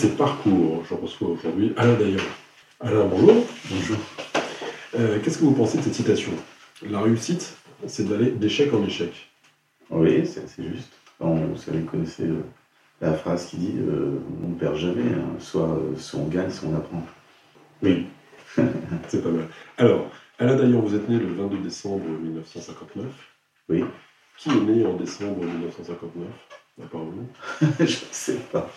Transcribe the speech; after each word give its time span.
RFL 0.00 0.06
101, 0.06 0.08
c'est 0.08 0.16
parcours. 0.16 0.84
Je 0.88 0.94
reçois 0.94 1.28
aujourd'hui 1.28 1.72
Alain 1.76 1.94
Dayan. 1.94 2.22
Alain, 2.80 3.04
bonjour. 3.04 3.44
Bonjour. 3.70 3.96
Euh, 4.98 5.18
Qu'est-ce 5.22 5.38
que 5.38 5.44
vous 5.44 5.52
pensez 5.52 5.78
de 5.78 5.82
cette 5.82 5.94
citation? 5.94 6.32
La 6.88 7.00
réussite, 7.00 7.56
c'est 7.86 8.08
d'aller 8.08 8.30
d'échec 8.30 8.72
en 8.72 8.84
échec. 8.84 9.30
Oui, 9.90 10.26
c'est 10.26 10.72
juste. 10.72 10.92
Vous 11.18 11.56
savez, 11.56 11.80
vous 11.80 11.90
connaissez 11.90 12.24
euh, 12.24 12.42
la 13.00 13.12
phrase 13.12 13.46
qui 13.46 13.58
dit 13.58 13.74
euh, 13.78 14.18
on 14.42 14.48
ne 14.48 14.54
perd 14.54 14.76
jamais, 14.76 15.12
hein. 15.12 15.36
soit, 15.38 15.78
soit 15.98 16.20
on 16.20 16.28
gagne, 16.28 16.50
soit 16.50 16.68
on 16.68 16.76
apprend. 16.76 17.02
Oui. 17.82 18.06
c'est 19.08 19.22
pas 19.22 19.28
mal. 19.28 19.48
Alors, 19.76 20.10
Alain 20.38 20.56
Dayan, 20.56 20.80
vous 20.80 20.94
êtes 20.94 21.08
né 21.08 21.18
le 21.18 21.26
22 21.26 21.58
décembre 21.58 22.06
1959. 22.08 23.04
Oui, 23.68 23.84
Qui 24.38 24.50
est 24.50 24.60
né 24.60 24.86
en 24.86 24.94
décembre 24.94 25.44
1959 25.44 26.26
À 26.82 26.86
part 26.86 27.00
vous 27.02 27.26
je 27.78 27.82
ne 27.82 27.86
sais 27.86 28.36
pas. 28.52 28.68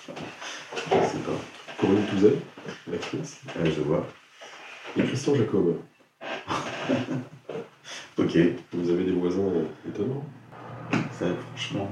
Je 0.75 0.95
ne 0.95 1.01
sais 1.01 1.17
pas. 1.19 1.39
Corinne 1.79 2.05
Touzet, 2.07 2.35
l'actrice. 2.89 3.41
Je 3.63 3.81
vois. 3.81 4.05
Et 4.97 5.03
Christian 5.03 5.35
Jacob. 5.35 5.77
Ok, 8.15 8.37
Vous 8.73 8.89
avez 8.91 9.05
des 9.05 9.11
voisins 9.11 9.39
euh, 9.41 9.65
étonnants. 9.89 10.23
ça, 11.11 11.25
franchement. 11.47 11.89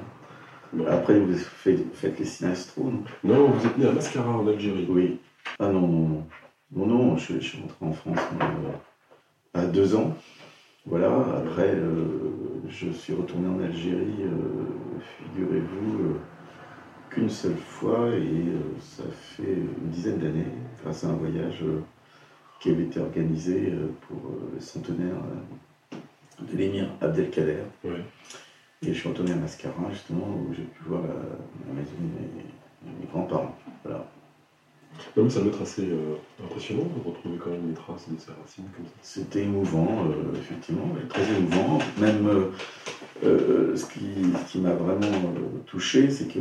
Bon. 0.72 0.86
Après, 0.88 1.20
vous 1.20 1.36
faites, 1.36 1.80
faites 1.96 2.20
les 2.20 2.26
sinastraux, 2.26 2.92
non 2.92 3.04
Non, 3.24 3.50
vous 3.50 3.66
êtes 3.66 3.78
né 3.78 3.88
à 3.88 3.92
Mascara 3.92 4.30
en 4.30 4.48
Algérie. 4.48 4.86
Oui. 4.88 5.20
Ah 5.60 5.70
non, 5.70 5.82
non, 5.88 6.08
non. 6.08 6.28
Non, 6.74 6.86
non, 6.86 7.18
je, 7.18 7.34
je 7.34 7.40
suis 7.40 7.60
rentré 7.60 7.76
en 7.86 7.92
France 7.94 8.20
euh, 8.40 9.60
à 9.60 9.66
deux 9.66 9.96
ans. 9.96 10.16
Voilà, 10.88 11.12
après, 11.38 11.76
euh, 11.76 12.64
je 12.68 12.90
suis 12.90 13.14
retourné 13.14 13.48
en 13.48 13.64
Algérie, 13.64 14.24
euh, 14.24 15.00
figurez-vous, 15.20 16.00
euh, 16.00 16.20
qu'une 17.12 17.30
seule 17.30 17.56
fois, 17.58 18.10
et 18.10 18.46
ça 18.80 19.04
fait 19.12 19.54
une 19.54 19.90
dizaine 19.90 20.18
d'années, 20.18 20.48
grâce 20.82 21.04
à 21.04 21.10
un 21.10 21.14
voyage 21.14 21.64
qui 22.60 22.72
avait 22.72 22.86
été 22.86 23.00
organisé 23.00 23.74
pour 24.08 24.18
le 24.54 24.60
centenaire 24.60 25.18
de 26.40 26.58
l'émir 26.58 26.88
Abdelkader. 27.02 27.64
Et 28.82 28.88
je 28.88 28.94
suis 28.94 29.10
retourné 29.10 29.34
à 29.34 29.36
Mascara, 29.36 29.92
justement, 29.92 30.28
où 30.28 30.54
j'ai 30.54 30.64
pu 30.64 30.84
voir 30.88 31.02
la, 31.04 31.10
la 31.10 31.74
maison 31.74 31.92
de 32.00 32.90
mes, 32.90 33.00
mes 33.00 33.06
grands-parents. 33.12 33.56
Voilà. 33.84 34.08
Non, 35.18 35.30
ça 35.30 35.40
doit 35.42 35.50
être 35.50 35.62
assez 35.62 35.84
euh, 35.84 36.16
impressionnant 36.44 36.84
de 36.84 37.08
retrouver 37.08 37.38
quand 37.38 37.50
même 37.50 37.68
les 37.68 37.74
traces 37.74 38.10
de 38.10 38.20
ses 38.20 38.32
racines 38.32 38.70
comme 38.76 38.86
ça. 38.86 38.92
C'était 39.02 39.44
émouvant, 39.44 40.06
euh, 40.06 40.38
effectivement, 40.38 40.90
très 41.10 41.24
émouvant. 41.24 41.80
Même 42.00 42.52
euh, 43.24 43.76
ce 43.76 43.86
qui, 43.86 44.60
m'a 44.60 44.74
vraiment 44.74 45.34
touché, 45.66 46.10
c'est 46.10 46.28
que 46.28 46.40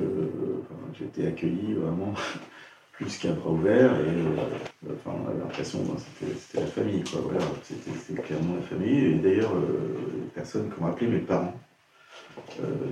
j'ai 0.99 1.05
été 1.07 1.27
accueilli 1.27 1.75
vraiment 1.75 2.15
plus 2.93 3.17
qu'à 3.19 3.33
bras 3.33 3.51
ouverts. 3.51 3.95
Et 4.01 4.91
enfin, 4.93 5.17
on 5.25 5.29
avait 5.29 5.41
l'impression 5.41 5.81
que 5.81 6.01
c'était 6.01 6.35
c'était 6.39 6.61
la 6.61 6.67
famille. 6.67 7.05
Quoi, 7.05 7.21
voilà, 7.23 7.45
c'était 7.63 8.23
clairement 8.23 8.57
la 8.57 8.63
famille. 8.63 9.07
Et 9.07 9.15
d'ailleurs, 9.15 9.55
les 9.55 10.29
personnes 10.35 10.71
qui 10.71 10.83
ont 10.83 10.87
appelé 10.87 11.09
mes 11.09 11.21
parents 11.21 11.59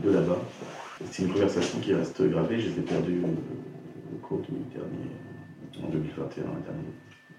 de 0.02 0.10
là-bas, 0.10 0.38
c'est 1.10 1.22
une 1.22 1.32
conversation 1.32 1.78
qui 1.80 1.94
reste 1.94 2.22
gravée. 2.22 2.60
Je 2.60 2.70
les 2.70 2.78
ai 2.78 2.82
perdus 2.82 3.22
euh, 3.24 4.14
au 4.14 4.26
cours 4.26 4.40
du 4.40 4.50
dernier, 4.74 5.10
en 5.82 5.88
2021, 5.88 6.44
le 6.44 6.50
dernier 6.62 6.84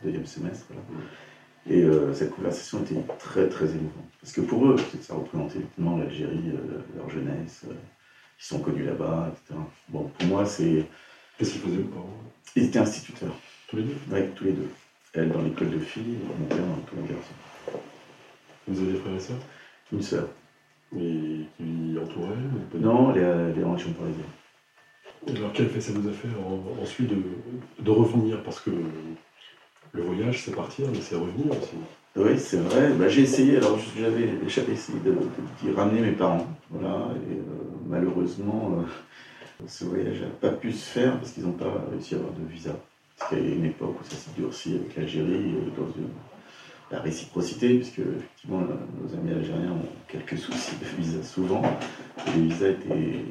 deuxième 0.03 0.25
semestre. 0.25 0.65
là. 0.71 0.81
Et 1.69 1.83
euh, 1.83 2.13
cette 2.13 2.31
conversation 2.31 2.81
était 2.81 2.95
très 3.19 3.47
très 3.49 3.65
émouvante. 3.65 4.09
Parce 4.21 4.33
que 4.33 4.41
pour 4.41 4.65
eux, 4.65 4.75
ça 5.01 5.13
représentait 5.13 5.59
effectivement 5.59 5.97
l'Algérie, 5.97 6.51
euh, 6.53 6.81
leur 6.97 7.09
jeunesse, 7.09 7.63
euh, 7.69 7.73
ils 8.39 8.43
sont 8.45 8.59
connus 8.59 8.85
là-bas, 8.85 9.31
etc. 9.33 9.59
Bon, 9.89 10.09
pour 10.17 10.27
moi, 10.27 10.45
c'est. 10.45 10.85
Qu'est-ce 11.37 11.53
qu'ils 11.53 11.61
faisaient 11.61 11.83
parents? 11.83 12.09
Ils 12.55 12.65
étaient 12.65 12.79
instituteurs, 12.79 13.35
Tous 13.67 13.77
les 13.77 13.83
deux? 13.83 13.97
Ouais, 14.11 14.29
tous 14.35 14.45
les 14.45 14.51
deux. 14.51 14.69
Elle 15.13 15.31
dans 15.31 15.41
l'école 15.41 15.71
de 15.71 15.79
filles, 15.79 16.17
mon 16.39 16.45
père 16.45 16.57
dans 16.57 16.75
l'école 16.75 17.07
de 17.07 17.13
garçons. 17.13 17.81
Vous 18.67 18.81
avez 18.81 18.91
des 18.93 18.99
frères 18.99 19.15
et 19.15 19.19
sœurs? 19.19 19.37
Une 19.91 20.01
sœur. 20.01 20.27
Et 20.95 21.45
qui 21.57 21.63
du 21.63 22.79
Non, 22.79 23.13
elle 23.13 23.21
est, 23.21 23.25
elle 23.25 23.59
est 23.59 23.63
en 23.63 23.73
région 23.73 23.93
parisienne. 23.93 24.25
Alors, 25.27 25.51
quel 25.53 25.67
fait 25.69 25.81
ça 25.81 25.91
vous 25.93 26.07
a 26.07 26.11
fait 26.11 26.27
en- 26.29 26.81
ensuite 26.81 27.09
de, 27.09 27.21
de 27.79 27.91
revenir 27.91 28.41
Parce 28.43 28.59
que 28.59 28.71
le 29.91 30.01
voyage, 30.03 30.43
c'est 30.43 30.55
partir, 30.55 30.85
mais 30.91 31.01
c'est 31.01 31.15
revenir 31.15 31.51
aussi. 31.51 31.75
Oui, 32.15 32.37
c'est 32.37 32.57
vrai. 32.57 32.89
Bah, 32.97 33.07
j'ai 33.07 33.21
essayé, 33.21 33.57
alors 33.57 33.77
j'avais 33.97 34.73
essayé 34.73 34.99
de, 34.99 35.71
ramener 35.75 36.01
mes 36.01 36.11
parents. 36.11 36.47
Voilà, 36.69 37.07
et 37.29 37.33
euh, 37.37 37.43
malheureusement, 37.87 38.77
euh, 38.79 39.65
ce 39.67 39.85
voyage 39.85 40.21
n'a 40.21 40.27
pas 40.27 40.49
pu 40.49 40.71
se 40.71 40.85
faire 40.89 41.17
parce 41.19 41.31
qu'ils 41.31 41.43
n'ont 41.45 41.51
pas 41.53 41.85
réussi 41.91 42.15
à 42.15 42.17
avoir 42.17 42.33
de 42.33 42.45
visa. 42.51 42.71
Parce 43.17 43.31
qu'il 43.31 43.47
y 43.47 43.51
a 43.51 43.55
une 43.55 43.65
époque 43.65 43.95
où 44.01 44.03
ça 44.03 44.15
s'est 44.15 44.31
durci 44.37 44.75
avec 44.75 44.95
l'Algérie, 44.95 45.55
euh, 45.55 45.69
dans 45.77 45.91
une- 45.97 46.09
la 46.91 46.99
réciprocité, 47.01 47.75
puisque 47.75 47.99
effectivement 47.99 48.61
nos 48.61 49.13
amis 49.15 49.31
algériens 49.31 49.71
ont 49.71 49.87
quelques 50.07 50.37
soucis 50.37 50.75
de 50.77 51.01
visa 51.01 51.21
souvent. 51.23 51.61
Les 52.35 52.41
visas 52.41 52.69
étaient 52.69 53.23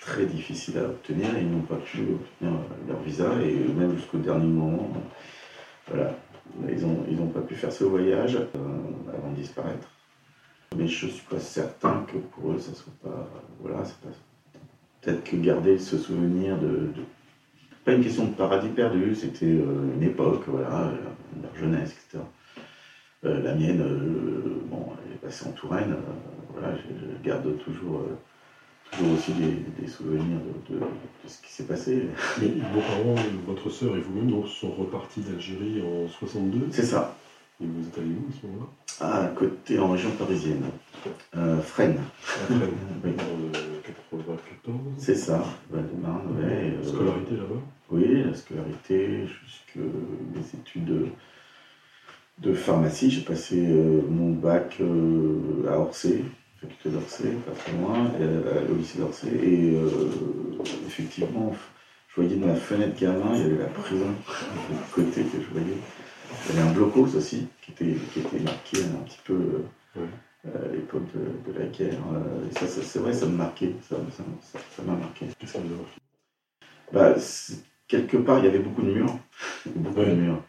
très 0.00 0.24
difficiles 0.26 0.78
à 0.78 0.84
obtenir 0.84 1.36
et 1.36 1.42
ils 1.42 1.50
n'ont 1.50 1.60
pas 1.62 1.76
pu 1.76 2.00
obtenir 2.00 2.54
leur 2.88 3.00
visa, 3.02 3.30
et 3.42 3.54
même 3.78 3.94
jusqu'au 3.96 4.18
dernier 4.18 4.46
moment. 4.46 4.88
Voilà, 5.88 6.16
ils 6.68 6.86
n'ont 6.86 7.04
ils 7.10 7.16
pas 7.32 7.40
pu 7.40 7.54
faire 7.54 7.72
ce 7.72 7.84
voyage 7.84 8.36
euh, 8.36 8.58
avant 9.16 9.30
de 9.30 9.36
disparaître. 9.36 9.88
Mais 10.76 10.86
je 10.86 11.06
suis 11.06 11.24
pas 11.28 11.38
certain 11.38 12.06
que 12.10 12.16
pour 12.18 12.52
eux, 12.52 12.58
ça 12.58 12.72
soit 12.74 12.92
pas. 13.02 13.28
Voilà, 13.60 13.78
pas. 13.82 14.08
Peut-être 15.02 15.24
que 15.24 15.36
garder 15.36 15.78
ce 15.78 15.98
souvenir 15.98 16.56
de. 16.58 16.68
de- 16.68 17.04
Pas 17.84 17.92
une 17.92 18.02
question 18.02 18.24
de 18.26 18.34
paradis 18.34 18.68
perdu, 18.68 19.14
c'était 19.14 19.44
euh, 19.46 19.92
une 19.96 20.02
époque, 20.02 20.44
voilà, 20.46 20.84
euh, 20.86 20.92
leur 21.42 21.54
jeunesse, 21.56 21.90
etc. 21.92 22.24
Euh, 23.24 23.40
la 23.42 23.54
mienne, 23.54 23.80
euh, 23.80 24.60
bon, 24.68 24.86
elle 25.06 25.12
est 25.12 25.18
passée 25.18 25.46
en 25.46 25.52
Touraine, 25.52 25.92
euh, 25.92 26.12
voilà, 26.52 26.74
je, 26.76 26.82
je 26.82 27.28
garde 27.28 27.56
toujours, 27.58 28.02
toujours 28.90 29.12
aussi 29.14 29.32
des, 29.34 29.80
des 29.80 29.86
souvenirs 29.88 30.38
de, 30.68 30.74
de- 30.74 30.80
de 30.80 31.28
ce 31.28 31.40
qui 31.40 31.52
s'est 31.52 31.62
passé. 31.64 32.02
Mais 32.40 32.48
vos 32.74 32.80
parents, 32.80 33.14
votre 33.46 33.70
sœur 33.70 33.96
et 33.96 34.00
vous-même 34.00 34.44
sont 34.46 34.72
repartis 34.72 35.20
d'Algérie 35.20 35.82
en 35.82 36.08
62. 36.08 36.66
C'est 36.72 36.82
ça. 36.82 37.16
Et 37.60 37.64
vous 37.66 37.86
êtes 37.86 37.96
allé 37.98 38.08
où 38.08 38.26
à 38.28 38.40
ce 38.40 38.46
moment-là? 38.46 38.66
À 39.00 39.26
côté, 39.28 39.78
en 39.78 39.90
région 39.90 40.10
parisienne. 40.10 40.64
Euh, 41.36 41.60
Fresnes. 41.60 41.98
Après, 42.42 42.54
Oui. 43.04 43.10
en 43.10 43.56
euh, 43.56 43.80
94. 43.84 44.76
C'est 44.98 45.14
ça, 45.14 45.44
Val-de-Marne, 45.70 46.36
ouais. 46.38 46.74
Scolarité 46.84 47.36
là-bas? 47.36 47.60
Oui, 47.90 48.24
la 48.24 48.34
scolarité, 48.34 49.26
jusque 49.26 49.76
les 50.34 50.58
études 50.58 51.06
de, 52.38 52.54
pharmacie. 52.54 53.10
J'ai 53.10 53.22
passé 53.22 53.56
euh, 53.68 54.02
mon 54.08 54.32
bac 54.32 54.76
euh, 54.80 55.68
à 55.68 55.78
Orsay, 55.78 56.22
faculté 56.60 56.90
d'Orsay, 56.90 57.30
pas 57.46 57.52
très 57.52 57.72
loin, 57.72 58.10
au 58.70 58.74
lycée 58.74 58.98
d'Orsay. 58.98 59.28
Et 59.42 59.74
euh, 59.74 59.88
effectivement, 60.86 61.54
je 62.08 62.20
voyais 62.20 62.36
de 62.36 62.44
ma 62.44 62.54
fenêtre 62.54 62.98
gamin, 63.00 63.34
il 63.34 63.40
y 63.40 63.44
avait 63.44 63.58
la 63.58 63.66
prison 63.66 64.06
de 64.06 64.94
côté 64.94 65.22
que 65.22 65.40
je 65.40 65.50
voyais. 65.52 65.76
Il 66.48 66.56
y 66.56 66.58
avait 66.58 66.68
un 66.68 66.72
blocos 66.72 67.14
aussi, 67.16 67.46
qui 67.62 67.72
était, 67.72 67.96
qui 68.12 68.20
était 68.20 68.40
marqué 68.40 68.78
un 68.78 69.04
petit 69.04 69.20
peu 69.24 69.62
Ouais. 69.94 70.50
à 70.50 70.68
l'époque 70.72 71.02
de, 71.14 71.52
de 71.52 71.58
la 71.58 71.66
guerre. 71.66 71.98
Et 72.50 72.54
ça, 72.58 72.66
ça, 72.66 72.80
c'est 72.82 72.98
vrai, 72.98 73.12
ça 73.12 73.26
me 73.26 73.36
marquait, 73.36 73.74
ça 73.82 73.96
ça- 74.16 74.24
ça- 74.40 74.58
ça 74.74 74.82
m'a 74.82 74.94
marqué. 74.94 75.26
Qu'est-ce 75.38 75.52
que 75.52 75.58
vous 75.58 75.76
marqué 75.76 76.00
Bah, 76.92 77.14
quelque 77.88 78.16
part, 78.16 78.38
il 78.38 78.46
y 78.46 78.48
avait 78.48 78.58
beaucoup 78.60 78.80
de 78.80 78.90
murs. 78.92 79.18
beaucoup 79.76 80.00
Ouais. 80.00 80.06
de 80.06 80.14
murs. 80.14 80.42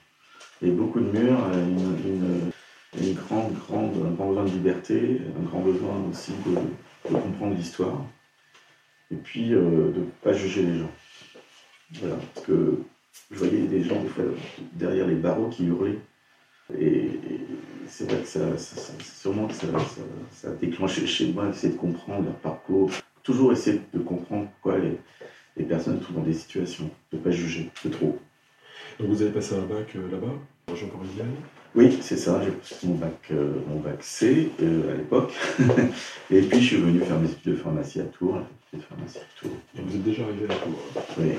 Avait 0.64 0.72
beaucoup 0.72 1.02
de 1.02 1.12
murs, 1.12 1.44
euh, 1.54 2.50
un 2.96 3.14
grand 3.14 3.88
besoin 4.30 4.46
de 4.46 4.50
liberté, 4.50 5.20
un 5.38 5.44
grand 5.44 5.60
besoin 5.60 6.06
aussi 6.10 6.32
de, 6.46 7.12
comprendre 7.12 7.54
l'histoire. 7.54 8.06
Et 9.12 9.18
puis, 9.18 9.54
euh, 9.54 9.92
de 9.92 10.00
ne 10.00 10.06
pas 10.22 10.32
juger 10.32 10.64
les 10.64 10.80
gens. 10.80 10.92
Voilà, 11.96 12.16
parce 12.34 12.46
que 12.46 12.80
je 13.30 13.38
voyais 13.40 13.68
des 13.68 13.84
gens, 13.84 14.02
des 14.04 14.08
fois, 14.08 14.24
derrière 14.72 15.06
les 15.06 15.16
barreaux 15.16 15.50
qui 15.50 15.66
hurlaient. 15.66 16.00
Et, 16.80 17.08
et 17.08 17.40
c'est 17.90 18.10
vrai 18.10 18.22
que 18.22 18.28
ça, 18.28 18.58
sûrement 19.02 19.48
que 19.48 19.54
ça, 19.54 19.68
a 20.48 20.52
déclenché 20.52 21.06
chez 21.06 21.34
moi, 21.34 21.48
d'essayer 21.48 21.74
de 21.74 21.78
comprendre 21.78 22.24
leur 22.24 22.36
parcours. 22.36 22.90
Toujours 23.22 23.52
essayer 23.52 23.82
de 23.94 24.00
comprendre 24.00 24.48
pourquoi 24.52 24.80
les, 24.80 24.98
les 25.58 25.66
personnes 25.66 26.02
sont 26.02 26.14
dans 26.14 26.22
des 26.22 26.34
situations, 26.34 26.90
de 27.12 27.18
ne 27.18 27.22
pas 27.22 27.32
juger 27.32 27.70
de 27.84 27.90
trop. 27.90 28.18
Donc 29.00 29.10
vous 29.10 29.22
avez 29.22 29.32
passé 29.32 29.56
un 29.56 29.66
bac 29.66 29.96
euh, 29.96 30.10
là-bas, 30.12 30.34
Oui, 31.76 31.98
c'est 32.02 32.18
ça, 32.18 32.40
j'ai 32.44 32.52
passé 32.52 32.88
mon 32.88 32.96
bac, 32.96 33.14
euh, 33.32 33.54
mon 33.68 33.80
bac 33.80 33.98
C 34.04 34.52
euh, 34.62 34.94
à 34.94 34.98
l'époque. 34.98 35.34
et 36.32 36.42
puis 36.42 36.60
je 36.62 36.66
suis 36.68 36.78
venu 36.78 37.00
faire 37.00 37.20
mes 37.20 37.30
études 37.30 37.54
de 37.54 37.58
pharmacie 37.58 38.00
à 38.02 38.04
Tours, 38.06 38.36
la 38.36 38.78
de 38.80 38.84
pharmacie 38.84 39.18
à 39.18 39.40
Tours. 39.40 39.52
Et 39.78 39.82
vous 39.82 39.96
êtes 39.96 40.04
déjà 40.04 40.24
arrivé 40.24 40.46
à 40.46 40.54
Tours. 40.56 40.80
hein. 40.96 41.02
Oui, 41.18 41.32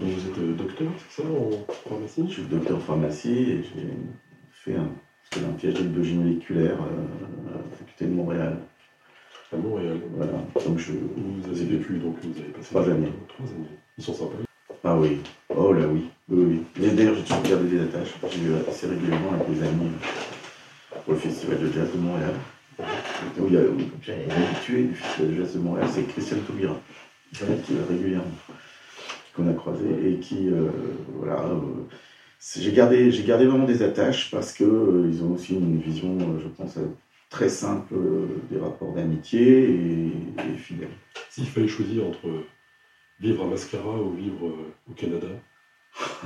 Donc 0.00 0.08
vous 0.14 0.28
êtes 0.30 0.38
euh, 0.38 0.54
docteur, 0.54 0.88
c'est 1.10 1.22
ça, 1.22 1.28
en 1.28 1.88
pharmacie? 1.88 2.24
Je 2.28 2.32
suis 2.32 2.42
docteur 2.44 2.76
en 2.78 2.80
pharmacie 2.80 3.50
et 3.50 3.62
j'ai 3.62 3.88
fait 4.52 4.76
un, 4.76 4.88
un 5.46 5.52
PhD 5.58 5.82
de 5.82 5.88
biologie 5.88 6.14
moléculaire 6.14 6.76
à 6.80 6.86
la 7.52 7.76
faculté 7.78 8.06
de 8.06 8.12
Montréal. 8.12 8.58
à 9.52 9.56
Montréal. 9.56 10.00
Voilà, 10.16 10.32
donc 10.66 10.78
je... 10.78 10.92
Vous 10.92 11.50
avez 11.50 11.64
vécu, 11.76 11.98
donc 11.98 12.16
vous 12.22 12.38
avez 12.40 12.48
passé 12.50 12.68
Trois 12.70 12.88
années. 12.88 13.12
Trois 13.28 13.46
années. 13.46 13.76
Ils 13.98 14.04
sont 14.04 14.14
sympas. 14.14 14.45
Ah 14.88 14.96
oui, 14.96 15.18
oh 15.48 15.72
là 15.72 15.84
oui, 15.88 16.04
oui, 16.28 16.62
oui. 16.78 16.90
D'ailleurs, 16.94 17.16
j'ai 17.16 17.22
toujours 17.24 17.42
gardé 17.42 17.70
des 17.70 17.80
attaches. 17.80 18.14
J'ai 18.30 18.38
vu 18.38 18.54
assez 18.68 18.86
régulièrement 18.86 19.32
avec 19.32 19.52
des 19.52 19.66
amis 19.66 19.90
au 21.08 21.14
Festival 21.16 21.58
de 21.58 21.72
Jazz 21.72 21.88
de 21.92 21.98
Montréal. 21.98 22.34
Où 23.40 23.48
il 23.48 23.54
y 23.54 23.56
a 23.56 23.62
habitué 23.62 24.84
du 24.84 24.94
Festival 24.94 25.30
de 25.34 25.42
Jazz 25.42 25.54
de 25.54 25.58
Montréal, 25.58 25.88
c'est 25.92 26.06
Christian 26.06 26.36
Taubira, 26.46 26.80
qui 27.32 27.42
est 27.42 27.88
régulièrement, 27.90 28.30
qu'on 29.34 29.48
a 29.48 29.54
croisé 29.54 29.86
et 30.06 30.20
qui, 30.20 30.50
euh, 30.50 30.70
voilà, 31.16 31.40
euh, 31.40 31.58
j'ai 32.56 32.70
gardé, 32.70 33.10
gardé 33.26 33.46
vraiment 33.46 33.66
des 33.66 33.82
attaches 33.82 34.30
parce 34.30 34.52
que 34.52 34.62
euh, 34.62 35.10
ils 35.10 35.20
ont 35.24 35.32
aussi 35.32 35.54
une 35.54 35.80
vision, 35.80 36.16
euh, 36.20 36.38
je 36.40 36.46
pense, 36.46 36.76
euh, 36.76 36.86
très 37.28 37.48
simple 37.48 37.92
euh, 37.92 38.26
des 38.52 38.60
rapports 38.60 38.94
d'amitié 38.94 39.64
et, 39.64 40.12
et 40.38 40.58
fidèles. 40.58 40.94
S'il 41.28 41.46
fallait 41.46 41.66
choisir 41.66 42.06
entre 42.06 42.28
vivre 43.20 43.44
à 43.44 43.46
Mascara 43.46 44.00
ou 44.00 44.12
vivre 44.12 44.46
euh, 44.46 44.72
au 44.90 44.94
Canada, 44.94 45.26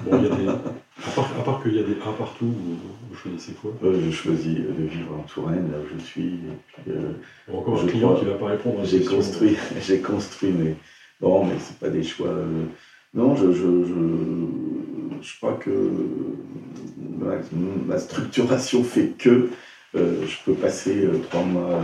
bon, 0.04 0.18
il 0.18 0.28
y 0.28 0.30
a 0.30 0.36
des, 0.36 0.48
à 0.48 1.10
part, 1.14 1.30
à 1.38 1.42
part 1.44 1.62
qu'il 1.62 1.74
y 1.74 1.78
a 1.78 1.82
des 1.82 1.94
A 2.04 2.12
partout, 2.12 2.46
vous, 2.46 2.76
vous 3.10 3.16
choisissez 3.16 3.52
quoi? 3.52 3.72
Euh, 3.84 4.00
je 4.04 4.10
choisis 4.10 4.54
de 4.56 4.82
vivre 4.84 5.14
en 5.18 5.22
Touraine, 5.22 5.70
là 5.70 5.78
où 5.78 5.98
je 5.98 6.04
suis. 6.04 6.24
Et 6.34 6.82
puis, 6.82 6.92
euh, 6.92 7.12
Encore 7.52 7.82
un 7.82 7.86
client 7.86 8.08
crois- 8.08 8.20
qui 8.20 8.26
va 8.26 8.34
pas 8.34 8.46
répondre 8.46 8.80
à 8.80 8.84
j'ai 8.84 9.04
construit, 9.04 9.56
j'ai 9.86 10.00
construit, 10.00 10.50
mais 10.52 10.74
bon, 11.20 11.44
mais 11.44 11.54
c'est 11.60 11.78
pas 11.78 11.88
des 11.90 12.02
choix. 12.02 12.28
euh, 12.28 12.64
non, 13.14 13.34
je, 13.36 13.52
je, 13.52 13.84
je, 13.84 13.94
je 15.22 15.36
crois 15.38 15.54
que 15.54 15.70
ma, 17.18 17.34
ma 17.86 17.98
structuration 17.98 18.82
fait 18.84 19.08
que 19.18 19.50
euh, 19.96 20.26
je 20.26 20.36
peux 20.44 20.54
passer 20.54 21.04
euh, 21.04 21.18
trois 21.28 21.42
mois 21.42 21.70
euh, 21.70 21.82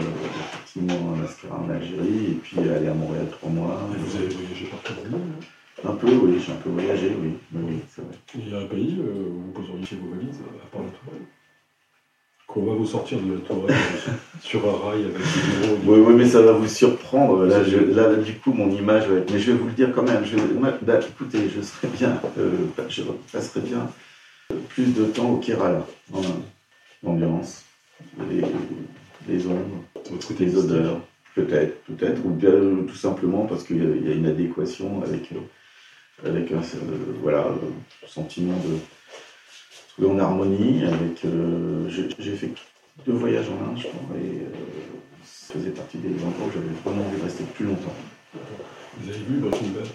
effectivement 0.55 1.12
à 1.14 1.17
Mascara 1.23 1.58
en 1.61 1.70
Algérie 1.70 2.32
et 2.32 2.35
puis 2.43 2.58
aller 2.61 2.88
à 2.88 2.94
Montréal 2.94 3.26
trois 3.31 3.50
mois. 3.50 3.88
Et 3.94 3.99
Vous 3.99 4.17
avez 4.17 4.29
voyagé 4.29 4.67
partout 4.67 4.93
dans 4.94 5.05
le 5.05 5.11
monde. 5.11 5.29
hein? 5.41 5.44
Un 5.91 5.94
peu, 5.94 6.08
oui, 6.08 6.41
j'ai 6.44 6.53
un 6.53 6.56
peu 6.56 6.70
voyagé, 6.70 7.14
oui, 7.20 7.35
oui, 7.55 7.79
c'est 7.94 8.03
vrai. 8.03 8.14
Il 8.35 8.49
y 8.50 8.55
a 8.55 8.61
un 8.61 8.67
pays 8.67 8.99
où 8.99 9.43
vous 9.43 9.53
poseriez 9.53 9.99
vos 10.00 10.14
valises, 10.14 10.41
à 10.41 10.67
part 10.75 10.82
la 10.82 10.88
Touraine? 10.91 11.26
Qu'on 12.47 12.64
va 12.64 12.75
vous 12.75 12.87
sortir 12.87 13.19
de 13.20 13.32
la 13.32 13.38
euh, 13.38 13.79
sur 14.41 14.61
un 14.69 14.88
rail 14.88 15.05
avec 15.05 15.17
des 15.17 15.67
bureaux. 15.67 15.79
Oui, 15.85 15.99
oui, 16.06 16.14
mais 16.17 16.26
ça 16.29 16.41
va 16.43 16.52
vous 16.52 16.69
surprendre. 16.69 17.44
Là, 17.44 17.62
je- 17.64 17.76
là, 17.76 18.14
du 18.14 18.35
coup, 18.35 18.52
mon 18.52 18.70
image 18.70 19.09
va 19.09 19.17
être. 19.19 19.32
Mais 19.32 19.38
je 19.41 19.50
vais 19.52 19.59
vous 19.59 19.67
le 19.67 19.73
dire 19.73 19.93
quand 19.94 20.05
même. 20.05 20.25
Je, 20.25 20.37
moi, 20.55 20.73
bah, 20.82 21.00
écoutez, 21.00 21.50
je 21.55 21.61
serais 21.61 21.88
bien, 21.88 22.20
je 22.88 23.02
passerais 23.32 23.61
bien 23.61 23.91
plus 24.70 24.94
de 24.94 25.05
temps 25.05 25.31
au 25.31 25.37
Kerala, 25.38 25.85
en. 26.14 26.23
Les, 28.31 28.43
les 29.28 29.46
ombres, 29.46 29.82
Votre 30.10 30.28
côté 30.28 30.46
les 30.46 30.56
odeurs, 30.56 31.00
peut-être, 31.34 31.82
peut-être, 31.84 32.25
ou 32.25 32.31
bien 32.31 32.50
tout 32.87 32.94
simplement 32.94 33.46
parce 33.46 33.64
qu'il 33.64 33.78
y, 33.78 33.87
a- 33.87 33.94
il 33.96 34.08
y 34.08 34.12
a 34.12 34.14
une 34.14 34.26
adéquation 34.26 35.02
avec, 35.02 35.32
euh, 35.32 36.28
avec 36.28 36.52
un 36.52 36.56
euh, 36.58 37.14
voilà, 37.22 37.46
sentiment 38.06 38.56
de 38.58 38.78
trouver 39.93 40.08
en 40.08 40.19
harmonie. 40.19 40.84
Avec, 40.84 41.25
euh, 41.25 41.88
j'ai 41.88 42.37
fait 42.37 42.50
deux 43.04 43.12
voyages 43.12 43.46
en 43.48 43.70
Inde, 43.70 43.78
je 43.78 43.88
crois, 43.88 44.16
et 44.16 44.40
euh, 44.40 44.49
ça 45.25 45.54
faisait 45.54 45.70
partie 45.70 45.99
des 45.99 46.10
endroits 46.25 46.46
où 46.49 46.52
j'avais 46.52 46.75
vraiment 46.84 47.06
envie 47.06 47.19
de 47.19 47.22
rester 47.25 47.44
plus 47.54 47.66
longtemps. 47.66 47.94
Vous 48.99 49.08
avez 49.08 49.19
vu 49.19 49.38
Breaking 49.38 49.69
Bad? 49.75 49.87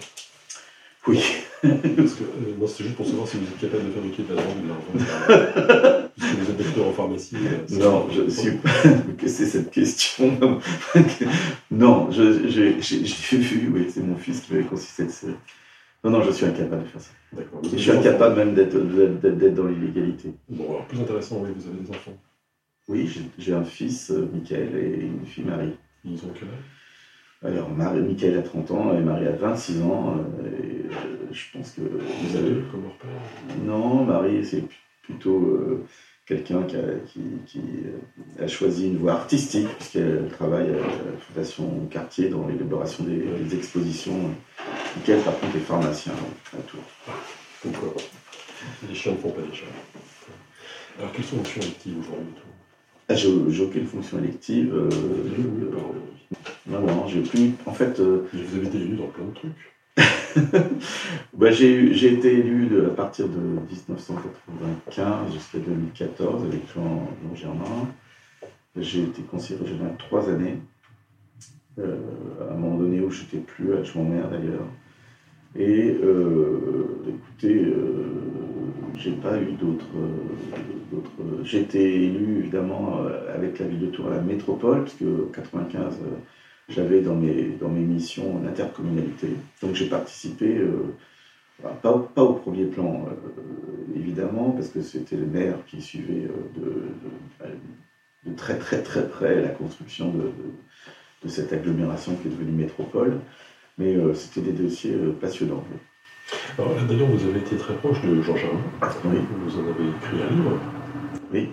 Oui, 1.06 1.20
Parce 1.62 2.14
que, 2.14 2.22
euh, 2.24 2.54
non, 2.60 2.66
c'était 2.66 2.84
juste 2.84 2.96
pour 2.96 3.06
savoir 3.06 3.26
si 3.26 3.36
vous 3.38 3.44
êtes 3.44 3.58
capable 3.60 3.86
de 3.86 3.90
fabriquer 3.92 4.22
de 4.22 4.34
la 4.34 4.42
drogue 4.42 4.56
ou 4.62 4.68
de. 4.68 6.08
Puisque 6.16 6.34
vous 6.36 6.50
êtes 6.50 6.56
docteur 6.58 6.86
en 6.88 6.92
pharmacie. 6.92 7.36
euh, 7.36 7.64
c'est- 7.66 7.78
non, 7.78 8.08
je 8.10 8.28
suis. 8.30 8.50
Qu'est-ce 8.62 9.16
que 9.18 9.28
c'est 9.28 9.46
cette 9.46 9.70
question 9.70 10.60
Non, 11.70 12.10
j'ai 12.10 13.36
vu, 13.38 13.70
oui, 13.74 13.86
c'est 13.90 14.00
mon 14.02 14.16
fils 14.16 14.40
qui 14.40 14.52
m'avait 14.52 14.64
série. 15.10 15.34
Non, 16.04 16.10
non, 16.10 16.22
je 16.22 16.30
suis 16.32 16.46
incapable 16.46 16.82
de 16.84 16.88
faire 16.88 17.00
ça. 17.00 17.10
D'accord. 17.32 17.60
Je 17.64 17.76
suis 17.76 17.90
enfants 17.90 17.90
incapable 17.90 18.36
même 18.36 18.54
d'être 18.54 19.54
dans 19.54 19.66
l'illégalité. 19.66 20.32
Bon, 20.48 20.64
alors 20.70 20.86
plus 20.86 21.00
intéressant, 21.00 21.40
oui, 21.42 21.50
vous 21.56 21.66
avez 21.68 21.78
des 21.80 21.90
enfants. 21.90 22.16
Oui, 22.88 23.06
j'ai- 23.08 23.22
j'ai 23.38 23.54
un 23.54 23.64
fils, 23.64 24.10
euh, 24.10 24.28
Michael, 24.32 24.74
et 24.76 25.04
une 25.06 25.24
fille, 25.24 25.44
Marie. 25.44 25.74
Ils 26.04 26.18
ont 26.18 26.32
quel 26.34 26.48
âge? 26.48 26.81
Alors, 27.44 27.68
Marie, 27.70 28.00
Michael 28.02 28.38
a 28.38 28.42
30 28.42 28.70
ans 28.70 28.96
et 28.96 29.00
Marie 29.00 29.26
a 29.26 29.32
26 29.32 29.82
ans. 29.82 30.16
euh, 30.16 30.48
et, 30.48 30.86
euh, 30.86 31.32
je 31.32 31.44
pense 31.52 31.72
que 31.72 31.80
vous 31.80 32.36
avez. 32.36 32.54
comme 32.70 32.84
leur 32.84 32.94
père 32.98 33.10
Non, 33.64 34.04
Marie, 34.04 34.44
c'est 34.44 34.62
plutôt 35.02 35.38
euh, 35.40 35.84
quelqu'un 36.24 36.62
qui, 36.62 36.76
a- 36.76 36.98
qui- 37.06 37.20
qui, 37.46 37.58
euh, 37.86 38.44
a 38.44 38.46
choisi 38.46 38.86
une 38.86 38.98
voie 38.98 39.14
artistique, 39.14 39.66
puisqu'elle 39.76 40.28
travaille 40.30 40.68
à 40.68 40.72
la 40.76 41.18
Fondation 41.26 41.86
Cartier 41.90 42.28
dans 42.28 42.46
l'élaboration 42.46 43.02
des, 43.04 43.16
des 43.44 43.56
expositions. 43.56 44.30
Michael, 44.96 45.20
par 45.22 45.38
contre, 45.40 45.56
est 45.56 45.60
pharmacien 45.60 46.12
à 46.56 46.62
Tours. 46.62 46.80
D'accord. 47.64 47.94
Les 48.88 48.94
chiens 48.94 49.12
ne 49.12 49.16
font 49.18 49.30
pas 49.30 49.42
des 49.42 49.52
chats. 49.54 49.64
Alors, 50.98 51.10
quelles 51.12 51.24
sont 51.24 51.36
vos 51.38 51.42
fonctions 51.44 51.62
actives 51.62 51.98
aujourd'hui 51.98 52.34
J'ai 53.14 53.28
j'ai 53.50 53.64
aucune 53.64 53.86
fonction 53.86 54.18
élective. 54.18 54.72
euh, 54.74 54.88
non, 56.68 56.80
non, 56.80 57.06
j'ai 57.08 57.20
plus. 57.20 57.52
En 57.66 57.72
fait, 57.72 57.98
euh, 58.00 58.26
Vous 58.32 58.56
avez 58.56 58.66
été 58.66 58.78
élu 58.78 58.96
dans 58.96 59.06
plein 59.08 59.24
de 59.26 59.34
trucs. 59.34 59.52
Bah, 61.34 61.50
j'ai 61.50 62.12
été 62.12 62.32
élu 62.38 62.66
de- 62.66 62.86
à 62.86 62.90
partir 62.90 63.26
de 63.28 63.36
1995 63.38 65.32
jusqu'à 65.32 65.58
2014 65.58 66.44
avec 66.44 66.60
Jean, 66.74 67.08
Jean 67.22 67.34
Germain. 67.34 67.88
J'ai 68.76 69.02
été 69.02 69.22
conseiller 69.22 69.58
régional 69.60 69.94
trois 69.98 70.28
années, 70.30 70.56
euh, 71.78 71.96
à 72.48 72.52
un 72.54 72.56
moment 72.56 72.76
donné 72.78 73.00
où 73.00 73.10
je 73.10 73.22
n'étais 73.22 73.38
plus 73.38 73.74
adjoint 73.74 74.04
maire 74.04 74.28
d'ailleurs. 74.30 74.66
Et 75.56 75.96
euh, 76.02 77.04
écoutez, 77.08 77.64
euh, 77.64 78.22
j'ai 78.98 79.12
pas 79.12 79.38
eu 79.38 79.52
d'autres. 79.52 79.86
J'ai 81.44 81.60
été 81.60 82.04
élu 82.04 82.38
évidemment 82.38 83.00
euh, 83.04 83.34
avec 83.34 83.58
la 83.58 83.66
ville 83.66 83.80
de 83.80 83.86
Tours 83.86 84.08
à 84.08 84.16
la 84.16 84.20
métropole, 84.20 84.84
puisque 84.84 85.02
en 85.02 85.30
95 85.32 85.94
euh, 85.94 86.06
j'avais 86.68 87.00
dans 87.00 87.14
mes, 87.14 87.50
dans 87.60 87.68
mes 87.68 87.80
missions 87.80 88.40
l'intercommunalité. 88.42 89.28
Donc 89.60 89.74
j'ai 89.74 89.88
participé, 89.88 90.58
euh, 90.58 90.94
pas, 91.82 91.98
pas 92.14 92.22
au 92.22 92.34
premier 92.34 92.66
plan 92.66 93.06
évidemment, 93.94 94.50
parce 94.52 94.68
que 94.68 94.82
c'était 94.82 95.16
le 95.16 95.26
maire 95.26 95.56
qui 95.66 95.82
suivait 95.82 96.28
de, 96.56 98.32
très 98.36 98.56
très 98.56 98.82
très 98.82 99.08
près 99.08 99.42
la 99.42 99.48
construction 99.48 100.12
de 101.22 101.28
cette 101.28 101.52
agglomération 101.52 102.14
qui 102.16 102.28
est 102.28 102.30
devenue 102.30 102.52
métropole. 102.52 103.18
Mais 103.78 103.94
euh, 103.96 104.14
c'était 104.14 104.40
des 104.40 104.52
dossiers 104.52 104.94
euh, 104.94 105.12
passionnants. 105.12 105.64
d'ailleurs, 106.56 107.08
vous 107.08 107.28
avez 107.28 107.38
été 107.38 107.56
très 107.56 107.74
proche 107.74 108.00
de 108.02 108.20
Jean 108.22 108.36
Germain. 108.36 108.60
Oui. 109.04 109.18
Vous 109.46 109.58
en 109.58 109.62
avez 109.62 109.88
écrit 109.88 110.22
un 110.22 110.34
livre. 110.34 110.58
Oui. 111.32 111.48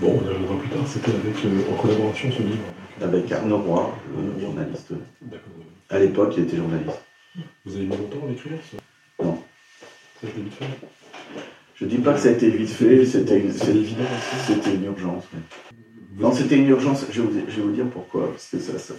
Bon, 0.00 0.20
on 0.20 0.24
y 0.24 0.28
reviendra 0.28 0.58
plus 0.58 0.68
tard. 0.68 0.86
C'était 0.86 1.12
avec, 1.12 1.44
euh, 1.44 1.72
en 1.72 1.76
collaboration 1.76 2.30
ce 2.30 2.42
livre. 2.42 2.64
Avec 3.00 3.32
Arnaud 3.32 3.58
Roy, 3.58 3.94
journaliste. 4.40 4.92
D'accord. 5.22 5.52
À 5.90 5.98
l'époque, 5.98 6.34
il 6.36 6.44
était 6.44 6.56
journaliste. 6.56 7.02
Vous 7.64 7.76
avez 7.76 7.86
mis 7.86 7.96
longtemps 7.96 8.24
à 8.24 8.28
l'écrire 8.28 8.58
ça? 8.70 9.24
Non. 9.24 9.38
Ça, 10.20 10.28
je 10.30 10.38
l'ai 10.38 10.44
vite 10.44 10.54
fait? 10.54 10.64
Je 11.74 11.86
dis 11.86 11.98
pas 11.98 12.12
que 12.12 12.20
ça 12.20 12.28
a 12.28 12.32
été 12.32 12.50
vite 12.50 12.68
fait, 12.70 13.04
c'était 13.04 13.40
une, 13.40 13.50
une 13.50 14.84
urgence. 14.84 15.24
Non, 16.16 16.32
c'était 16.32 16.56
une 16.56 16.68
urgence. 16.68 17.04
Je 17.10 17.20
vais, 17.20 17.28
vous, 17.28 17.40
je 17.48 17.56
vais 17.56 17.62
vous 17.62 17.72
dire 17.72 17.86
pourquoi. 17.92 18.30
Parce 18.30 18.48
que 18.48 18.58
ça, 18.60 18.78
ça, 18.78 18.94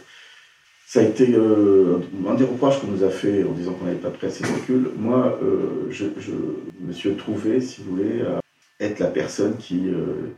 ça 0.86 1.00
a 1.00 1.04
été 1.04 1.34
euh, 1.34 2.00
un 2.28 2.36
des 2.36 2.44
reproches 2.44 2.80
qu'on 2.80 2.88
nous 2.88 3.04
a 3.04 3.10
fait 3.10 3.44
en 3.44 3.54
disant 3.54 3.74
qu'on 3.74 3.86
n'avait 3.86 3.98
pas 3.98 4.12
pris 4.12 4.28
assez 4.28 4.44
de 4.44 4.50
recul. 4.50 4.92
Moi, 4.96 5.40
euh, 5.42 5.88
je, 5.90 6.06
me 6.80 6.94
suis 6.94 7.16
trouvé, 7.16 7.60
si 7.60 7.82
vous 7.82 7.96
voulez, 7.96 8.22
à 8.22 8.40
être 8.80 9.00
la 9.00 9.08
personne 9.08 9.58
qui 9.58 9.90
euh, 9.90 10.36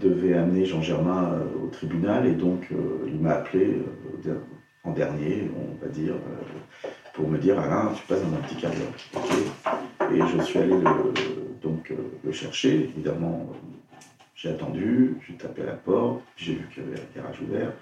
devait 0.00 0.32
amener 0.32 0.64
Jean 0.64 0.80
Germain 0.80 1.42
au 1.62 1.66
tribunal. 1.66 2.26
Et 2.26 2.32
donc, 2.32 2.70
il 3.06 3.20
m'a 3.20 3.32
appelé 3.34 3.82
en 4.84 4.92
dernier, 4.92 5.50
on 5.54 5.84
va 5.84 5.92
dire, 5.92 6.14
pour 7.12 7.28
me 7.28 7.36
dire 7.36 7.60
Alain, 7.60 7.92
tu 7.94 8.02
passes 8.06 8.22
dans 8.22 8.36
un 8.36 8.40
petit 8.40 8.56
quart 8.56 8.72
d'heure. 8.72 10.10
Et 10.14 10.20
je 10.34 10.42
suis 10.44 10.58
allé 10.58 10.76
donc, 11.60 11.92
le 12.24 12.32
chercher. 12.32 12.90
Évidemment, 12.94 13.50
j'ai 14.34 14.48
attendu, 14.48 15.16
j'ai 15.26 15.34
tapé 15.34 15.62
à 15.62 15.66
la 15.66 15.72
porte, 15.72 16.22
j'ai 16.36 16.54
vu 16.54 16.68
qu'il 16.72 16.84
y 16.84 16.86
avait 16.86 17.00
un 17.00 17.20
garage 17.20 17.40
ouvert. 17.42 17.72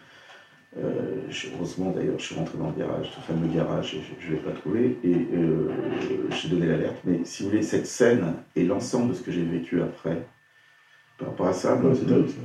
Euh, 0.78 1.22
heureusement 1.54 1.90
d'ailleurs, 1.90 2.18
je 2.18 2.24
suis 2.24 2.34
rentré 2.34 2.58
dans 2.58 2.68
le 2.68 2.78
garage, 2.78 3.10
ce 3.14 3.20
fameux 3.20 3.48
garage, 3.48 3.94
et 3.94 4.00
je 4.20 4.28
ne 4.28 4.32
l'ai 4.34 4.40
pas 4.42 4.50
trouvé, 4.52 4.98
et 5.04 5.14
euh, 5.34 5.70
j'ai 6.30 6.48
donné 6.48 6.66
l'alerte. 6.66 6.96
Mais 7.04 7.20
si 7.24 7.42
vous 7.42 7.48
voulez, 7.50 7.62
cette 7.62 7.86
scène 7.86 8.34
et 8.54 8.64
l'ensemble 8.64 9.12
de 9.12 9.14
ce 9.14 9.22
que 9.22 9.32
j'ai 9.32 9.42
vécu 9.44 9.80
après, 9.80 10.26
par 11.18 11.28
rapport 11.28 11.46
à 11.46 11.54
ça, 11.54 11.76
Ouais, 11.76 11.94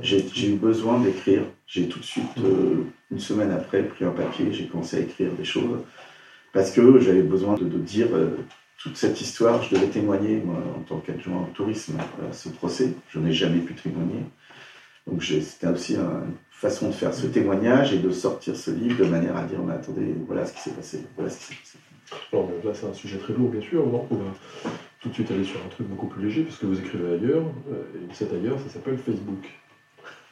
j'ai 0.02 0.48
eu 0.48 0.54
besoin 0.54 0.98
d'écrire. 1.00 1.42
J'ai 1.66 1.88
tout 1.88 1.98
de 1.98 2.04
suite, 2.04 2.24
euh, 2.38 2.84
une 3.10 3.18
semaine 3.18 3.50
après, 3.50 3.82
pris 3.82 4.04
un 4.06 4.10
papier, 4.12 4.50
j'ai 4.52 4.66
commencé 4.66 4.96
à 4.96 5.00
écrire 5.00 5.30
des 5.32 5.44
choses, 5.44 5.80
parce 6.54 6.70
que 6.70 6.98
j'avais 7.00 7.22
besoin 7.22 7.54
de, 7.56 7.64
de 7.64 7.78
dire 7.78 8.08
toute 8.78 8.96
cette 8.96 9.20
histoire. 9.20 9.62
Je 9.62 9.74
devais 9.74 9.88
témoigner, 9.88 10.40
moi, 10.42 10.56
en 10.76 10.80
tant 10.80 10.98
qu'adjoint 11.00 11.42
au 11.42 11.50
tourisme, 11.54 11.98
à 11.98 12.32
ce 12.32 12.48
procès. 12.48 12.94
Je 13.10 13.18
n'ai 13.18 13.32
jamais 13.32 13.58
pu 13.60 13.74
témoigner. 13.74 14.22
Donc 15.06 15.22
c'était 15.22 15.66
aussi 15.66 15.96
un- 15.96 16.24
façon 16.62 16.90
de 16.90 16.92
faire 16.92 17.12
ce 17.12 17.26
témoignage 17.26 17.92
et 17.92 17.98
de 17.98 18.10
sortir 18.10 18.54
ce 18.54 18.70
livre 18.70 19.04
de 19.04 19.10
manière 19.10 19.36
à 19.36 19.42
dire, 19.42 19.58
mais 19.66 19.72
attendez, 19.72 20.14
voilà 20.28 20.46
ce 20.46 20.52
qui 20.52 20.60
s'est 20.60 20.70
passé, 20.70 21.04
voilà 21.16 21.28
ce 21.28 21.38
qui 21.38 21.44
s'est 21.44 21.54
passé. 21.56 21.78
Alors 22.32 22.50
là, 22.64 22.70
c'est 22.72 22.86
un 22.86 22.94
sujet 22.94 23.18
très 23.18 23.32
lourd, 23.32 23.48
bien 23.48 23.60
sûr. 23.60 23.84
Donc, 23.84 24.06
on 24.12 24.14
va 24.14 24.30
tout 25.00 25.08
de 25.08 25.14
suite 25.14 25.28
aller 25.32 25.42
sur 25.42 25.58
un 25.58 25.68
truc 25.68 25.88
beaucoup 25.88 26.06
plus 26.06 26.22
léger, 26.22 26.42
parce 26.42 26.58
que 26.58 26.66
vous 26.66 26.78
écrivez 26.78 27.14
ailleurs, 27.14 27.42
euh, 27.68 27.82
et 28.08 28.14
cet 28.14 28.32
ailleurs, 28.32 28.60
ça 28.60 28.74
s'appelle 28.74 28.96
Facebook. 28.96 29.44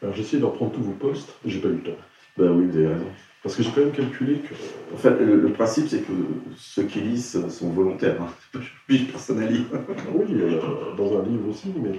Alors, 0.02 0.14
j'ai 0.14 0.22
essayé 0.22 0.38
de 0.38 0.44
reprendre 0.44 0.70
tous 0.70 0.82
vos 0.82 0.92
posts, 0.92 1.34
j'ai 1.44 1.58
pas 1.58 1.68
eu 1.68 1.72
le 1.72 1.82
temps. 1.82 1.98
Ben 2.38 2.52
oui, 2.52 2.66
vous 2.66 2.76
avez 2.76 2.86
raison. 2.86 3.06
Parce 3.42 3.56
que 3.56 3.64
j'ai 3.64 3.70
quand 3.70 3.80
même 3.80 3.90
calculé 3.90 4.36
que. 4.36 4.54
En 4.94 4.98
fait, 4.98 5.18
le, 5.18 5.40
le 5.40 5.52
principe, 5.52 5.88
c'est 5.88 6.02
que 6.02 6.12
ceux 6.56 6.84
qui 6.84 7.00
lisent 7.00 7.44
sont 7.48 7.70
volontaires. 7.70 8.22
Hein. 8.22 8.60
Puis 8.86 8.98
personne 8.98 9.42
à 9.42 9.46
lire. 9.46 9.64
Oui, 10.14 10.26
euh, 10.30 10.60
dans 10.96 11.18
un 11.18 11.24
livre 11.24 11.48
aussi, 11.48 11.72
mais 11.76 11.98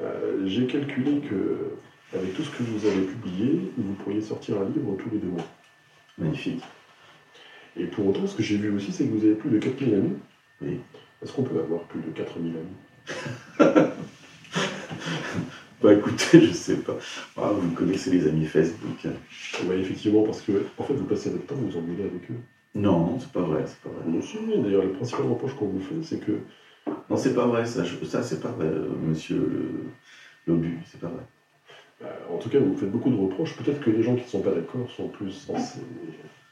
euh, 0.00 0.46
j'ai 0.46 0.66
calculé 0.66 1.20
que, 1.20 1.74
avec 2.14 2.34
tout 2.34 2.42
ce 2.42 2.50
que 2.50 2.62
vous 2.62 2.86
avez 2.86 3.02
publié, 3.02 3.72
vous 3.76 3.92
pourriez 3.94 4.20
sortir 4.20 4.56
un 4.60 4.64
livre 4.64 4.96
tous 4.96 5.10
les 5.10 5.18
deux 5.18 5.28
mois. 5.28 5.44
Magnifique. 6.18 6.62
Et 7.76 7.84
pour 7.84 8.06
autant, 8.06 8.26
ce 8.26 8.36
que 8.36 8.42
j'ai 8.42 8.56
vu 8.56 8.70
aussi, 8.70 8.92
c'est 8.92 9.04
que 9.06 9.12
vous 9.12 9.24
avez 9.24 9.34
plus 9.34 9.50
de 9.50 9.58
4000 9.58 9.94
amis. 9.94 10.12
Oui. 10.62 10.78
Est-ce 11.22 11.32
qu'on 11.32 11.42
peut 11.42 11.58
avoir 11.58 11.80
plus 11.82 12.00
de 12.00 12.10
4000 12.10 12.54
amis? 12.56 13.86
Bah 15.82 15.92
écoutez, 15.92 16.40
je 16.40 16.52
sais 16.52 16.76
pas. 16.76 16.96
Ah, 17.36 17.50
vous 17.52 17.70
connaissez 17.74 18.10
les 18.10 18.26
amis 18.26 18.46
Facebook. 18.46 19.06
Oui, 19.68 19.74
effectivement, 19.76 20.22
parce 20.22 20.40
que 20.40 20.64
en 20.78 20.82
fait, 20.82 20.94
vous 20.94 21.04
passez 21.04 21.28
votre 21.28 21.44
temps, 21.44 21.54
vous 21.54 21.68
vous 21.68 21.76
engueulez 21.76 22.04
avec 22.04 22.30
eux. 22.30 22.38
Non, 22.74 23.18
c'est 23.20 23.30
pas 23.30 23.42
vrai, 23.42 23.62
c'est 23.66 23.78
pas 23.80 23.90
vrai. 23.90 24.02
Moi 24.06 24.20
aussi, 24.20 24.38
d'ailleurs, 24.62 24.82
le 24.82 24.92
principal 24.92 25.26
reproche 25.26 25.54
qu'on 25.54 25.66
vous 25.66 25.80
fait, 25.80 25.94
c'est 26.02 26.18
que. 26.18 26.32
Non, 27.10 27.16
c'est 27.18 27.34
pas 27.34 27.46
vrai, 27.46 27.66
ça, 27.66 27.84
je- 27.84 28.02
ça 28.06 28.22
c'est 28.22 28.40
pas 28.40 28.48
vrai, 28.48 28.66
euh, 28.66 28.86
monsieur 29.06 29.36
le- 29.36 29.84
l'obus, 30.46 30.78
c'est 30.90 30.98
pas 31.00 31.08
vrai. 31.08 31.22
Bah, 32.00 32.08
en 32.32 32.36
tout 32.36 32.48
cas, 32.48 32.58
vous 32.58 32.76
faites 32.76 32.90
beaucoup 32.90 33.10
de 33.10 33.16
reproches. 33.16 33.56
Peut-être 33.56 33.80
que 33.80 33.90
les 33.90 34.02
gens 34.02 34.14
qui 34.16 34.24
ne 34.24 34.28
sont 34.28 34.40
pas 34.40 34.50
d'accord 34.50 34.90
sont 34.90 35.08
plus 35.08 35.48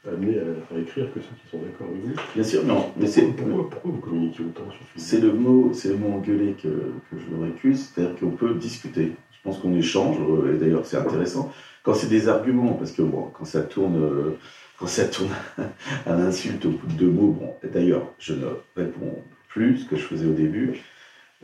amenés 0.07 0.37
à, 0.39 0.75
à 0.75 0.79
écrire 0.79 1.11
que 1.13 1.19
ceux 1.19 1.35
qui 1.41 1.49
sont 1.49 1.59
d'accord 1.59 1.87
avec 1.87 2.01
vous. 2.01 2.13
Bien 2.33 2.43
sûr, 2.43 2.63
non, 2.65 2.91
mais 2.97 3.07
c'est. 3.07 3.23
Pourquoi, 3.23 3.69
pourquoi 3.69 3.91
vous 3.91 3.99
communiquez 3.99 4.43
autant 4.43 4.69
sur 4.71 4.81
C'est 4.95 5.21
le 5.21 5.33
mot, 5.33 5.71
c'est 5.73 5.89
le 5.89 5.97
mot 5.97 6.13
engueulé 6.13 6.55
que, 6.61 6.67
que 6.67 7.17
je 7.17 7.43
récuse, 7.43 7.89
c'est-à-dire 7.93 8.19
qu'on 8.19 8.31
peut 8.31 8.55
discuter. 8.55 9.13
Je 9.31 9.37
pense 9.43 9.59
qu'on 9.59 9.75
échange, 9.75 10.17
euh, 10.19 10.55
et 10.55 10.57
d'ailleurs 10.57 10.85
c'est 10.85 10.97
intéressant. 10.97 11.51
Quand 11.83 11.93
c'est 11.93 12.09
des 12.09 12.27
arguments, 12.27 12.73
parce 12.73 12.91
que 12.91 13.03
bon, 13.03 13.29
quand 13.31 13.45
ça 13.45 13.61
tourne, 13.61 14.01
euh, 14.01 14.37
quand 14.79 14.87
ça 14.87 15.05
tourne 15.05 15.29
à 16.07 16.15
l'insulte 16.15 16.65
au 16.65 16.71
bout 16.71 16.87
de 16.87 16.93
deux 16.93 17.11
mots, 17.11 17.37
bon, 17.39 17.53
d'ailleurs 17.71 18.11
je 18.17 18.33
ne 18.33 18.47
réponds 18.75 19.21
plus 19.47 19.77
ce 19.77 19.85
que 19.85 19.95
je 19.95 20.01
faisais 20.01 20.25
au 20.25 20.33
début 20.33 20.79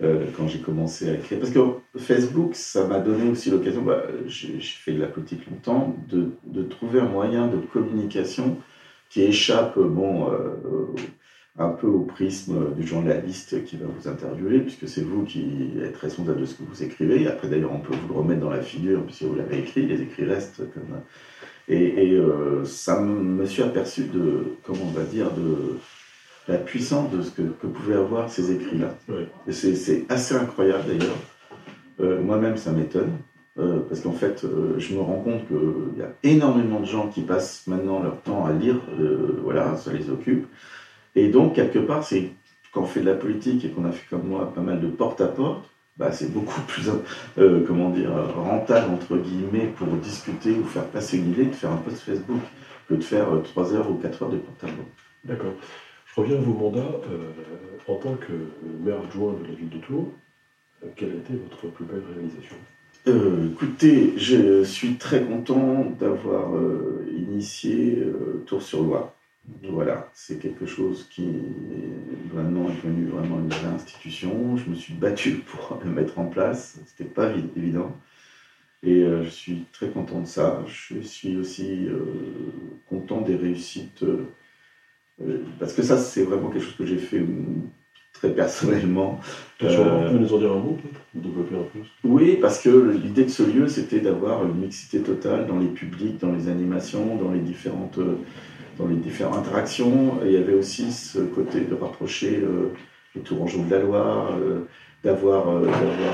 euh, 0.02 0.26
quand 0.36 0.48
j'ai 0.48 0.60
commencé 0.60 1.10
à 1.10 1.14
écrire, 1.16 1.40
parce 1.40 1.52
que 1.52 1.60
Facebook, 1.98 2.56
ça 2.56 2.88
m'a 2.88 3.00
donné 3.00 3.30
aussi 3.30 3.50
l'occasion. 3.52 3.82
bah, 3.84 4.04
j'ai 4.28 4.60
fait 4.60 4.94
de 4.94 5.00
la 5.02 5.08
politique 5.08 5.50
longtemps, 5.50 5.96
de, 6.10 6.30
de 6.46 6.64
trouver 6.64 7.00
un 7.00 7.10
moyen 7.10 7.48
de 7.48 7.58
communication 7.58 8.58
qui 9.10 9.22
échappe, 9.24 9.78
bon. 9.78 10.32
euh, 10.32 10.96
un 11.58 11.70
peu 11.70 11.88
au 11.88 12.00
prisme 12.00 12.74
du 12.76 12.88
journaliste 12.88 13.64
qui 13.66 13.76
va 13.76 13.86
vous 13.86 14.08
interviewer, 14.08 14.60
puisque 14.60 14.88
c'est 14.88 15.02
vous 15.02 15.24
qui 15.26 15.72
êtes 15.84 15.98
responsable 15.98 16.40
de 16.40 16.46
ce 16.46 16.56
que 16.56 16.64
vous 16.64 16.82
écrivez. 16.82 17.28
Après, 17.28 17.50
d'ailleurs, 17.50 17.74
on 17.74 17.80
peut 17.80 17.94
vous 17.94 18.08
le 18.08 18.20
remettre 18.20 18.40
dans 18.40 18.50
la 18.50 18.62
figure, 18.62 19.04
puisque 19.06 19.24
vous 19.24 19.36
l'avez 19.36 19.60
écrit, 19.60 19.86
les 19.86 20.02
écrits 20.02 20.24
restent 20.26 20.64
comme... 20.74 21.02
Et, 21.68 22.08
et, 22.08 22.14
euh, 22.14 22.64
ça 22.66 23.02
me 23.02 23.46
suis 23.46 23.64
aperçu 23.64 24.06
de, 24.06 24.56
comment 24.66 24.84
on 24.84 24.92
va 24.92 25.04
dire, 25.04 25.32
de 25.32 25.78
la 26.52 26.58
puissance 26.58 27.10
de 27.12 27.22
ce 27.22 27.32
que, 27.32 27.42
que 27.42 27.68
pouvaient 27.68 27.96
avoir 27.96 28.30
ces 28.30 28.52
écrits-là. 28.52 28.96
Et 29.48 29.52
c'est- 29.52 30.06
assez 30.12 30.36
incroyable, 30.36 30.84
d'ailleurs. 30.88 31.16
Euh, 32.00 32.22
Moi-même, 32.22 32.58
ça 32.58 32.72
m'étonne. 32.72 33.12
euh, 33.60 33.80
parce 33.90 34.00
qu'en 34.02 34.14
fait, 34.14 34.44
euh, 34.46 34.76
je 34.80 34.96
me 34.96 35.02
rends 35.02 35.20
compte 35.22 35.46
qu'il 35.48 36.00
y 36.00 36.02
a 36.02 36.12
énormément 36.24 36.80
de 36.80 36.86
gens 36.86 37.08
qui 37.10 37.22
passent 37.22 37.64
maintenant 37.68 38.02
leur 38.02 38.22
temps 38.22 38.46
à 38.46 38.54
lire, 38.54 38.78
voilà, 39.44 39.76
ça 39.76 39.92
les 39.92 40.10
occupe. 40.10 40.48
Et 41.16 41.28
donc, 41.28 41.56
quelque 41.56 41.80
part, 41.80 42.04
c'est 42.06 42.30
quand 42.72 42.82
on 42.84 42.86
fait 42.86 43.02
de 43.02 43.06
la 43.08 43.16
politique 43.16 43.66
et 43.66 43.70
qu'on 43.70 43.84
a 43.84 43.92
fait 43.92 44.08
comme 44.10 44.26
moi 44.28 44.54
pas 44.56 44.62
mal 44.62 44.80
de 44.80 44.88
porte-à-porte, 44.88 45.66
bah, 45.98 46.14
c'est 46.14 46.32
beaucoup 46.34 46.62
plus, 46.68 46.90
comment 47.68 47.90
dire, 47.90 48.12
rentable, 48.38 48.94
entre 48.94 49.18
guillemets, 49.18 49.68
pour 49.76 49.88
discuter 49.98 50.52
ou 50.52 50.64
faire 50.64 50.86
passer 50.86 51.18
une 51.18 51.32
idée 51.32 51.46
de 51.46 51.54
faire 51.54 51.72
un 51.72 51.78
post 51.86 51.98
Facebook 52.00 52.40
que 52.88 52.96
de 52.96 53.04
faire 53.04 53.28
3 53.44 53.74
heures 53.74 53.92
ou 53.92 53.96
4 53.96 54.24
heures 54.24 54.30
de 54.30 54.38
porte-à-porte. 54.38 54.88
D'accord. 55.26 55.54
Je 56.16 56.22
reviens 56.22 56.38
à 56.38 56.42
vos 56.42 56.54
mandats. 56.54 56.80
euh, 57.10 57.32
en 57.88 57.96
tant 57.96 58.16
que 58.16 58.32
maire 58.84 59.02
adjoint 59.02 59.34
de 59.34 59.48
la 59.48 59.54
ville 59.56 59.70
de 59.70 59.78
Tours, 59.80 60.12
euh, 60.84 60.88
quelle 60.96 61.12
a 61.12 61.16
été 61.16 61.34
votre 61.34 61.68
plus 61.74 61.86
belle 61.86 62.04
réalisation? 62.14 62.56
Euh, 63.08 63.50
écoutez, 63.52 64.14
je 64.18 64.64
suis 64.64 64.96
très 64.96 65.24
content 65.24 65.86
d'avoir 66.00 66.52
initié 67.18 67.98
euh, 68.00 68.44
Tours-sur-Loire. 68.46 69.14
Voilà, 69.64 70.10
c'est 70.14 70.38
quelque 70.40 70.68
chose 70.68 71.08
qui 71.10 71.28
maintenant 72.34 72.68
est 72.70 72.76
devenu 72.86 73.08
vraiment 73.08 73.40
une 73.40 73.50
vraie 73.50 73.74
institution. 73.74 74.56
Je 74.58 74.70
me 74.70 74.76
suis 74.76 74.94
battu 74.94 75.32
pour 75.48 75.80
le 75.84 75.90
mettre 75.90 76.20
en 76.20 76.26
place. 76.26 76.80
C'était 76.86 77.10
pas 77.10 77.30
vi- 77.30 77.50
évident. 77.58 77.96
Et 78.84 79.04
je 79.04 79.30
suis 79.30 79.66
très 79.74 79.90
content 79.90 80.22
de 80.22 80.28
ça. 80.28 80.64
Je 80.68 81.00
suis 81.02 81.38
aussi 81.38 81.88
content 82.90 83.22
des 83.22 83.36
réussites. 83.36 84.04
Euh, 85.20 85.24
euh, 85.30 85.38
parce 85.60 85.74
que 85.74 85.82
ça, 85.84 85.98
c'est 85.98 86.24
vraiment 86.24 86.50
quelque 86.50 86.64
chose 86.64 86.76
que 86.78 86.86
j'ai 86.86 86.98
fait 86.98 87.20
mm, 87.20 87.70
très 88.14 88.30
personnellement. 88.30 89.20
Bien 89.60 89.70
sûr, 89.70 89.86
Euh, 89.86 90.12
nous 90.12 90.34
en 90.34 90.38
dire 90.40 90.52
un 90.52 90.60
mot, 90.60 90.78
développer 91.14 91.56
un 91.56 91.64
peu 91.74 91.80
oui, 92.04 92.38
parce 92.42 92.60
que 92.60 92.70
l'idée 92.92 93.26
de 93.26 93.30
ce 93.30 93.44
lieu, 93.44 93.68
c'était 93.68 94.00
d'avoir 94.00 94.46
une 94.46 94.56
mixité 94.56 95.02
totale 95.02 95.48
dans 95.48 95.60
les 95.60 95.68
publics, 95.68 96.20
dans 96.20 96.32
les 96.32 96.48
animations, 96.50 97.16
dans 97.18 97.32
les 97.32 97.40
différentes, 97.40 97.98
euh, 98.00 98.16
dans 98.78 98.88
les 98.88 98.96
différentes 98.96 99.38
interactions. 99.38 100.20
Et 100.24 100.28
il 100.28 100.34
y 100.34 100.38
avait 100.38 100.54
aussi 100.54 100.92
ce 100.92 101.20
côté 101.20 101.62
de 101.62 101.76
rapprocher 101.76 102.40
euh, 102.44 102.74
les 103.16 103.22
Tourangeaux 103.22 103.64
de 103.64 103.72
la 103.72 103.80
Loire, 103.80 104.32
euh, 104.40 104.68
d'avoir 105.04 105.50
euh, 105.50 105.66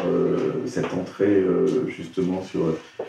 euh, 0.07 0.37
cette 0.65 0.93
entrée 0.93 1.25
euh, 1.25 1.87
justement 1.87 2.41
sur 2.41 2.61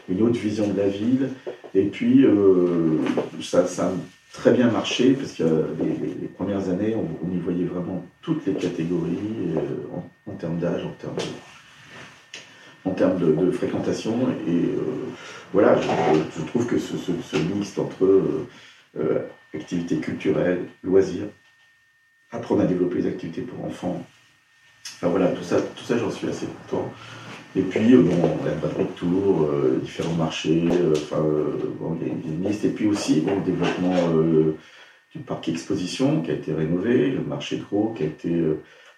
une 0.09 0.23
autre 0.23 0.39
vision 0.39 0.67
de 0.69 0.77
la 0.77 0.89
ville. 0.89 1.29
Et 1.75 1.85
puis, 1.85 2.25
euh, 2.25 2.99
ça, 3.41 3.67
ça 3.67 3.93
très 4.33 4.53
bien 4.53 4.71
marché, 4.71 5.13
parce 5.15 5.33
que 5.33 5.43
euh, 5.43 5.63
les, 5.81 6.07
les- 6.07 6.15
les 6.15 6.29
premières 6.29 6.69
années, 6.69 6.95
on, 6.95 7.35
y 7.35 7.39
voyait 7.39 7.65
vraiment 7.65 8.05
toutes 8.23 8.47
les 8.47 8.55
catégories, 8.55 9.19
euh, 9.57 10.31
en, 10.31 10.33
termes 10.35 10.59
d'âge, 10.59 10.85
en 10.85 10.91
termes 10.93 11.17
de 11.17 11.23
en 12.85 12.93
termes 12.93 13.19
de, 13.19 13.51
fréquentation. 13.51 14.15
Et 14.47 14.51
euh, 14.51 14.81
voilà, 15.53 15.77
je, 15.81 16.43
trouve 16.45 16.67
que 16.67 16.79
ce, 16.79 16.97
ce, 16.97 17.13
ce 17.23 17.37
mixte 17.37 17.79
entre 17.79 18.47
activités 19.55 19.97
culturelles, 19.97 20.65
loisirs, 20.83 21.27
apprendre 22.31 22.63
à 22.63 22.67
développer 22.67 23.03
des 23.03 23.09
activités 23.09 23.43
pour 23.43 23.65
enfants, 23.65 24.05
enfin 24.99 25.09
voilà, 25.09 25.29
tout 25.29 25.45
ça, 25.45 25.61
tout 25.61 25.85
ça 25.85 25.97
j'en 25.97 26.11
suis 26.11 26.29
assez 26.29 26.47
content. 26.47 26.91
Et 27.57 27.63
puis, 27.63 27.95
euh, 27.95 28.03
bon, 28.03 28.39
la 28.45 28.53
batterie 28.53 28.85
de 28.85 28.91
tours, 28.91 29.49
euh, 29.51 29.81
différents 29.83 30.15
marchés, 30.15 30.65
euh, 30.71 30.93
enfin, 30.93 31.25
euh, 31.25 31.73
bon, 31.81 31.97
il 32.01 32.07
y 32.07 32.11
a 32.11 32.15
une 32.35 32.47
liste. 32.47 32.65
Et 32.65 32.69
puis 32.69 32.87
aussi, 32.87 33.21
bon, 33.21 33.37
le 33.37 33.43
développement 33.43 33.97
du 35.15 35.21
parc 35.21 35.49
exposition 35.49 36.21
qui 36.21 36.31
a 36.31 36.35
été 36.35 36.53
rénové, 36.53 37.11
le 37.11 37.23
marché 37.23 37.57
de 37.57 37.63
gros 37.63 37.95
qui 37.97 38.03
a 38.03 38.07
été, 38.07 38.31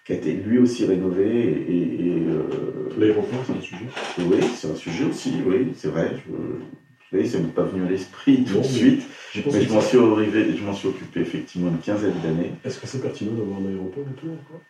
qui 0.05 0.11
a 0.11 0.15
été 0.15 0.33
lui 0.33 0.59
aussi 0.59 0.85
rénové. 0.85 1.29
Et, 1.29 2.07
et, 2.07 2.23
euh, 2.27 2.89
L'aéroport, 2.99 3.39
c'est 3.47 3.53
un 3.57 3.61
sujet 3.61 3.85
oui, 4.19 4.37
c'est 4.55 4.69
un 4.69 4.75
sujet 4.75 5.05
aussi, 5.05 5.35
oui, 5.45 5.69
c'est 5.75 5.87
vrai. 5.87 6.11
Je, 6.17 7.17
oui, 7.17 7.27
ça 7.27 7.39
m'est 7.39 7.53
pas 7.53 7.63
venu 7.63 7.85
à 7.85 7.89
l'esprit 7.89 8.43
tout 8.43 8.55
Non, 8.55 8.61
de 8.61 8.65
suite, 8.65 9.03
mais 9.35 9.61
je 9.61 9.73
m'en 9.73 9.81
suis, 9.81 9.97
arrivé, 9.97 10.55
je 10.55 10.63
m'en 10.63 10.73
suis 10.73 10.89
occupé 10.89 11.21
effectivement 11.21 11.69
une 11.69 11.79
quinzaine 11.79 12.13
d'années. 12.23 12.51
Est-ce 12.63 12.79
que 12.79 12.87
c'est 12.87 13.01
pertinent 13.01 13.33
d'avoir 13.33 13.59
un 13.59 13.69
aéroport 13.69 14.03
et 14.03 14.19
tout 14.19 14.27
encore 14.27 14.61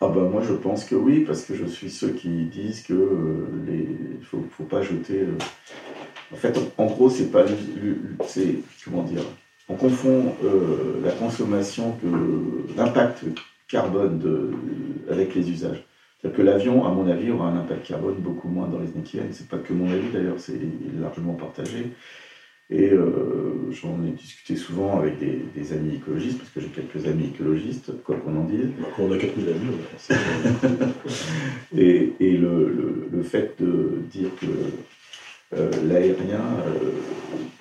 Ah 0.00 0.08
bah 0.08 0.28
moi 0.30 0.42
je 0.46 0.52
pense 0.52 0.84
que 0.84 0.94
oui, 0.94 1.20
parce 1.26 1.44
que 1.44 1.54
je 1.54 1.64
suis 1.64 1.90
ceux 1.90 2.10
qui 2.10 2.44
disent 2.46 2.82
que 2.82 2.92
euh, 2.92 4.18
faut, 4.22 4.44
faut 4.50 4.64
pas 4.64 4.82
jeter. 4.82 5.20
euh, 5.20 5.38
En 6.32 6.36
fait, 6.36 6.58
en, 6.76 6.86
gros, 6.86 7.08
c'est 7.08 7.30
pas, 7.32 7.44
c'est 8.26 8.56
comment 8.84 9.02
dire, 9.04 9.22
on 9.68 9.74
confond 9.76 10.34
euh, 10.44 11.00
la 11.02 11.12
consommation 11.12 11.92
que 12.02 12.76
l'impact 12.76 13.24
carbone 13.68 14.52
avec 15.10 15.34
les 15.34 15.50
usages. 15.50 15.82
C'est-à-dire 16.20 16.36
que 16.36 16.42
l'avion, 16.42 16.86
à 16.86 16.90
mon 16.90 17.08
avis, 17.08 17.30
aura 17.30 17.48
un 17.48 17.58
impact 17.58 17.86
carbone 17.86 18.16
beaucoup 18.18 18.48
moins 18.48 18.68
dans 18.68 18.78
les 18.78 18.88
années 18.88 19.02
qui 19.02 19.16
viennent. 19.16 19.32
C'est 19.32 19.48
pas 19.48 19.58
que 19.58 19.72
mon 19.72 19.90
avis 19.90 20.10
d'ailleurs, 20.12 20.38
c'est 20.38 20.60
largement 21.00 21.34
partagé. 21.34 21.92
Et 22.68 22.90
euh, 22.92 23.70
j'en 23.70 24.02
ai 24.04 24.10
discuté 24.10 24.56
souvent 24.56 24.98
avec 24.98 25.18
des, 25.20 25.38
des 25.54 25.72
amis 25.72 25.96
écologistes, 25.96 26.38
parce 26.38 26.50
que 26.50 26.60
j'ai 26.60 26.66
quelques 26.68 27.06
amis 27.06 27.26
écologistes, 27.32 27.92
quoi 28.02 28.16
qu'on 28.16 28.36
en 28.36 28.44
dise. 28.44 28.66
Bah, 28.80 28.88
on 28.98 29.12
a 29.12 29.18
4000 29.18 29.48
amis, 29.48 29.76
Et, 31.76 32.12
et 32.20 32.32
le, 32.36 32.68
le- 32.68 33.08
le 33.12 33.22
fait 33.22 33.54
de 33.60 33.98
dire 34.10 34.30
que 34.40 34.46
euh, 35.56 35.70
l'aérien 35.88 36.40
euh, 36.66 36.90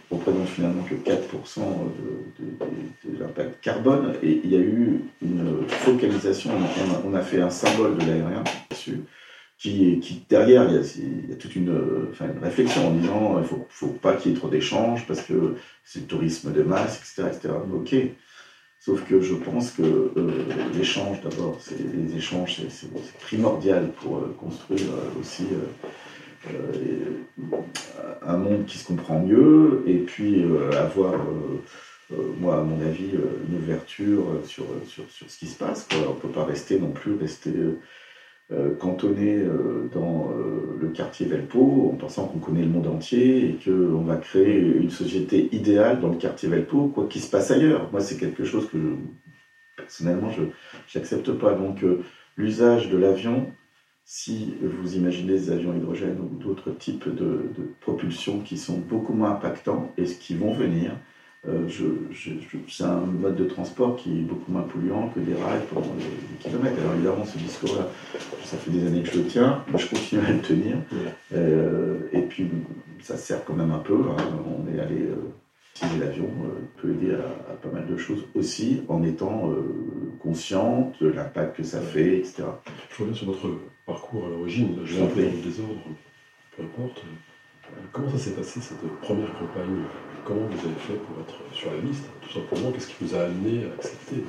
représente 0.10 0.48
finalement 0.48 0.84
que 0.84 0.96
4% 0.96 1.60
de, 1.60 2.44
de- 2.44 3.12
de- 3.12 3.16
de 3.18 3.20
l'impact 3.24 3.62
carbone, 3.64 4.14
et 4.24 4.42
il 4.44 4.52
y 4.52 4.56
a 4.56 4.60
eu 4.60 5.02
une 5.22 5.68
focalisation, 5.68 6.50
on 6.56 6.94
a, 6.96 7.02
on 7.12 7.14
a 7.14 7.22
fait 7.22 7.42
un 7.42 7.50
symbole 7.52 7.98
de 7.98 8.06
l'aérien 8.06 8.44
dessus, 8.72 9.02
qui, 9.58 10.26
derrière, 10.30 10.70
il 10.70 11.30
y, 11.30 11.34
a, 11.34 11.36
toute 11.36 11.56
une, 11.56 11.70
euh, 11.70 12.14
réflexion 12.42 12.88
en 12.88 12.92
disant 12.92 13.36
il 13.38 13.42
ne 13.42 13.48
faut, 13.48 13.66
faut 13.70 13.88
pas 13.88 14.14
qu'il 14.14 14.32
y 14.32 14.36
ait 14.36 14.38
trop 14.38 14.50
d'échanges 14.50 15.08
parce 15.08 15.22
que 15.22 15.56
c'est 15.84 16.02
le 16.02 16.06
tourisme 16.06 16.52
de 16.52 16.62
masse, 16.62 17.00
etc. 17.00 17.30
etc. 17.34 17.54
Ok, 17.74 17.96
Sauf 18.86 19.04
que 19.04 19.20
je 19.20 19.34
pense 19.34 19.72
que 19.72 19.82
euh, 19.82 20.32
l'échange, 20.78 21.20
d'abord, 21.22 21.58
les 21.72 22.16
échanges, 22.18 22.62
c'est, 22.70 22.88
primordial 23.20 23.92
pour 23.94 24.18
euh, 24.18 24.36
construire 24.40 24.92
euh, 24.92 25.20
aussi 25.20 25.48
un 28.22 28.38
monde 28.38 28.66
qui 28.68 28.78
se 28.78 28.86
comprend 28.86 29.20
mieux 29.20 29.84
et 29.88 29.98
puis 29.98 30.46
avoir, 30.78 31.16
moi, 32.38 32.60
à 32.60 32.62
mon 32.62 32.80
avis, 32.86 33.10
une 33.50 33.58
ouverture 33.58 34.42
sur, 34.46 34.66
sur, 34.88 35.10
sur, 35.10 35.28
ce 35.32 35.40
qui 35.40 35.48
se 35.48 35.58
passe. 35.58 35.88
On 35.92 36.14
ne 36.14 36.20
peut 36.20 36.30
pas 36.30 36.46
rester 36.46 36.80
non 36.80 36.92
plus 36.92 37.16
rester 37.16 37.50
euh, 37.50 37.80
cantonné 38.80 39.38
euh, 39.38 39.90
dans 39.94 40.30
euh, 40.30 40.78
le 40.80 40.90
quartier 40.90 41.26
Velpo 41.26 41.90
en 41.92 41.96
pensant 41.96 42.28
qu'on 42.28 42.38
connaît 42.38 42.62
le 42.62 42.70
monde 42.70 42.88
entier 42.88 43.50
et 43.50 43.60
qu'on 43.64 44.04
va 44.04 44.18
créer 44.18 44.60
une 44.60 44.92
société 44.92 45.50
idéale 45.52 46.00
dans 46.00 46.10
le 46.10 46.18
quartier 46.18 46.48
Velpo, 46.48 46.88
quoi 46.88 47.08
qu'il 47.08 47.22
se 47.22 47.30
passe 47.30 47.50
ailleurs. 47.50 47.90
Moi, 47.92 48.02
c'est 48.02 48.18
quelque 48.18 48.44
chose 48.44 48.70
que 48.70 48.78
personnellement, 49.78 50.30
je 50.30 50.44
n'accepte 50.98 51.32
pas. 51.32 51.54
Donc, 51.54 51.84
l'usage 52.38 52.90
de 52.90 52.98
l'avion, 52.98 53.52
si 54.04 54.54
vous 54.62 54.96
imaginez 54.96 55.34
des 55.34 55.50
avions 55.50 55.76
hydrogène 55.76 56.20
ou 56.20 56.38
d'autres 56.38 56.72
types 56.72 57.10
de, 57.10 57.50
de, 57.58 57.74
propulsion 57.82 58.42
qui 58.42 58.58
sont 58.58 58.78
beaucoup 58.78 59.14
moins 59.14 59.32
impactants 59.32 59.92
et 59.98 60.06
ce 60.06 60.20
qui 60.20 60.36
vont 60.36 60.54
venir, 60.54 60.92
euh, 61.48 61.68
c'est 62.68 62.84
un 62.84 63.02
mode 63.02 63.36
de 63.36 63.46
transport 63.46 63.96
qui 63.96 64.20
est 64.20 64.22
beaucoup 64.22 64.52
moins 64.52 64.64
polluant 64.64 65.10
que 65.10 65.20
des 65.20 65.36
rails 65.36 65.62
pendant 65.72 65.94
des, 65.94 66.38
kilomètres. 66.40 66.80
Alors 66.82 66.94
évidemment, 66.94 67.26
ce 67.26 67.38
discours-là, 67.38 67.88
ça 68.44 68.58
fait 68.58 68.72
des 68.72 68.88
années 68.88 69.04
que 69.04 69.12
je 69.12 69.18
le 69.20 69.26
tiens, 69.26 69.64
mais 69.72 69.78
je 69.78 69.88
continue 69.88 70.22
à 70.22 70.32
le 70.32 70.42
tenir. 70.42 70.78
Euh, 71.34 72.00
et 72.14 72.22
puis, 72.22 72.50
ça 73.02 73.18
sert 73.18 73.44
quand 73.46 73.54
même 73.54 73.72
un 73.72 73.80
peu. 73.80 73.94
Hein. 74.10 74.16
On 74.48 74.76
est 74.76 74.80
allé 74.80 75.02
euh, 75.02 75.16
utiliser 75.76 76.00
l'avion 76.00 76.30
peut 76.82 76.92
aider 76.92 77.14
à, 77.14 77.54
pas 77.56 77.70
mal 77.70 77.86
de 77.86 77.98
choses 77.98 78.26
aussi, 78.34 78.82
en 78.88 79.04
étant 79.04 79.54
conscient 80.24 80.94
de 81.02 81.10
l'impact 81.10 81.58
que 81.58 81.64
ça 81.64 81.82
fait, 81.82 82.18
etc. 82.20 82.44
Je 82.90 83.04
reviens 83.04 83.14
sur 83.14 83.28
votre 83.28 83.50
parcours 83.86 84.26
à 84.26 84.30
l'origine. 84.30 84.78
J'ai 84.86 85.04
un 85.04 85.08
peu 85.08 85.22
dans 85.22 85.32
le 85.32 85.42
désordre, 85.44 85.82
peu 86.56 86.64
importe. 86.64 87.04
Comment 87.92 88.10
ça 88.12 88.18
s'est 88.18 88.32
passé 88.32 88.62
cette 88.62 88.88
première 89.02 89.34
campagne? 89.34 89.84
Comment 90.26 90.48
vous 90.48 90.68
avez 90.68 90.80
fait 90.80 90.96
pour 90.96 91.22
être 91.22 91.56
sur 91.56 91.72
la 91.72 91.78
liste 91.82 92.06
Tout 92.22 92.32
simplement, 92.32 92.72
qu'est-ce 92.72 92.88
qui 92.88 92.96
vous 93.02 93.16
a 93.16 93.26
amené 93.26 93.66
à 93.66 93.76
accepter 93.76 94.24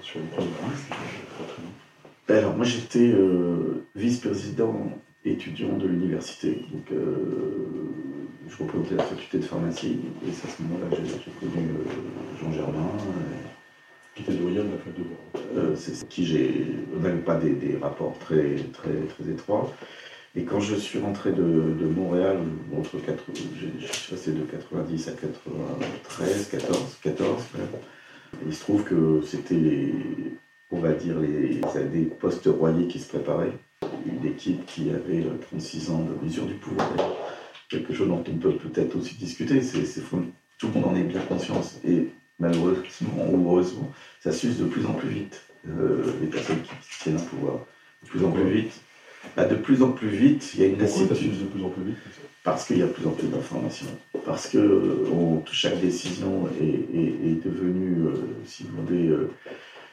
sur, 0.00 0.20
une 0.20 0.28
première 0.28 0.50
liste 0.70 0.90
ben 2.28 2.38
Alors 2.38 2.54
moi 2.54 2.64
j'étais 2.64 3.10
euh, 3.12 3.84
vice-président 3.96 4.92
étudiant 5.24 5.76
de 5.76 5.88
l'université. 5.88 6.64
Donc 6.72 6.92
euh, 6.92 7.66
je 8.48 8.56
représentais 8.62 8.94
la 8.94 9.02
faculté 9.02 9.38
de 9.38 9.44
pharmacie 9.44 9.98
et 10.24 10.30
c'est 10.32 10.46
à 10.46 10.50
ce 10.52 10.62
moment-là 10.62 10.96
que 10.96 11.02
j'ai 11.04 11.48
connu 11.48 11.68
euh, 11.68 12.40
Jean 12.40 12.52
Germain. 12.52 12.88
Qui 14.14 14.22
était 14.22 14.34
doyen 14.34 14.62
de 14.62 14.70
la 14.72 14.76
fac 14.76 14.94
de 14.94 15.04
droit. 15.04 15.74
c'est 15.74 16.06
qui 16.08 16.26
j'ai. 16.26 16.66
On 16.94 17.00
n'avait 17.00 17.16
pas 17.18 17.36
des, 17.36 17.52
des, 17.52 17.78
rapports 17.78 18.16
très, 18.18 18.56
très, 18.72 18.92
très 19.08 19.32
étroits. 19.32 19.72
Et 20.34 20.44
quand 20.44 20.60
je 20.60 20.74
suis 20.74 20.98
rentré 20.98 21.32
de, 21.32 21.42
Montréal, 21.42 22.38
entre 22.76 22.96
je 22.96 23.86
suis 23.86 24.14
passé 24.14 24.32
de 24.32 24.42
90 24.42 25.08
à 25.08 25.12
93, 25.12 26.48
14, 26.48 26.98
14 27.02 27.42
il 28.46 28.54
se 28.54 28.60
trouve 28.60 28.82
que 28.84 29.20
c'était 29.26 29.54
les, 29.54 29.94
on 30.70 30.78
va 30.78 30.92
dire, 30.92 31.18
les, 31.20 31.60
postes 32.18 32.46
royers 32.46 32.88
qui 32.88 32.98
se 32.98 33.08
préparaient. 33.08 33.52
Une 34.06 34.26
équipe 34.26 34.64
qui 34.66 34.90
avait 34.90 35.24
36 35.50 35.90
ans 35.90 36.02
de 36.02 36.24
mesure 36.24 36.46
du 36.46 36.54
pouvoir. 36.54 36.88
Quelque 37.68 37.92
chose 37.92 38.08
dont 38.08 38.24
on 38.26 38.38
peut 38.38 38.56
peut-être 38.56 38.96
aussi 38.96 39.14
discuter. 39.16 39.60
C'est, 39.60 39.84
tout 40.58 40.68
le 40.68 40.72
monde 40.72 40.84
en 40.86 40.96
est 40.96 41.02
bien 41.02 41.20
conscience. 41.20 41.78
Et 41.84 42.08
malheureusement 42.38 43.28
heureusement, 43.30 43.92
ça 44.20 44.32
s'use 44.32 44.58
de 44.58 44.64
plus 44.64 44.86
en 44.86 44.94
plus 44.94 45.10
vite. 45.10 45.42
Euh, 45.68 46.02
les 46.20 46.26
personnes 46.26 46.62
qui 46.62 46.98
tiennent 47.02 47.16
un 47.16 47.20
pouvoir. 47.20 47.58
De 48.02 48.08
plus 48.08 48.24
en 48.24 48.32
plus 48.32 48.50
vite 48.50 48.80
bah, 49.36 49.44
de 49.44 49.54
plus 49.54 49.82
en 49.82 49.90
plus 49.90 50.08
vite, 50.08 50.52
il 50.54 50.60
y 50.60 50.64
a 50.64 50.66
une 50.66 50.76
Pourquoi 50.76 51.06
de 51.06 51.14
plus 51.14 51.64
en 51.64 51.68
plus 51.68 51.84
vite 51.84 51.96
Parce 52.42 52.66
qu'il 52.66 52.78
y 52.78 52.82
a 52.82 52.86
de 52.86 52.92
plus 52.92 53.06
en 53.06 53.12
plus 53.12 53.28
d'informations. 53.28 53.86
Parce 54.24 54.48
que 54.48 54.94
chaque 55.52 55.80
décision 55.80 56.48
est, 56.60 57.44
devenue, 57.44 58.06
euh, 58.06 58.14
si 58.44 58.64
vous 58.64 58.82
voulez, 58.82 59.08
euh, 59.08 59.30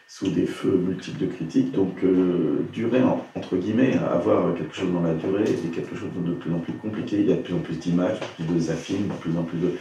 sous 0.08 0.30
des 0.30 0.46
feux 0.46 0.76
multiples 0.76 1.20
de 1.20 1.32
critiques. 1.32 1.72
Donc, 1.72 2.04
euh, 2.04 2.65
durer, 2.74 3.02
entre 3.36 3.56
guillemets, 3.56 3.96
avoir 3.98 4.54
quelque 4.56 4.76
chose 4.76 4.92
dans 4.92 5.02
la 5.02 5.13
durée 5.13 5.44
est 5.44 5.72
quelque 5.74 5.96
chose 5.96 6.10
de 6.15 6.34
plus 6.34 6.54
en 6.54 6.60
plus 6.60 6.74
compliqué. 6.74 7.18
Il 7.20 7.30
y 7.30 7.34
a 7.34 7.36
de 7.36 7.42
plus 7.42 7.54
en 7.54 7.60
plus 7.60 7.78
d'images, 7.78 8.20
plus 8.36 8.46
de 8.46 8.60
zapping, 8.60 9.08
de 9.08 9.13
plus 9.13 9.38
en 9.38 9.44
plus 9.44 9.58
de. 9.60 9.74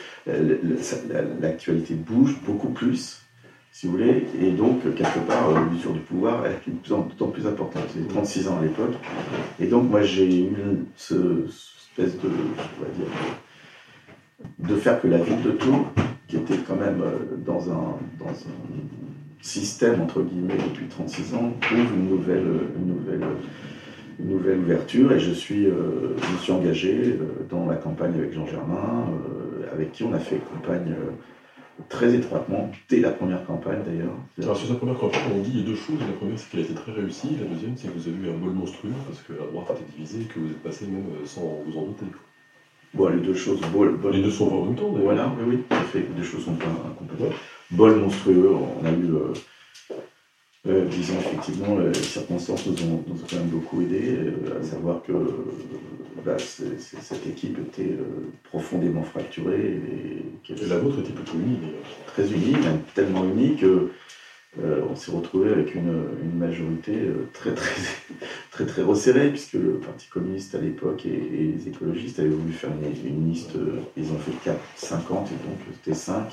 L'actualité 1.41 1.95
bouge 1.95 2.37
beaucoup 2.47 2.71
plus 2.71 3.23
si 3.79 3.87
vous 3.87 3.93
voulez. 3.93 4.25
Et 4.43 4.51
donc, 4.51 4.83
quelque 4.97 5.21
part, 5.21 5.53
l'usure 5.71 5.93
du 5.93 6.01
pouvoir 6.01 6.45
est 6.47 6.59
de 6.67 7.27
plus 7.27 7.47
importante. 7.47 7.85
C'était 7.95 8.09
36 8.09 8.49
ans 8.49 8.59
à 8.59 8.63
l'époque. 8.63 8.95
Et 9.61 9.67
donc, 9.67 9.89
moi, 9.89 10.03
j'ai 10.03 10.47
eu 10.47 10.57
ce, 10.97 11.47
espèce 11.97 12.21
de, 12.21 12.29
dire, 12.29 13.07
de 14.59 14.75
faire 14.75 15.01
que 15.01 15.07
la 15.07 15.19
ville 15.19 15.43
de 15.43 15.53
Tours, 15.53 15.93
qui 16.27 16.39
était 16.39 16.57
quand 16.67 16.75
même 16.75 17.03
euh, 17.03 17.37
dans 17.47 17.71
un, 17.71 17.99
dans 18.19 18.31
un 18.31 19.43
système, 19.43 20.01
entre 20.01 20.23
guillemets, 20.23 20.57
depuis 20.57 20.87
36 20.87 21.35
ans, 21.35 21.53
trouve 21.61 21.79
une 21.79 22.09
nouvelle, 22.09 22.47
une 22.77 22.95
nouvelle, 22.97 23.25
une 24.19 24.29
nouvelle 24.29 24.59
ouverture. 24.59 25.13
Et 25.13 25.21
je, 25.21 25.31
suis, 25.31 25.67
euh, 25.67 26.17
je 26.21 26.33
me 26.33 26.39
suis 26.39 26.53
engagé 26.53 27.17
euh, 27.21 27.47
dans 27.49 27.65
la 27.67 27.77
campagne 27.77 28.15
avec 28.19 28.33
Jean 28.33 28.47
Germain, 28.47 29.07
avec 29.73 29.93
qui 29.93 30.03
on 30.03 30.13
a 30.15 30.19
fait 30.19 30.41
campagne 30.53 30.97
très 31.89 32.15
étroitement, 32.15 32.71
dès 32.89 33.01
la 33.01 33.11
première 33.11 33.45
campagne 33.45 33.81
d'ailleurs. 33.85 34.15
Alors 34.43 34.57
sur 34.57 34.69
sa 34.69 34.75
première 34.75 34.99
campagne, 34.99 35.23
on 35.35 35.41
dit 35.41 35.51
il 35.55 35.61
y 35.61 35.63
a 35.63 35.67
deux 35.67 35.77
choses. 35.77 36.01
La 36.01 36.13
première, 36.13 36.39
c'est 36.39 36.51
qu'elle 36.51 36.61
a 36.61 36.63
été 36.65 36.75
très 36.75 36.93
réussie. 36.93 37.37
La 37.41 37.47
deuxième, 37.47 37.77
c'est 37.77 37.89
que 37.89 37.99
vous 37.99 38.09
avez 38.09 38.17
eu 38.17 38.31
un 38.31 38.37
bol 38.37 38.53
monstrueux, 38.53 38.93
parce 39.07 39.23
que 39.23 39.33
la 39.33 39.47
droite 39.47 39.71
était 39.71 39.93
divisée 39.97 40.23
et 40.23 40.25
que 40.25 40.39
vous 40.39 40.51
êtes 40.51 40.63
passé 40.63 40.87
même 40.87 41.05
euh, 41.23 41.27
sans 41.27 41.63
vous 41.67 41.79
en 41.79 41.87
douter. 41.87 42.07
Bon, 42.95 43.09
les 43.09 43.21
deux 43.21 43.35
choses, 43.35 43.61
bol, 43.73 43.97
bol 43.97 44.13
Les 44.13 44.23
deux 44.23 44.31
sont 44.31 44.49
en 44.49 44.65
même 44.65 44.75
temps 44.75 44.91
d'ailleurs. 44.91 45.05
Voilà, 45.05 45.33
oui, 45.39 45.45
oui, 45.57 45.65
tout 45.69 45.77
à 45.77 45.81
fait. 45.83 46.01
Les 46.01 46.15
deux 46.17 46.23
choses 46.23 46.45
sont 46.45 46.55
pas 46.55 46.67
incompatibles. 46.67 47.35
Bol 47.71 47.97
monstrueux, 47.97 48.51
on 48.51 48.85
a 48.85 48.91
eu. 48.91 49.15
Euh, 49.15 49.33
euh, 50.67 50.85
disons 50.87 51.15
effectivement, 51.21 51.79
les 51.79 51.95
circonstances 51.95 52.67
nous 52.67 52.83
ont, 52.83 53.05
nous 53.07 53.15
ont, 53.15 53.27
quand 53.31 53.37
même 53.37 53.47
beaucoup 53.47 53.81
aidé, 53.81 54.19
à 54.59 54.63
savoir 54.63 55.03
que 55.03 55.13
bah, 56.25 56.37
cette 56.39 57.27
équipe 57.27 57.59
était 57.59 57.93
euh, 57.93 58.31
profondément 58.45 59.03
fracturée. 59.03 59.81
Et, 60.49 60.55
la 60.67 60.79
vôtre 60.79 61.01
était 61.01 61.13
plutôt 61.13 61.35
unie 61.35 61.59
Très 62.07 62.33
unie, 62.33 62.53
même 62.53 62.81
tellement 62.95 63.25
unie 63.25 63.57
que 63.57 63.91
euh, 64.59 64.81
on 64.91 64.97
s'est 64.97 65.11
retrouvé 65.11 65.51
avec 65.53 65.75
une, 65.75 66.05
majorité 66.35 66.95
euh, 66.95 67.29
très, 67.35 67.55
très, 67.55 67.81
très, 68.51 68.67
très 68.67 68.83
resserrée, 68.83 69.29
puisque 69.31 69.55
le 69.55 69.75
Parti 69.75 70.09
communiste 70.09 70.55
à 70.55 70.59
l'époque 70.59 71.05
et, 71.05 71.55
les 71.57 71.69
écologistes 71.69 72.19
avaient 72.19 72.29
voulu 72.29 72.53
faire 72.53 72.71
une, 72.71 73.29
liste, 73.29 73.53
ils 73.97 74.11
ont 74.11 74.19
fait 74.19 74.33
4, 74.45 74.59
50, 74.77 75.29
et 75.29 75.31
donc 75.31 75.59
c'était 75.75 75.95
5. 75.95 76.29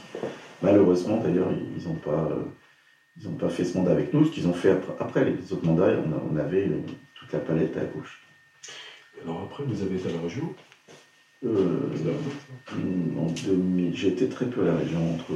Malheureusement, 0.62 1.18
d'ailleurs, 1.18 1.50
ils 1.52 1.88
n'ont 1.88 1.96
pas, 1.96 2.30
ils 3.22 3.30
pas 3.32 3.50
fait 3.50 3.66
ce 3.66 3.78
mandat 3.78 3.92
avec 3.92 4.14
nous. 4.14 4.26
Ce 4.26 4.32
qu'ils 4.32 4.48
ont 4.48 4.54
fait 4.54 4.72
après, 5.00 5.26
les 5.26 5.54
autres 5.54 5.66
mandats, 5.66 5.90
on, 6.06 6.34
on 6.34 6.38
avait 6.38 6.70
toute 7.16 7.34
la 7.34 7.40
palette 7.40 7.76
à 7.78 7.84
gauche. 7.86 8.25
Alors 9.24 9.48
après, 9.50 9.64
vous 9.64 9.82
avez 9.82 9.96
été 9.96 10.10
à 10.10 10.14
la 10.14 10.22
région 10.22 10.54
euh, 11.46 11.78
en 13.20 13.28
2000, 13.28 13.96
J'ai 13.96 14.08
été 14.10 14.28
très 14.28 14.46
peu 14.46 14.62
à 14.62 14.66
la 14.66 14.78
région, 14.78 15.00
entre 15.14 15.34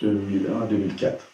2001 0.00 0.66
et 0.66 0.68
2004. 0.70 1.24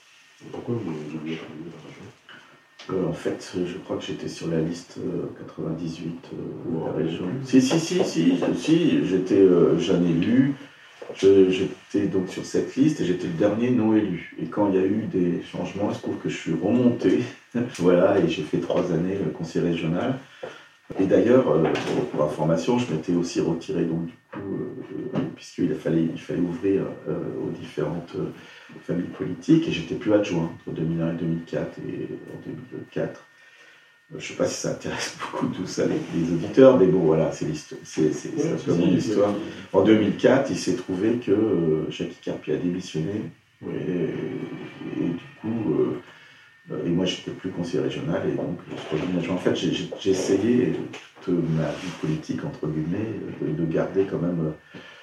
Pourquoi 0.53 0.75
vous 0.75 0.91
avez 0.91 1.33
été 1.33 1.41
à 1.41 1.47
la 1.77 1.89
région? 1.89 3.05
Euh, 3.05 3.09
En 3.09 3.13
fait, 3.13 3.55
je 3.67 3.79
crois 3.79 3.97
que 3.97 4.05
j'étais 4.05 4.29
sur 4.29 4.49
la 4.49 4.61
liste 4.61 4.99
98 5.39 6.31
euh, 6.33 6.81
de 6.81 6.87
la 6.87 6.93
région. 6.93 7.25
Si, 7.45 7.63
si, 7.63 7.79
si, 7.79 8.05
si, 8.05 8.35
si 8.57 9.07
j'étais 9.07 9.47
jeune 9.79 10.07
élu. 10.07 10.55
J'étais 11.17 12.07
donc 12.07 12.29
sur 12.29 12.45
cette 12.45 12.77
liste 12.77 13.01
et 13.01 13.05
j'étais 13.05 13.27
le 13.27 13.33
dernier 13.33 13.71
non 13.71 13.97
élu. 13.97 14.37
Et 14.41 14.47
quand 14.47 14.69
il 14.69 14.77
y 14.77 14.79
a 14.79 14.87
eu 14.87 15.07
des 15.13 15.43
changements, 15.43 15.91
il 15.91 15.97
se 15.97 16.03
trouve 16.03 16.19
que 16.19 16.29
je 16.29 16.37
suis 16.37 16.53
remonté. 16.53 17.21
voilà, 17.79 18.21
et 18.21 18.29
j'ai 18.29 18.43
fait 18.43 18.59
trois 18.59 18.93
années 18.93 19.19
conseiller 19.37 19.67
régional. 19.67 20.19
Et 20.99 21.07
d'ailleurs, 21.07 21.49
euh, 21.51 21.65
pour, 22.13 22.25
information, 22.25 22.79
je 22.79 22.93
m'étais 22.93 23.15
aussi 23.15 23.41
retiré, 23.41 23.85
donc 23.85 24.07
du 24.07 24.13
coup, 24.33 24.39
euh, 25.15 25.19
puisqu'il 25.37 25.73
fallait, 25.75 26.03
il 26.03 26.21
fallait 26.21 26.41
ouvrir 26.41 26.83
euh, 27.09 27.19
aux 27.45 27.51
différentes 27.51 28.17
familles 28.83 29.07
politiques, 29.07 29.69
et 29.69 29.73
j'étais 29.73 29.95
plus 29.95 30.13
adjoint 30.13 30.51
entre 30.67 30.75
2001 30.75 31.13
et 31.13 31.17
2004, 31.17 31.79
et 31.79 32.09
en 32.35 32.73
2004. 32.73 33.25
Je 34.11 34.17
ne 34.17 34.21
sais 34.21 34.35
pas 34.35 34.47
si 34.47 34.55
ça 34.55 34.71
intéresse 34.71 35.17
beaucoup 35.33 35.47
tout 35.55 35.67
ça, 35.67 35.85
les, 35.87 36.33
auditeurs, 36.33 36.77
mais 36.77 36.87
bon, 36.87 37.01
voilà, 37.01 37.31
c'est 37.31 37.55
simplement 37.55 38.87
l'histoire. 38.87 39.33
En 39.73 39.83
2004, 39.83 40.51
il 40.51 40.59
s'est 40.59 40.75
trouvé 40.75 41.19
que 41.25 41.85
Jacques 41.91 42.21
Carpi 42.21 42.51
a 42.51 42.57
démissionné, 42.57 43.31
et, 43.63 45.01
et, 45.01 45.09
du 45.09 45.25
coup, 45.41 45.75
euh, 45.79 46.01
et 46.87 46.89
moi, 46.89 47.05
j'étais 47.05 47.33
plus 47.33 47.51
conseiller 47.51 47.83
régional 47.83 48.29
et 48.29 48.33
donc 48.33 48.59
je 49.23 49.31
En 49.31 49.39
fait, 49.39 49.55
j'ai 49.57 50.11
essayé 50.11 50.73
toute 51.23 51.49
ma 51.57 51.69
vie 51.69 51.91
politique, 52.01 52.45
entre 52.45 52.67
guillemets, 52.69 53.21
de, 53.41 53.65
garder 53.65 54.07
quand 54.11 54.19
même 54.19 54.53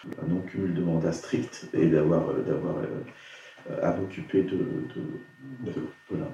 euh, 0.07 0.11
un 0.23 0.27
non-cumul 0.27 0.73
de 0.73 0.81
mandats 0.81 1.11
strict 1.11 1.67
et 1.73 1.87
d'avoir 1.87 2.29
euh, 2.29 3.81
à 3.81 3.95
m'occuper 3.95 4.43
de, 4.43 4.57
de, 4.57 5.73
Voilà. 6.09 6.33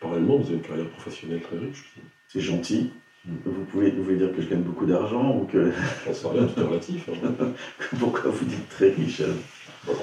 Parallèlement, 0.00 0.36
vous 0.36 0.46
avez 0.46 0.56
une 0.56 0.62
carrière 0.62 0.88
professionnelle 0.90 1.40
très 1.40 1.58
riche. 1.58 1.94
C'est 2.28 2.40
gentil. 2.40 2.92
Vous 3.26 3.64
pouvez, 3.72 3.90
vous 3.90 4.02
pouvez 4.02 4.16
dire 4.16 4.32
que 4.34 4.40
je 4.40 4.48
gagne 4.48 4.62
beaucoup 4.62 4.86
d'argent 4.86 5.38
ou 5.38 5.46
que. 5.46 5.72
On 6.08 6.14
sait 6.14 6.28
rien, 6.28 6.46
tout 6.46 6.64
relatif. 6.64 7.08
Hein. 7.08 7.52
Pourquoi 7.98 8.30
vous 8.30 8.44
dites 8.44 8.68
très 8.68 8.90
riche 8.90 9.22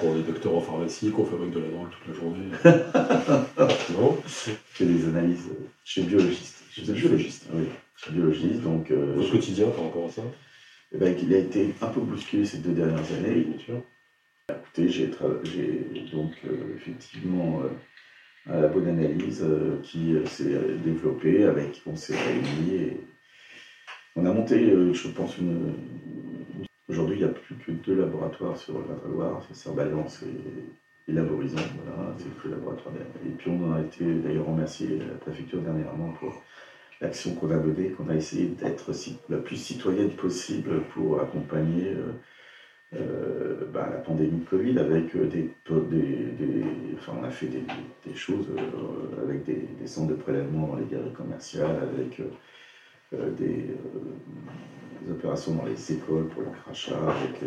on 0.03 0.17
est 0.17 0.23
docteur 0.23 0.55
en 0.55 0.61
pharmacie, 0.61 1.11
qu'on 1.11 1.25
fabrique 1.25 1.51
de 1.51 1.59
la 1.59 1.67
drogue 1.67 1.89
toute 1.89 2.07
la 2.07 2.13
journée. 2.13 2.49
non 3.97 4.17
Je 4.25 4.51
fais 4.65 4.85
des 4.85 5.05
analyses. 5.05 5.49
Je 5.83 5.91
suis 5.91 6.01
biologiste. 6.03 6.63
Je 6.71 6.81
suis 6.81 6.91
biologiste. 6.93 7.47
Oui, 7.53 7.63
je 7.95 8.03
suis 8.03 8.13
biologiste. 8.13 8.61
Donc, 8.61 8.91
euh, 8.91 9.13
Votre 9.15 9.31
quotidien 9.31 9.67
par 9.69 9.85
rapport 9.85 10.05
à 10.05 10.09
ça? 10.09 10.21
Eh 10.93 10.97
ben, 10.97 11.15
Il 11.21 11.33
a 11.33 11.37
été 11.37 11.73
un 11.81 11.87
peu 11.87 12.01
bousculé 12.01 12.45
ces 12.45 12.59
deux 12.59 12.71
dernières 12.71 13.11
années. 13.13 13.41
bien 13.41 13.59
sûr. 13.59 13.81
Écoutez, 14.49 14.89
j'ai 14.89 15.07
donc 16.11 16.31
euh, 16.45 16.75
effectivement 16.75 17.61
un 18.45 18.59
labo 18.59 18.81
d'analyse 18.81 19.45
qui 19.83 20.15
s'est 20.25 20.59
développé 20.83 21.45
avec, 21.45 21.81
on 21.85 21.95
s'est 21.95 22.17
réunis 22.17 22.75
et 22.75 22.97
on 24.17 24.25
a 24.25 24.33
monté, 24.33 24.59
je 24.93 25.07
pense, 25.07 25.37
une, 25.37 25.73
Aujourd'hui, 26.89 27.15
il 27.15 27.19
n'y 27.19 27.29
a 27.29 27.33
plus 27.33 27.55
que 27.55 27.71
deux 27.71 27.95
laboratoires 27.95 28.57
sur 28.57 28.73
la 28.73 29.09
Loire, 29.09 29.41
c'est 29.47 29.55
Serbalance 29.55 30.23
et, 30.23 31.11
et 31.11 31.13
Laborisant. 31.13 31.61
Voilà, 31.85 32.13
c'est 32.17 32.47
le 32.47 32.55
laboratoire. 32.55 32.93
Et 33.25 33.29
puis 33.29 33.49
on 33.49 33.73
a 33.73 33.81
été 33.81 34.05
d'ailleurs 34.15 34.47
remercié 34.47 34.99
la 34.99 35.15
préfecture 35.15 35.61
dernièrement 35.61 36.11
pour 36.19 36.41
l'action 37.03 37.35
qu'on 37.35 37.51
a 37.51 37.57
menée, 37.57 37.91
qu'on 37.91 38.09
a 38.09 38.15
essayé 38.15 38.47
d'être 38.47 38.91
la 39.29 39.37
plus 39.37 39.57
citoyenne 39.57 40.11
possible 40.11 40.81
pour 40.93 41.21
accompagner 41.21 41.89
euh, 41.89 42.11
euh, 42.95 43.65
bah, 43.73 43.89
la 43.91 43.97
pandémie 43.97 44.39
de 44.39 44.45
Covid 44.45 44.79
avec 44.79 45.15
euh, 45.15 45.27
des, 45.27 45.49
enfin 46.95 47.13
on 47.19 47.23
a 47.23 47.29
fait 47.29 47.47
des, 47.47 47.63
des 48.05 48.15
choses 48.15 48.47
avec 49.21 49.43
des, 49.45 49.87
centres 49.87 50.11
de 50.11 50.15
prélèvement 50.15 50.67
dans 50.67 50.75
les 50.75 50.85
galeries 50.85 51.13
commerciales, 51.13 51.77
avec 51.81 52.21
des 53.37 53.75
des 55.05 55.11
opérations 55.11 55.55
dans 55.55 55.65
les 55.65 55.91
écoles 55.91 56.27
pour 56.27 56.43
le 56.43 56.49
crachat, 56.49 56.95
avec 56.95 57.39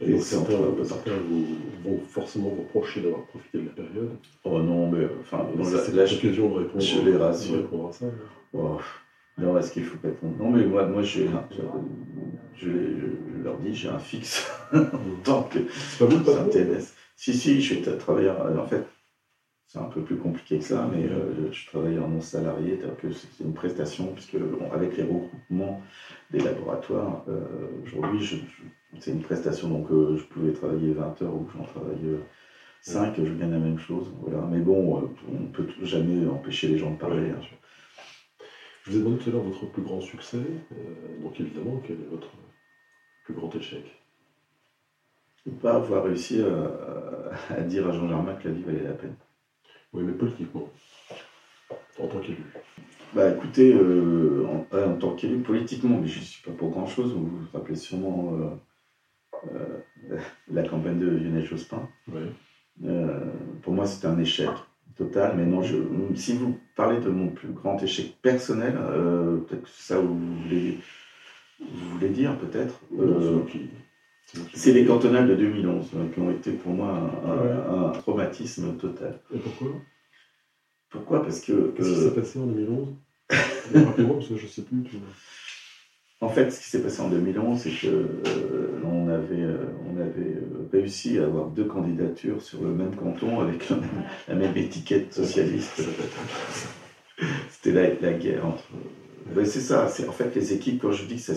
des. 0.00 0.06
des 0.06 0.18
certains, 0.20 0.54
vous, 0.54 1.46
vont 1.84 2.00
forcément 2.06 2.50
vous 2.50 2.62
reprocher 2.62 3.00
d'avoir 3.00 3.22
profité 3.24 3.58
de 3.58 3.64
la 3.64 3.72
période. 3.72 4.16
Oh 4.44 4.60
non, 4.60 4.90
mais 4.90 5.06
enfin, 5.20 5.46
c'est 5.84 5.94
l'occasion 5.94 6.50
de 6.50 6.54
répondre. 6.54 6.80
Je 6.80 7.00
les 7.00 7.16
rassure. 7.16 7.88
à 7.88 7.92
ça. 7.92 8.06
Oh, 8.52 8.78
non, 9.38 9.58
est-ce 9.58 9.72
qu'il 9.72 9.84
faut 9.84 9.98
répondre 10.02 10.34
Non, 10.38 10.50
mais 10.50 10.64
moi, 10.64 10.86
moi 10.86 11.02
je, 11.02 11.22
je, 12.56 12.68
leur 13.44 13.58
dis, 13.58 13.74
j'ai 13.74 13.88
un 13.88 13.98
fixe 13.98 14.50
tant 15.24 15.42
que 15.42 15.58
c'est 15.68 15.98
pas 15.98 16.06
vous. 16.06 16.50
Si, 17.18 17.32
si, 17.32 17.60
je 17.60 17.74
suis 17.74 17.82
travailleur. 17.98 18.36
En 18.58 18.66
fait, 18.66 18.84
c'est 19.66 19.78
un 19.78 19.84
peu 19.84 20.02
plus 20.02 20.16
compliqué 20.16 20.58
que 20.58 20.64
ça, 20.64 20.88
mais 20.92 21.04
euh, 21.04 21.50
je 21.50 21.66
travaille 21.66 21.98
en 21.98 22.08
non 22.08 22.20
salarié, 22.20 22.78
que 22.98 23.10
c'est 23.10 23.42
une 23.42 23.52
prestation, 23.52 24.12
puisque 24.12 24.36
avec 24.72 24.96
les 24.96 25.02
regroupements 25.02 25.82
des 26.30 26.38
laboratoires, 26.38 27.24
euh, 27.28 27.40
aujourd'hui, 27.84 28.44
c'est 29.00 29.10
une 29.10 29.22
prestation, 29.22 29.68
donc 29.68 29.90
euh, 29.90 30.16
je 30.16 30.24
pouvais 30.24 30.52
travailler 30.52 30.92
20 30.92 31.22
heures 31.22 31.34
ou 31.34 31.48
j'en 31.56 31.64
travaille 31.64 32.16
5, 32.82 33.16
je 33.16 33.32
gagne 33.32 33.50
la 33.50 33.58
même 33.58 33.78
chose. 33.78 34.12
Voilà. 34.20 34.46
Mais 34.46 34.60
bon, 34.60 35.10
on 35.28 35.40
ne 35.40 35.48
peut 35.48 35.66
jamais 35.82 36.24
empêcher 36.28 36.68
les 36.68 36.78
gens 36.78 36.92
de 36.92 36.98
parler. 36.98 37.30
Hein. 37.30 37.40
Je 38.84 38.92
vous 38.92 38.98
ai 38.98 39.00
demandé 39.00 39.18
tout 39.18 39.30
à 39.30 39.32
l'heure 39.32 39.42
votre 39.42 39.66
plus 39.72 39.82
grand 39.82 40.00
succès, 40.00 40.38
donc 41.20 41.40
évidemment, 41.40 41.82
quel 41.84 41.96
est 41.96 42.08
votre 42.08 42.30
plus 43.24 43.34
grand 43.34 43.52
échec? 43.56 43.82
Ne 45.44 45.52
pas 45.52 45.74
avoir 45.74 46.04
réussi 46.04 46.40
à, 46.40 47.54
à 47.54 47.60
dire 47.62 47.88
à 47.88 47.92
Jean 47.92 48.08
Germain 48.08 48.34
que 48.34 48.46
la 48.46 48.54
vie 48.54 48.62
valait 48.62 48.84
la 48.84 48.92
peine. 48.92 49.16
Oui, 49.96 50.02
mais 50.04 50.12
politiquement, 50.12 50.68
en 51.98 52.06
tant 52.06 52.20
qu'élu. 52.20 52.44
Bah 53.14 53.30
écoutez, 53.30 53.72
euh, 53.72 54.44
en, 54.70 54.98
tant 54.98 55.14
qu'élu 55.14 55.38
politiquement, 55.38 55.96
mais 55.98 56.06
je 56.06 56.18
ne 56.18 56.24
suis 56.24 56.42
pas 56.42 56.50
pour 56.50 56.68
grand-chose, 56.68 57.14
vous 57.14 57.24
vous 57.26 57.46
rappelez 57.54 57.76
sûrement 57.76 58.34
euh, 58.34 59.54
euh, 59.54 60.18
la 60.52 60.68
campagne 60.68 60.98
de 60.98 61.08
Lionel 61.08 61.46
Jospin. 61.46 61.88
Oui. 62.08 62.20
pour 63.62 63.72
moi, 63.72 63.86
c'est 63.86 64.06
un 64.06 64.18
échec 64.18 64.50
total, 64.96 65.34
mais 65.34 65.46
non, 65.46 65.62
je, 65.62 65.76
si 66.14 66.36
vous 66.36 66.58
parlez 66.74 67.00
de 67.00 67.08
mon 67.08 67.28
plus 67.28 67.48
grand 67.48 67.82
échec 67.82 68.20
personnel, 68.20 68.74
peut-être 69.48 69.62
que 69.62 69.68
c'est 69.68 69.94
ça 69.94 69.96
que 69.96 70.04
vous 70.04 70.42
voulez, 70.42 70.78
vous 71.60 71.88
voulez 71.94 72.10
dire, 72.10 72.36
peut-être. 72.38 72.80
C'est 74.54 74.72
les 74.72 74.84
cantonales 74.84 75.28
de 75.28 75.36
2011 75.36 75.86
euh, 75.94 76.08
qui 76.12 76.20
ont 76.20 76.30
été 76.30 76.50
pour 76.52 76.72
moi 76.72 76.98
un, 77.24 77.90
traumatisme 77.90 78.76
total. 78.76 79.20
Et 79.32 79.38
pourquoi? 79.38 79.68
Pourquoi? 80.90 81.22
Parce 81.22 81.40
que. 81.40 81.72
Qu'est-ce 81.76 81.94
qui 81.94 82.00
s'est 82.00 82.14
passé 82.14 82.38
en 82.38 82.46
2011 82.46 82.88
Rappelez-moi, 83.74 84.16
parce 84.16 84.28
que 84.28 84.36
je 84.36 84.44
ne 84.44 84.48
sais 84.48 84.62
plus. 84.62 84.82
En 86.20 86.28
fait, 86.28 86.50
ce 86.50 86.60
qui 86.60 86.70
s'est 86.70 86.82
passé 86.82 87.00
en 87.02 87.08
2011, 87.10 87.60
c'est 87.60 87.70
que 87.70 87.86
euh, 87.86 88.80
on, 88.84 89.08
avait, 89.08 89.42
euh, 89.42 89.66
on 89.86 90.00
avait 90.00 90.38
réussi 90.72 91.18
à 91.18 91.24
avoir 91.24 91.48
deux 91.48 91.66
candidatures 91.66 92.40
sur 92.42 92.62
le 92.62 92.70
même 92.70 92.96
canton 92.96 93.40
avec 93.40 93.68
la 94.28 94.34
même, 94.34 94.56
étiquette 94.56 95.12
socialiste. 95.12 95.82
C'était 97.50 97.72
la, 97.72 98.10
la, 98.10 98.18
guerre 98.18 98.46
entre. 98.46 98.64
c'est 99.44 99.60
ça. 99.60 99.88
C'est 99.88 100.08
en 100.08 100.12
fait 100.12 100.34
les 100.34 100.52
équipes. 100.52 100.80
Quand 100.82 100.92
je 100.92 101.04
dis 101.04 101.16
que 101.16 101.22
ça 101.22 101.34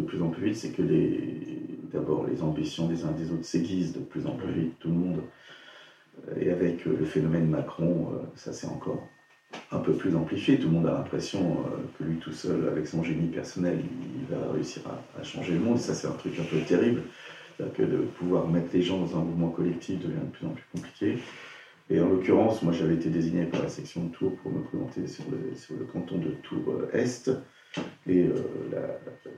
de 0.00 0.06
plus 0.06 0.22
en 0.22 0.28
plus 0.28 0.46
vite, 0.46 0.56
c'est 0.56 0.70
que 0.70 0.82
les, 0.82 1.60
d'abord 1.92 2.26
les 2.26 2.42
ambitions 2.42 2.86
des 2.86 3.04
uns 3.04 3.12
des 3.12 3.30
autres 3.32 3.44
s'aiguisent 3.44 3.92
de 3.92 4.00
plus 4.00 4.26
en 4.26 4.32
plus 4.32 4.52
vite, 4.52 4.78
tout 4.78 4.88
le 4.88 4.94
monde. 4.94 5.20
Et 6.40 6.50
avec 6.50 6.86
euh, 6.86 6.96
le 6.98 7.04
phénomène 7.04 7.48
Macron, 7.48 8.08
euh, 8.12 8.26
ça 8.34 8.52
s'est 8.52 8.66
encore 8.66 9.06
un 9.72 9.78
peu 9.78 9.92
plus 9.94 10.14
amplifié. 10.14 10.58
Tout 10.58 10.68
le 10.68 10.74
monde 10.74 10.86
a 10.86 10.92
l'impression 10.92 11.40
euh, 11.40 11.76
que 11.98 12.04
lui 12.04 12.16
tout 12.18 12.32
seul, 12.32 12.68
avec 12.68 12.86
son 12.86 13.02
génie 13.02 13.28
personnel, 13.28 13.80
il 13.80 14.34
va 14.34 14.52
réussir 14.52 14.82
à, 15.18 15.22
changer 15.22 15.54
le 15.54 15.60
monde. 15.60 15.78
Ça, 15.78 15.94
c'est 15.94 16.06
un 16.06 16.12
truc 16.12 16.38
un 16.38 16.44
peu 16.44 16.60
terrible. 16.60 17.02
Que 17.76 17.82
de 17.82 17.98
pouvoir 17.98 18.48
mettre 18.48 18.68
les 18.72 18.80
gens 18.80 18.98
dans 18.98 19.18
un 19.18 19.22
mouvement 19.22 19.50
collectif 19.50 19.98
devient 19.98 20.14
de 20.14 20.30
plus 20.30 20.46
en 20.46 20.50
plus 20.50 20.64
compliqué. 20.72 21.18
Et 21.90 22.00
en 22.00 22.08
l'occurrence, 22.08 22.62
moi 22.62 22.72
j'avais 22.72 22.94
été 22.94 23.10
désigné 23.10 23.44
par 23.44 23.62
la 23.62 23.68
section 23.68 24.04
de 24.04 24.12
Tours 24.12 24.34
pour 24.36 24.50
me 24.50 24.62
présenter 24.62 25.06
sur 25.06 25.24
le, 25.30 25.54
sur 25.54 25.76
le 25.76 25.84
canton 25.84 26.16
de 26.16 26.30
Tours-Est. 26.42 27.30
Euh, 28.10 28.32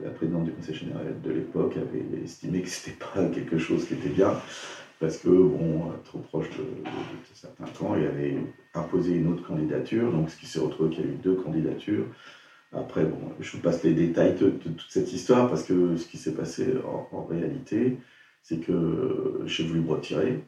la, 0.03 0.09
présidente 0.11 0.45
du 0.45 0.51
conseil 0.51 0.75
général 0.75 1.15
de 1.21 1.31
l'époque 1.31 1.75
avait 1.77 2.23
estimé 2.23 2.61
que 2.61 2.69
c'était 2.69 2.97
pas 2.97 3.25
quelque 3.29 3.57
chose 3.57 3.85
qui 3.85 3.93
était 3.93 4.09
bien, 4.09 4.33
parce 4.99 5.17
que, 5.17 5.29
bon, 5.29 5.91
trop 6.03 6.19
proche 6.19 6.49
de, 6.51 6.65
certains 7.33 7.65
camps, 7.65 7.95
il 7.95 8.05
avait 8.05 8.37
imposé 8.73 9.15
une 9.15 9.31
autre 9.31 9.45
candidature, 9.45 10.11
donc 10.11 10.29
ce 10.29 10.37
qui 10.37 10.45
s'est 10.45 10.59
retrouvé 10.59 10.89
qu'il 10.89 11.05
y 11.05 11.07
a 11.07 11.11
eu 11.11 11.15
deux 11.15 11.35
candidatures. 11.35 12.05
Après, 12.71 13.05
bon, 13.05 13.17
je 13.39 13.51
vous 13.51 13.59
passe 13.59 13.83
les 13.83 13.93
détails 13.93 14.35
de, 14.35 14.49
toute 14.49 14.85
cette 14.89 15.11
histoire, 15.13 15.47
parce 15.47 15.63
que 15.63 15.95
ce 15.97 16.07
qui 16.07 16.17
s'est 16.17 16.33
passé 16.33 16.73
en, 17.11 17.25
réalité, 17.25 17.97
c'est 18.41 18.59
que 18.59 19.41
j'ai 19.45 19.65
voulu 19.65 19.81
me 19.81 19.91
retirer. 19.91 20.43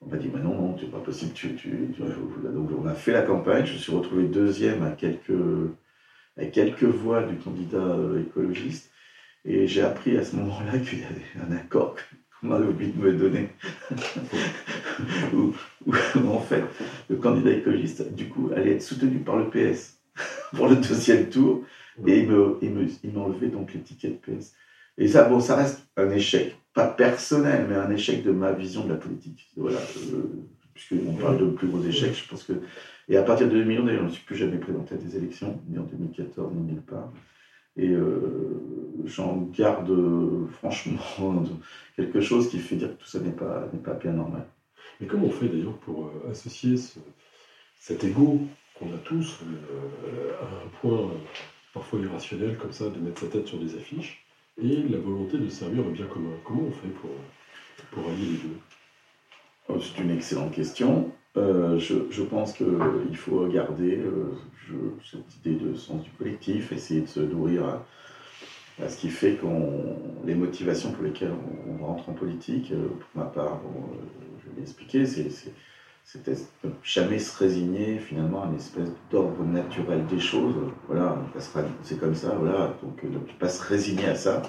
On 0.00 0.08
m'a 0.08 0.16
dit, 0.16 0.30
mais 0.32 0.42
non, 0.42 0.54
non, 0.54 0.76
c'est 0.78 0.90
pas 0.90 1.00
possible, 1.00 1.32
tu, 1.32 1.54
tu, 1.54 1.94
donc 1.98 2.70
on 2.78 2.86
a 2.86 2.94
fait 2.94 3.12
la 3.12 3.22
campagne, 3.22 3.64
je 3.64 3.76
suis 3.76 3.92
retrouvé 3.92 4.24
deuxième 4.24 4.82
à 4.82 4.90
quelques 4.90 5.32
quelques 6.52 6.84
voix 6.84 7.22
du 7.22 7.36
candidat 7.36 7.78
euh, 7.78 8.22
écologiste. 8.22 8.90
Et 9.44 9.66
j'ai 9.66 9.82
appris 9.82 10.16
à 10.16 10.24
ce 10.24 10.36
moment-là 10.36 10.78
qu'il 10.84 11.00
y 11.00 11.04
avait 11.04 11.48
un 11.48 11.56
accord 11.56 11.96
qu'on 12.40 12.52
avait 12.52 12.66
oublié 12.66 12.92
de 12.92 13.00
me 13.00 13.12
donner, 13.14 13.48
où, 15.32 15.54
en 16.28 16.40
fait 16.40 16.62
le 17.08 17.16
candidat 17.16 17.50
écologiste, 17.52 18.14
du 18.14 18.28
coup, 18.28 18.50
allait 18.54 18.72
être 18.72 18.82
soutenu 18.82 19.20
par 19.20 19.36
le 19.36 19.48
PS 19.48 20.00
pour 20.54 20.68
le 20.68 20.76
deuxième 20.76 21.30
tour, 21.30 21.64
et 22.06 22.18
il 22.20 22.28
m'a 22.28 22.82
il 23.02 23.18
enlevé 23.18 23.48
donc 23.48 23.72
l'étiquette 23.72 24.20
PS. 24.20 24.52
Et 24.98 25.08
ça, 25.08 25.24
bon, 25.24 25.40
ça 25.40 25.56
reste 25.56 25.80
un 25.96 26.10
échec, 26.10 26.56
pas 26.74 26.86
personnel, 26.86 27.66
mais 27.68 27.76
un 27.76 27.90
échec 27.90 28.22
de 28.22 28.32
ma 28.32 28.52
vision 28.52 28.84
de 28.84 28.90
la 28.90 28.96
politique. 28.96 29.48
Voilà, 29.56 29.78
euh, 29.78 30.46
puisqu'on 30.74 31.12
parle 31.14 31.38
de 31.38 31.46
plus 31.46 31.68
gros 31.68 31.82
échecs, 31.82 32.22
je 32.22 32.28
pense 32.28 32.44
que 32.44 32.54
et 33.08 33.16
à 33.16 33.22
partir 33.22 33.48
de 33.48 33.52
2000, 33.52 33.84
d'ailleurs, 33.84 34.02
je 34.02 34.06
ne 34.06 34.10
suis 34.10 34.24
plus 34.24 34.36
jamais 34.36 34.58
présenté 34.58 34.94
à 34.94 34.98
des 34.98 35.16
élections, 35.16 35.60
ni 35.68 35.78
en 35.78 35.82
2014, 35.82 36.52
ni 36.54 36.72
nulle 36.72 36.82
part. 36.82 37.12
Et 37.76 37.90
euh, 37.90 38.60
j'en 39.04 39.36
garde 39.56 39.92
franchement 40.54 40.98
quelque 41.96 42.20
chose 42.20 42.48
qui 42.48 42.58
fait 42.58 42.76
dire 42.76 42.88
que 42.96 43.02
tout 43.02 43.08
ça 43.08 43.20
n'est 43.20 43.30
pas, 43.30 43.68
pas 43.84 43.94
bien 43.94 44.12
normal. 44.12 44.46
Mais 45.00 45.06
comment 45.06 45.26
on 45.26 45.30
fait 45.30 45.48
d'ailleurs 45.48 45.76
pour 45.78 46.06
euh, 46.06 46.30
associer 46.30 46.74
cet 47.78 48.02
ego 48.02 48.40
qu'on 48.78 48.86
a 48.86 48.98
tous 49.04 49.40
euh, 49.42 50.32
à 50.40 50.64
un 50.64 50.68
point 50.80 51.10
parfois 51.74 52.00
irrationnel 52.00 52.56
comme 52.56 52.72
ça, 52.72 52.88
de 52.88 52.98
mettre 52.98 53.20
sa 53.20 53.26
tête 53.26 53.46
sur 53.46 53.58
des 53.58 53.76
affiches, 53.76 54.24
et 54.60 54.82
la 54.88 54.98
volonté 54.98 55.36
de 55.38 55.48
servir 55.48 55.84
le 55.84 55.90
bien 55.90 56.06
commun? 56.06 56.30
Comment 56.44 56.62
on 56.62 56.70
fait 56.70 56.88
pour, 56.88 57.10
pour 57.90 58.10
allier 58.10 58.26
les 58.26 58.38
deux? 58.38 58.58
Oh, 59.68 59.78
C'est 59.80 60.02
une 60.02 60.10
excellente 60.10 60.52
question. 60.52 61.12
Euh, 61.36 61.78
je, 61.78 62.22
pense 62.22 62.54
qu'il 62.54 63.16
faut 63.16 63.46
garder 63.46 63.98
euh, 63.98 64.32
cette 65.04 65.36
idée 65.44 65.64
de 65.64 65.74
sens 65.74 66.02
du 66.02 66.10
collectif, 66.10 66.72
essayer 66.72 67.02
de 67.02 67.08
se 67.08 67.20
nourrir 67.20 67.80
ce 68.86 68.96
qui 68.96 69.08
fait 69.08 69.36
qu'on 69.36 69.96
les 70.24 70.34
motivations 70.34 70.92
pour 70.92 71.04
lesquelles 71.04 71.32
on, 71.80 71.84
rentre 71.84 72.08
en 72.08 72.12
politique, 72.12 72.72
pour 72.72 73.22
ma 73.22 73.28
part, 73.28 73.60
je 74.42 74.50
vais 74.50 74.60
l'expliquer, 74.60 75.04
c'était 76.04 76.36
jamais 76.82 77.18
se 77.18 77.36
résigner 77.38 77.98
finalement 77.98 78.44
à 78.44 78.46
une 78.46 78.56
espèce 78.56 78.90
d'ordre 79.10 79.44
naturel 79.44 80.06
des 80.06 80.20
choses. 80.20 80.54
Voilà, 80.88 81.18
c'est 81.82 81.98
comme 81.98 82.14
ça, 82.14 82.34
voilà. 82.38 82.74
Donc, 82.82 83.02
ne 83.02 83.18
pas 83.38 83.48
se 83.48 83.62
résigner 83.62 84.06
à 84.06 84.14
ça. 84.14 84.42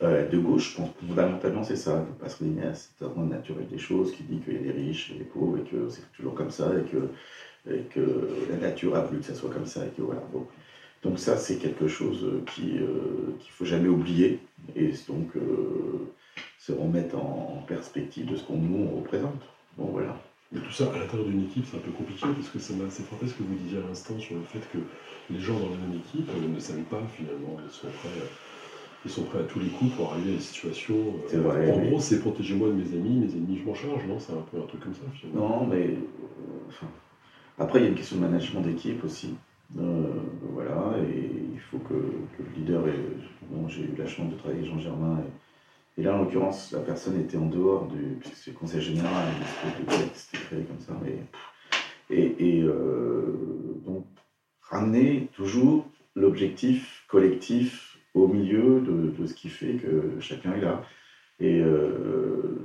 Euh, 0.00 0.28
de 0.28 0.38
gauche, 0.38 0.72
je 0.72 0.76
pense 0.76 0.90
fondamentalement 1.08 1.64
c'est 1.64 1.74
ça, 1.74 1.98
ne 1.98 2.04
pas 2.22 2.28
se 2.28 2.38
résigner 2.38 2.62
à 2.62 2.74
cet 2.74 3.02
ordre 3.02 3.20
naturel 3.22 3.66
des 3.66 3.78
choses 3.78 4.12
qui 4.12 4.22
dit 4.22 4.38
qu'il 4.38 4.54
y 4.54 4.56
a 4.56 4.60
des 4.60 4.70
riches 4.70 5.10
et 5.10 5.18
des 5.18 5.24
pauvres 5.24 5.58
et 5.58 5.68
que 5.68 5.88
c'est 5.88 6.02
toujours 6.12 6.34
comme 6.34 6.52
ça 6.52 6.70
et 6.78 6.88
que, 6.88 7.72
que 7.90 8.28
la 8.48 8.58
nature 8.58 8.94
a 8.94 9.00
voulu 9.00 9.18
que 9.20 9.26
ça 9.26 9.34
soit 9.34 9.50
comme 9.50 9.66
ça 9.66 9.84
et 9.84 9.88
que 9.88 10.02
voilà. 10.02 10.22
Donc 11.02 11.18
ça 11.18 11.36
c'est 11.36 11.56
quelque 11.56 11.88
chose 11.88 12.26
qui 12.54 12.78
euh, 12.78 13.34
qu'il 13.40 13.50
faut 13.50 13.64
jamais 13.64 13.88
oublier 13.88 14.38
et 14.76 14.92
donc 15.08 15.36
euh, 15.36 16.08
se 16.58 16.72
remettre 16.72 17.16
en, 17.16 17.64
perspective 17.66 18.24
de 18.24 18.36
ce 18.36 18.44
qu'on 18.44 18.56
nous 18.56 18.88
représente. 18.96 19.42
Voilà. 19.76 20.16
Mais 20.52 20.60
tout 20.60 20.72
ça, 20.72 20.84
à 20.84 20.98
l'intérieur 20.98 21.26
d'une 21.26 21.44
équipe, 21.44 21.66
c'est 21.70 21.76
un 21.76 21.80
peu 21.80 21.90
compliqué 21.90 22.26
parce 22.34 22.48
que 22.48 22.58
ça 22.58 22.72
m'a 22.72 22.86
assez 22.86 23.02
frappé 23.02 23.26
ce 23.26 23.34
que 23.34 23.42
vous 23.42 23.54
disiez 23.54 23.78
à 23.78 23.86
l'instant 23.86 24.18
sur 24.18 24.36
le 24.36 24.42
fait 24.42 24.60
que 24.72 24.78
les 25.28 25.38
gens 25.38 25.58
dans 25.58 25.68
la 25.68 25.76
même 25.76 25.98
équipe 25.98 26.28
euh, 26.30 26.48
ne 26.48 26.58
s'aiment 26.58 26.84
pas 26.84 27.02
finalement. 27.14 27.58
Ils 27.62 27.70
sont 27.70 27.88
prêts, 27.88 28.08
ils 29.04 29.10
sont 29.10 29.22
prêts 29.22 29.40
à 29.40 29.44
tous 29.44 29.60
les 29.60 29.68
coups 29.68 29.94
pour 29.94 30.12
arriver 30.12 30.32
à 30.32 30.34
des 30.34 30.40
situations. 30.40 31.14
Euh, 31.32 31.40
vrai, 31.40 31.70
en 31.72 31.78
gros, 31.78 32.00
c'est 32.00 32.20
protéger 32.20 32.54
moi 32.54 32.68
de 32.68 32.74
mes 32.74 32.94
amis, 32.94 33.18
mes 33.18 33.32
ennemis, 33.32 33.58
je 33.58 33.64
m'en 33.64 33.74
charge, 33.74 34.06
non? 34.06 34.18
C'est 34.18 34.32
un 34.32 34.44
peu 34.50 34.58
un 34.58 34.66
truc 34.66 34.80
comme 34.82 34.94
ça 34.94 35.02
finalement. 35.14 35.60
Non, 35.60 35.66
mais. 35.66 35.84
Euh, 35.84 36.86
après, 37.58 37.80
il 37.80 37.82
y 37.82 37.86
a 37.86 37.88
une 37.88 37.94
question 37.96 38.16
de 38.16 38.22
management 38.22 38.60
d'équipe 38.60 39.02
aussi. 39.04 39.34
voilà, 39.74 40.94
et 40.98 41.30
il 41.52 41.60
faut 41.60 41.78
que, 41.78 41.94
que 41.94 42.42
le 42.42 42.56
leader. 42.56 42.84
Bon, 43.50 43.68
j'ai 43.68 43.82
eu 43.82 43.94
la 43.96 44.06
chance 44.06 44.30
de 44.30 44.36
travailler 44.36 44.60
avec 44.60 44.70
Jean 44.72 44.80
Germain. 44.80 45.18
Et, 45.96 46.00
et 46.00 46.04
là, 46.04 46.14
en 46.14 46.18
l'occurrence, 46.18 46.72
la 46.72 46.80
personne 46.80 47.20
était 47.20 47.36
en 47.36 47.46
dehors 47.46 47.86
du. 47.86 48.18
puisque 48.20 48.36
c'est 48.36 48.50
le 48.52 48.56
conseil 48.56 48.80
général, 48.80 49.24
texte 49.88 50.32
créé 50.32 50.62
comme 50.62 50.80
ça. 50.80 50.92
Mais, 51.02 51.18
et, 52.10 52.62
euh, 52.62 53.34
donc, 53.84 54.06
ramener 54.62 55.28
toujours 55.34 55.86
l'objectif 56.14 57.04
collectif 57.08 57.87
au 58.22 58.28
milieu 58.28 58.80
de, 58.80 59.26
ce 59.26 59.34
qui 59.34 59.48
fait 59.48 59.74
que 59.74 60.20
chacun 60.20 60.54
est 60.54 60.60
là. 60.60 60.82
Et 61.40 61.60
euh, 61.60 62.58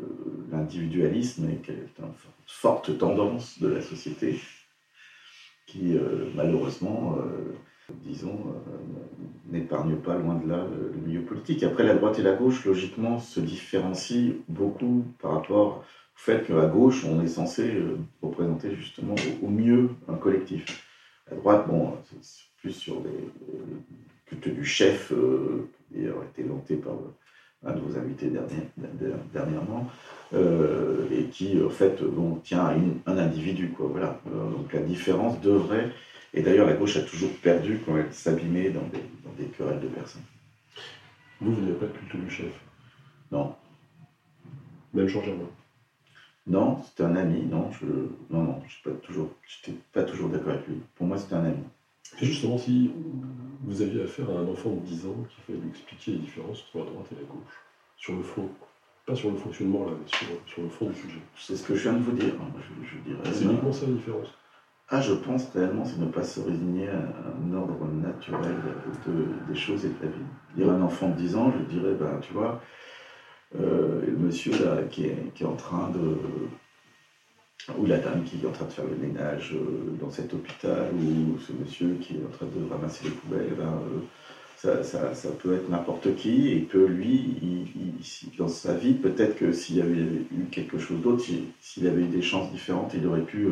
l'individualisme 0.52 1.48
est 1.50 1.70
une 1.70 2.12
forte 2.48 2.98
tendance 2.98 3.60
de 3.60 3.68
la 3.68 3.82
société 3.82 4.39
qui, 5.68 5.96
euh, 5.96 6.30
malheureusement, 6.36 7.18
disons, 8.04 8.39
euh, 8.48 9.52
n'épargne 9.52 9.96
pas 9.98 10.18
loin 10.18 10.36
de 10.36 10.50
là 10.50 10.66
le, 10.66 11.00
milieu 11.06 11.22
politique. 11.22 11.63
Après, 11.63 11.84
la 11.84 11.96
droite 11.96 12.20
et 12.20 12.24
la 12.24 12.34
gauche, 12.34 12.66
logiquement, 12.66 13.20
se 13.20 13.39
différencient 13.39 14.34
beaucoup 14.48 15.06
par 15.22 15.34
rapport 15.34 15.78
au 15.78 15.84
fait 16.16 16.46
qu'à 16.46 16.66
gauche, 16.66 17.06
on 17.06 17.22
est 17.24 17.28
censé 17.28 17.72
représenter 18.22 18.76
justement 18.76 19.16
au, 19.42 19.48
mieux 19.48 19.89
un 20.08 20.16
collectif. 20.16 20.88
À 21.32 21.36
droite, 21.36 21.68
bon, 21.68 21.94
c'est 22.22 22.46
plus 22.58 22.72
sur 22.72 22.96
les, 23.04 23.30
culte 24.36 24.56
du 24.56 24.65
chef, 24.65 25.12
euh, 25.12 25.69
qui 25.91 26.06
a 26.06 26.12
été 26.30 26.43
vanté 26.43 26.76
par 26.76 26.93
un 27.65 27.74
de 27.74 27.80
vos 27.80 27.98
invités 27.98 28.30
dernièrement, 29.34 29.89
et 30.34 31.24
qui, 31.32 31.62
en 31.63 31.69
fait, 31.69 32.04
bon, 32.04 32.36
tient 32.43 32.65
à 32.65 32.74
un 33.06 33.17
individu. 33.17 33.69
Quoi, 33.69 33.88
voilà. 33.89 34.19
donc 34.26 34.74
la 34.74 34.82
différence 34.82 35.39
devrait 35.39 35.91
et 36.34 36.41
d'ailleurs, 36.41 36.65
la 36.65 36.74
gauche 36.74 36.98
a 36.98 37.02
toujours 37.02 37.32
perdu 37.38 37.80
quand 37.86 37.96
elle 37.96 38.12
s'abîmait 38.12 38.72
dans 38.72 38.88
des, 38.88 39.04
dans 39.24 39.32
des 39.38 39.46
querelles 39.46 39.80
de 39.80 39.88
personnes. 39.88 40.24
Vous, 41.39 41.54
vous 41.54 41.62
n'avez 41.62 41.76
pas 41.76 41.86
de 41.86 41.91
culte 41.91 42.24
du 42.24 42.30
chef? 42.30 42.52
Non. 43.32 43.56
Même 44.93 45.08
Jean 45.08 45.22
Germain? 45.22 45.50
Non, 46.48 46.82
c'était 46.84 47.04
un 47.04 47.15
ami. 47.15 47.43
Non, 47.43 47.72
je 47.72 47.86
non, 48.32 48.43
non, 48.43 48.62
je 48.67 48.89
n'étais 48.89 49.00
pas 49.00 49.06
toujours, 49.06 49.30
pas 49.93 50.04
toujours 50.04 50.30
d'accord 50.30 50.54
avec 50.54 50.67
lui. 50.67 50.82
Pour 50.96 51.06
moi, 51.06 51.17
c'était 51.17 51.36
un 51.36 51.46
ami. 51.46 51.63
Et 52.22 52.26
justement, 52.26 52.58
si 52.58 52.92
vous 53.63 53.82
aviez 53.82 54.04
affaire 54.04 54.30
à 54.30 54.34
un 54.34 54.48
enfant 54.48 54.72
de 54.72 54.80
10 54.82 55.08
ans 55.08 55.26
qui 55.30 55.42
fallait 55.42 55.60
lui 55.60 55.70
expliquer 55.70 56.12
les 56.12 56.18
différences 56.20 56.63
entre 56.68 56.86
la 56.86 56.92
droite 56.92 57.08
et 57.12 57.16
la 57.16 57.22
gauche, 57.22 57.54
sur 57.98 58.16
le 58.16 58.24
fond, 58.24 58.50
pas 59.06 59.16
sur 59.16 59.32
le 59.32 59.38
fonctionnement 59.38 59.86
là, 59.86 59.92
mais 60.00 60.08
sur, 60.08 60.28
sur 60.46 60.62
le 60.62 60.70
fond 60.70 60.86
du 60.88 60.96
sujet. 60.96 61.20
C'est 61.36 61.56
ce 61.56 61.63
que 61.63 61.76
je 61.76 61.84
viens 61.84 61.94
de 61.94 62.04
vous 62.04 62.12
dire. 62.12 62.34
Hein. 62.39 62.60
Je, 62.84 62.98
dirais, 63.10 63.24
c'est 63.32 63.46
uniquement 63.46 63.72
ça 63.72 63.86
la 63.86 63.94
différence? 63.94 64.28
Ah, 64.89 65.02
je 65.02 65.13
pense 65.13 65.50
réellement, 65.50 65.86
c'est 65.86 65.98
ne 65.98 66.06
pas 66.06 66.24
se 66.24 66.39
résigner 66.42 66.89
à 66.89 66.98
un 66.98 67.54
ordre 67.54 67.88
naturel 67.88 68.56
des 69.48 69.56
choses 69.56 69.86
et 69.86 69.89
de 69.89 69.96
la 70.02 70.08
vie. 70.10 70.22
Dire 70.56 70.70
un 70.70 70.82
enfant 70.82 71.10
de 71.10 71.16
10 71.16 71.36
ans, 71.36 71.52
je 71.52 71.63
dirais, 71.74 71.94
ben, 71.98 72.20
tu 72.22 72.34
vois, 72.34 72.62
euh, 73.60 74.02
le 74.06 74.12
monsieur 74.13 74.52
là 74.52 74.84
qui 74.84 75.06
est, 75.06 75.34
qui 75.34 75.44
est, 75.44 75.48
en 75.48 75.56
train 75.56 75.89
de. 75.89 76.18
Ou 77.78 77.86
la 77.86 77.97
dame 77.97 78.23
qui 78.23 78.43
est 78.43 78.47
en 78.47 78.52
train 78.52 78.65
de 78.65 78.71
faire 78.71 78.86
le 78.86 78.95
ménage 78.95 79.54
euh, 79.54 79.95
dans 79.99 80.12
cet 80.12 80.34
hôpital, 80.34 80.89
ou 80.93 81.39
ce 81.39 81.54
monsieur 81.54 81.97
qui 82.02 82.15
est 82.15 82.26
en 82.26 82.36
train 82.36 82.45
de 82.45 82.69
ramasser 82.69 83.06
les 83.06 83.12
poubelles, 83.12 83.54
ben, 83.58 83.63
euh, 83.65 83.99
ça, 84.58 84.84
ça, 84.84 85.13
ça, 85.13 85.30
peut 85.30 85.56
être 85.56 85.69
n'importe 85.69 86.15
qui, 86.15 86.52
et 86.52 86.63
que 86.63 86.78
lui, 86.78 87.38
il, 87.41 88.38
dans 88.38 88.47
sa 88.47 88.73
vie, 88.73 88.93
peut-être 88.93 89.36
que 89.36 89.52
s'il 89.52 89.78
y 89.78 89.82
avait 89.82 90.02
eu 90.02 90.45
quelque 90.52 90.78
chose 90.78 91.02
d'autre, 91.02 91.23
s'il 91.60 91.88
avait 91.88 92.02
eu 92.02 92.08
des 92.08 92.21
chances 92.21 92.52
différentes, 92.52 92.93
il 92.93 93.06
aurait 93.06 93.23
pu 93.23 93.49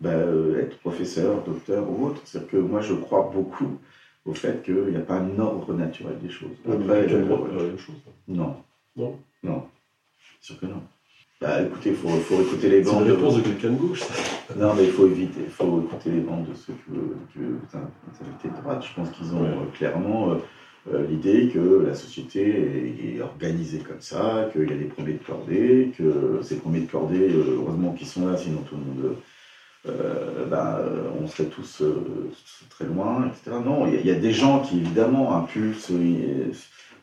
bah, 0.00 0.10
euh, 0.10 0.62
être 0.62 0.78
professeur, 0.78 1.42
docteur 1.44 1.90
ou 1.90 2.06
autre. 2.06 2.22
C'est-à-dire 2.24 2.50
que 2.50 2.56
moi, 2.56 2.80
je 2.80 2.94
crois 2.94 3.30
beaucoup 3.32 3.78
au 4.24 4.34
fait 4.34 4.62
qu'il 4.62 4.84
n'y 4.86 4.96
a 4.96 5.00
pas 5.00 5.16
un 5.16 5.38
ordre 5.38 5.74
naturel 5.74 6.18
des 6.20 6.30
choses. 6.30 6.56
Après, 6.66 7.12
euh, 7.12 7.28
la 7.56 7.62
même 7.62 7.78
chose. 7.78 7.96
Non. 8.28 8.56
Non 8.96 9.18
Non. 9.42 9.66
Sûr 10.40 10.58
que 10.58 10.66
non. 10.66 10.82
Bah 11.40 11.62
écoutez, 11.62 11.90
il 11.90 11.96
faut, 11.96 12.08
faut, 12.08 12.42
écouter 12.42 12.68
les 12.68 12.82
bandes. 12.82 13.04
C'est 13.04 13.08
la 13.08 13.14
réponse 13.14 13.36
de 13.36 13.40
quelqu'un 13.40 13.70
de 13.70 13.76
gauche, 13.76 14.00
ça. 14.00 14.14
Non, 14.56 14.74
mais 14.74 14.84
il 14.84 14.90
faut 14.90 15.06
éviter, 15.06 15.40
il 15.42 15.50
faut 15.50 15.80
écouter 15.82 16.10
les 16.10 16.20
bandes 16.20 16.46
de 16.46 16.54
ceux 16.54 16.74
que, 16.74 16.92
que 16.92 17.40
vous 17.40 18.48
de 18.48 18.60
droite. 18.60 18.84
Je 18.86 18.94
pense 18.94 19.10
qu'ils 19.10 19.34
ont 19.34 19.44
euh, 19.44 19.54
clairement 19.72 20.36
l'idée 21.08 21.48
que 21.48 21.84
la 21.86 21.94
société 21.94 23.14
est, 23.16 23.22
organisée 23.22 23.78
comme 23.78 24.00
ça, 24.00 24.48
qu'il 24.52 24.68
y 24.68 24.72
a 24.72 24.76
des 24.76 24.84
premiers 24.84 25.14
de 25.14 25.24
cordée, 25.24 25.92
que 25.96 26.40
ces 26.42 26.56
premiers 26.56 26.80
de 26.80 26.90
cordée, 26.90 27.30
heureusement 27.34 27.92
qu'ils 27.92 28.06
sont 28.06 28.26
là, 28.26 28.36
sinon 28.36 28.60
tout 28.62 28.76
le 28.76 28.80
monde 28.80 29.16
euh, 29.88 30.46
ben, 30.46 30.76
euh, 30.78 31.10
on 31.20 31.26
serait 31.26 31.48
tous 31.48 31.80
euh, 31.80 32.30
très 32.68 32.84
loin, 32.84 33.28
etc. 33.28 33.56
Non, 33.64 33.86
il 33.86 34.06
y, 34.06 34.10
a 34.10 34.14
des 34.14 34.32
gens 34.32 34.60
qui 34.60 34.78
évidemment 34.78 35.34
impulsent, 35.36 35.92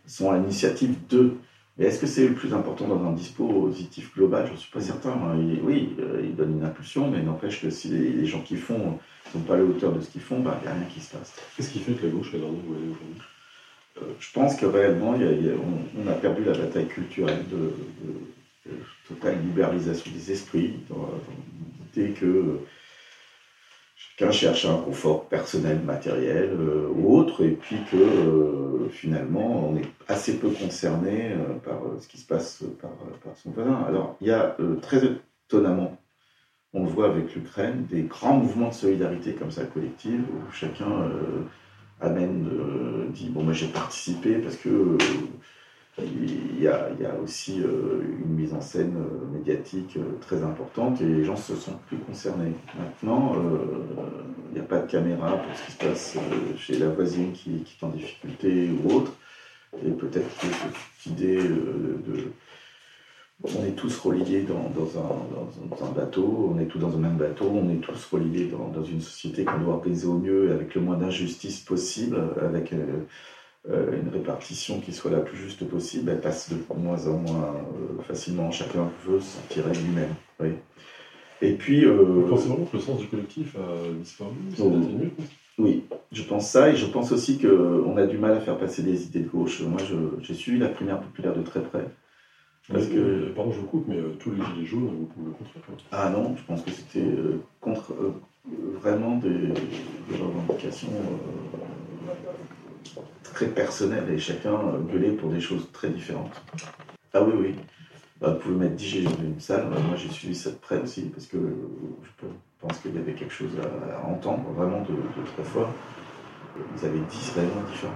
sont 0.06 0.32
à 0.32 0.38
l'initiative 0.38 0.96
d'eux. 1.10 1.38
Mais 1.78 1.86
est-ce 1.86 2.00
que 2.00 2.08
c'est 2.08 2.28
le 2.28 2.34
plus 2.34 2.54
important 2.54 2.88
dans 2.88 3.06
un 3.06 3.14
dispositif 3.14 4.14
global? 4.16 4.48
Je 4.48 4.54
ne 4.54 4.58
suis 4.58 4.72
pas 4.72 4.82
certain. 4.82 5.14
oui, 5.64 5.96
ils 6.24 6.36
donnent 6.36 6.58
une 6.58 6.66
impulsion, 6.66 7.10
mais 7.10 7.22
n'empêche 7.22 7.62
que 7.62 7.70
si 7.70 7.90
les, 7.90 8.26
gens 8.26 8.42
qui 8.42 8.56
font 8.56 8.98
ne 9.28 9.32
sont 9.32 9.40
pas 9.42 9.54
à 9.54 9.58
la 9.58 9.64
hauteur 9.64 9.94
de 9.94 10.02
ce 10.02 10.10
qu'ils 10.10 10.22
font, 10.22 10.40
ben, 10.40 10.56
il 10.62 10.64
n'y 10.64 10.70
a 10.70 10.74
rien 10.74 10.88
qui 10.92 11.00
se 11.00 11.16
passe. 11.16 11.36
Qu'est-ce 11.56 11.70
qui 11.70 11.80
fait 11.80 11.94
que 11.94 12.06
la 12.06 12.12
gauche 12.12 12.34
est 12.34 12.40
dans 12.40 12.48
où 12.48 12.76
elle 12.76 12.90
est 12.90 12.92
aujourd'hui 12.92 14.12
Je 14.20 14.32
pense 14.34 14.56
que 14.56 14.66
réellement, 14.66 15.14
on, 15.14 16.08
a 16.08 16.14
perdu 16.14 16.44
la 16.44 16.54
bataille 16.54 16.88
culturelle 16.88 17.44
de, 17.52 18.72
totale 19.08 19.38
libéralisation 19.44 20.12
des 20.12 20.32
esprits, 20.32 20.74
que 21.94 22.60
chacun 24.18 24.32
cherche 24.32 24.66
un 24.66 24.78
confort 24.78 25.26
personnel, 25.26 25.80
matériel 25.80 26.50
euh, 26.52 26.90
ou 26.96 27.16
autre, 27.16 27.44
et 27.46 27.52
puis 27.52 27.78
que 27.92 27.98
euh, 27.98 28.90
finalement 28.90 29.70
on 29.70 29.78
est 29.78 29.88
assez 30.08 30.38
peu 30.38 30.50
concerné 30.50 31.34
euh, 31.34 31.54
par 31.64 31.80
ce 32.00 32.08
qui 32.08 32.18
se 32.18 32.26
passe 32.26 32.64
par, 32.82 32.92
son 33.36 33.52
voisin. 33.52 33.84
Alors 33.88 34.16
il 34.22 34.28
y 34.28 34.32
a 34.32 34.56
très 34.82 35.02
étonnamment, 35.06 35.98
on 36.74 36.84
le 36.84 36.90
voit 36.90 37.10
avec 37.10 37.36
l'Ukraine, 37.36 37.86
des 37.90 38.04
grands 38.04 38.38
mouvements 38.38 38.70
de 38.70 38.74
solidarité 38.74 39.34
comme 39.34 39.52
ça 39.52 39.66
collective, 39.66 40.22
où 40.22 40.52
chacun 40.52 41.12
amène, 42.02 42.48
dit 43.10 43.30
bon 43.30 43.44
moi 43.44 43.54
j'ai 43.54 43.68
participé 43.68 44.36
parce 44.36 44.56
que 44.56 44.98
il 46.00 46.62
y, 46.62 46.68
a, 46.68 46.90
aussi 47.24 47.62
euh, 47.62 48.02
une 48.24 48.36
mise 48.36 48.54
en 48.54 48.62
scène 48.62 48.96
euh, 48.98 49.36
médiatique 49.36 49.98
euh, 49.98 50.18
très 50.22 50.44
importante 50.44 51.02
et 51.02 51.06
les 51.06 51.24
gens 51.24 51.36
se 51.36 51.56
sont 51.56 51.74
plus 51.88 51.98
concernés. 51.98 52.54
Maintenant, 52.78 53.36
il 54.50 54.54
n'y 54.54 54.60
a 54.60 54.64
pas 54.64 54.80
de 54.80 54.90
caméra 54.90 55.38
pour 55.38 55.58
ce 55.58 55.66
qui 55.66 55.72
se 55.72 55.78
passe 55.78 56.18
chez 56.58 56.78
la 56.78 56.90
voisine 56.90 57.32
qui, 57.32 57.56
est 57.56 57.84
en 57.84 57.90
difficulté 57.90 58.70
ou 58.70 58.92
autre. 58.94 59.12
Et 59.86 59.92
peut-être 59.92 60.30
que 60.40 60.48
cette 60.48 61.14
idée 61.14 61.38
de, 61.38 62.32
on 63.44 63.66
est 63.66 63.76
tous 63.76 63.98
reliés 64.00 64.44
dans, 64.44 64.72
un, 65.00 65.92
bateau, 65.92 66.54
on 66.56 66.60
est 66.60 66.66
tous 66.66 66.80
dans 66.80 66.96
un 66.96 67.00
même 67.00 67.18
bateau, 67.18 67.52
on 67.54 67.70
est 67.70 67.82
tous 67.82 68.08
reliés 68.12 68.50
dans, 68.50 68.84
une 68.84 69.02
société 69.02 69.46
qu'on 69.46 69.60
doit 69.60 69.76
organiser 69.76 70.08
au 70.08 70.18
mieux 70.18 70.52
avec 70.52 70.74
le 70.76 70.82
moins 70.82 70.98
d'injustice 70.98 71.60
possible, 71.60 72.18
avec 72.42 72.74
une 73.70 74.10
répartition 74.10 74.80
qui 74.80 74.94
soit 74.94 75.12
la 75.12 75.20
plus 75.20 75.38
juste 75.38 75.68
possible, 75.68 76.10
elle 76.10 76.22
passe 76.22 76.52
de 76.52 76.58
moins 76.78 77.08
en 77.08 77.18
moins 77.18 77.56
euh, 77.56 78.02
facilement. 78.04 78.52
Chacun 78.52 78.90
veut 79.06 79.20
s'en 79.20 79.42
tirer 79.50 79.74
lui-même. 79.74 80.14
Oui. 80.40 80.50
Et 81.42 81.54
puis. 81.54 81.86
Euh, 81.86 81.94
Vous 81.94 82.28
pensez 82.30 82.48
vraiment 82.48 82.66
que 82.66 82.78
le 82.78 82.82
sens 82.82 83.00
du 83.00 83.08
collectif 83.08 83.56
a 83.56 83.94
disparu 84.00 84.32
oh, 84.60 84.74
Oui, 85.58 85.84
je 86.12 86.24
pense 86.24 86.50
ça 86.50 86.70
et 86.70 86.76
je 86.76 86.86
pense 86.86 87.12
aussi 87.12 87.40
qu'on 87.40 87.98
a 87.98 88.06
du 88.06 88.18
mal 88.18 88.34
à 88.34 88.40
faire 88.40 88.58
passer 88.58 88.84
des 88.84 89.06
idées 89.06 89.22
de 89.22 89.30
gauche. 89.30 89.62
Moi, 89.62 89.82
j'ai 90.22 90.34
suivi 90.34 90.60
la 90.60 90.70
primaire 90.70 91.02
populaire 91.02 91.36
de 91.36 91.42
très 91.42 91.62
près. 91.62 91.86
Parce 92.72 92.88
que, 92.88 93.30
pardon, 93.34 93.52
je 93.54 93.62
coupe, 93.62 93.88
mais 93.88 93.98
tous 94.20 94.32
les 94.32 94.44
gilets 94.44 94.66
jaunes, 94.66 94.88
vous 94.88 95.06
pouvez 95.06 95.28
le 95.28 95.32
contraire. 95.32 95.64
Ah 95.92 96.10
non, 96.10 96.36
je 96.36 96.44
pense 96.44 96.62
que 96.64 96.72
c'était 96.72 97.06
contre 97.62 97.94
vraiment 98.82 99.18
des, 99.18 99.54
revendications 100.12 100.90
très 103.24 103.48
personnelles 103.48 104.10
et 104.10 104.18
chacun 104.18 104.58
gueulait 104.92 105.12
pour 105.12 105.30
des 105.30 105.42
choses 105.42 105.68
très 105.72 105.90
différentes. 105.90 106.42
Ah 107.14 107.24
oui, 107.24 107.34
oui. 107.36 107.56
Bah, 108.20 108.32
vous 108.32 108.40
pouvez 108.40 108.56
mettre 108.56 108.76
10 108.76 108.86
gilets 108.86 109.10
dans 109.10 109.24
une 109.24 109.40
salle. 109.40 109.68
Moi, 109.70 109.96
j'ai 109.96 110.10
suivi 110.10 110.36
ça 110.36 110.50
de 110.50 110.56
près 110.56 110.80
aussi 110.80 111.04
parce 111.04 111.28
que 111.28 111.38
je 111.38 112.28
pense 112.60 112.80
qu'il 112.80 112.96
y 112.96 112.98
avait 112.98 113.14
quelque 113.14 113.34
chose 113.34 113.52
à, 113.94 114.08
entendre 114.08 114.50
vraiment 114.52 114.82
de, 114.82 114.96
très 115.34 115.44
fort. 115.44 115.70
Ils 116.78 116.86
avaient 116.86 117.00
10 117.00 117.32
raisons 117.32 117.62
différentes 117.70 117.96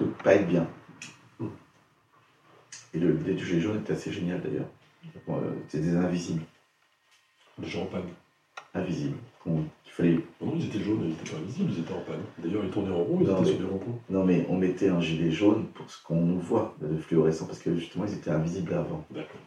de 0.00 0.06
pas 0.06 0.34
être 0.34 0.48
bien. 0.48 0.66
Et 2.94 2.98
le 2.98 3.12
l'idée 3.12 3.34
du 3.34 3.44
gilet 3.44 3.60
jaune 3.60 3.82
est 3.86 3.90
assez 3.90 4.12
génial 4.12 4.40
d'ailleurs. 4.40 4.68
C'est 5.68 5.80
des 5.80 5.96
invisibles. 5.96 6.44
Des 7.58 7.68
gens 7.68 7.82
en 7.82 7.86
panne. 7.86 8.02
Invisibles. 8.72 9.18
Fallait... 9.94 10.18
Non, 10.40 10.52
ils 10.56 10.66
étaient 10.66 10.80
jaunes, 10.80 11.00
ils 11.02 11.10
n'étaient 11.10 11.30
pas 11.30 11.38
invisibles, 11.38 11.70
ils 11.72 11.80
étaient 11.80 11.92
en 11.92 12.00
panne. 12.00 12.22
D'ailleurs, 12.38 12.64
ils 12.64 12.70
tournaient 12.70 12.94
en 12.94 13.04
rond, 13.04 13.18
ils 13.20 13.30
étaient 13.30 13.44
sur 13.44 13.58
des 13.58 13.64
ronds 13.64 13.80
Non, 14.10 14.24
mais 14.24 14.46
on 14.48 14.56
mettait 14.56 14.88
un 14.88 15.00
gilet 15.00 15.30
jaune 15.30 15.66
pour 15.74 15.88
ce 15.90 16.02
qu'on 16.02 16.20
nous 16.20 16.40
voit 16.40 16.74
de 16.80 16.96
fluorescent, 16.96 17.46
parce 17.46 17.60
que 17.60 17.74
justement, 17.76 18.04
ils 18.06 18.14
étaient 18.14 18.30
invisibles 18.30 18.74
avant. 18.74 19.04
D'accord. 19.10 19.40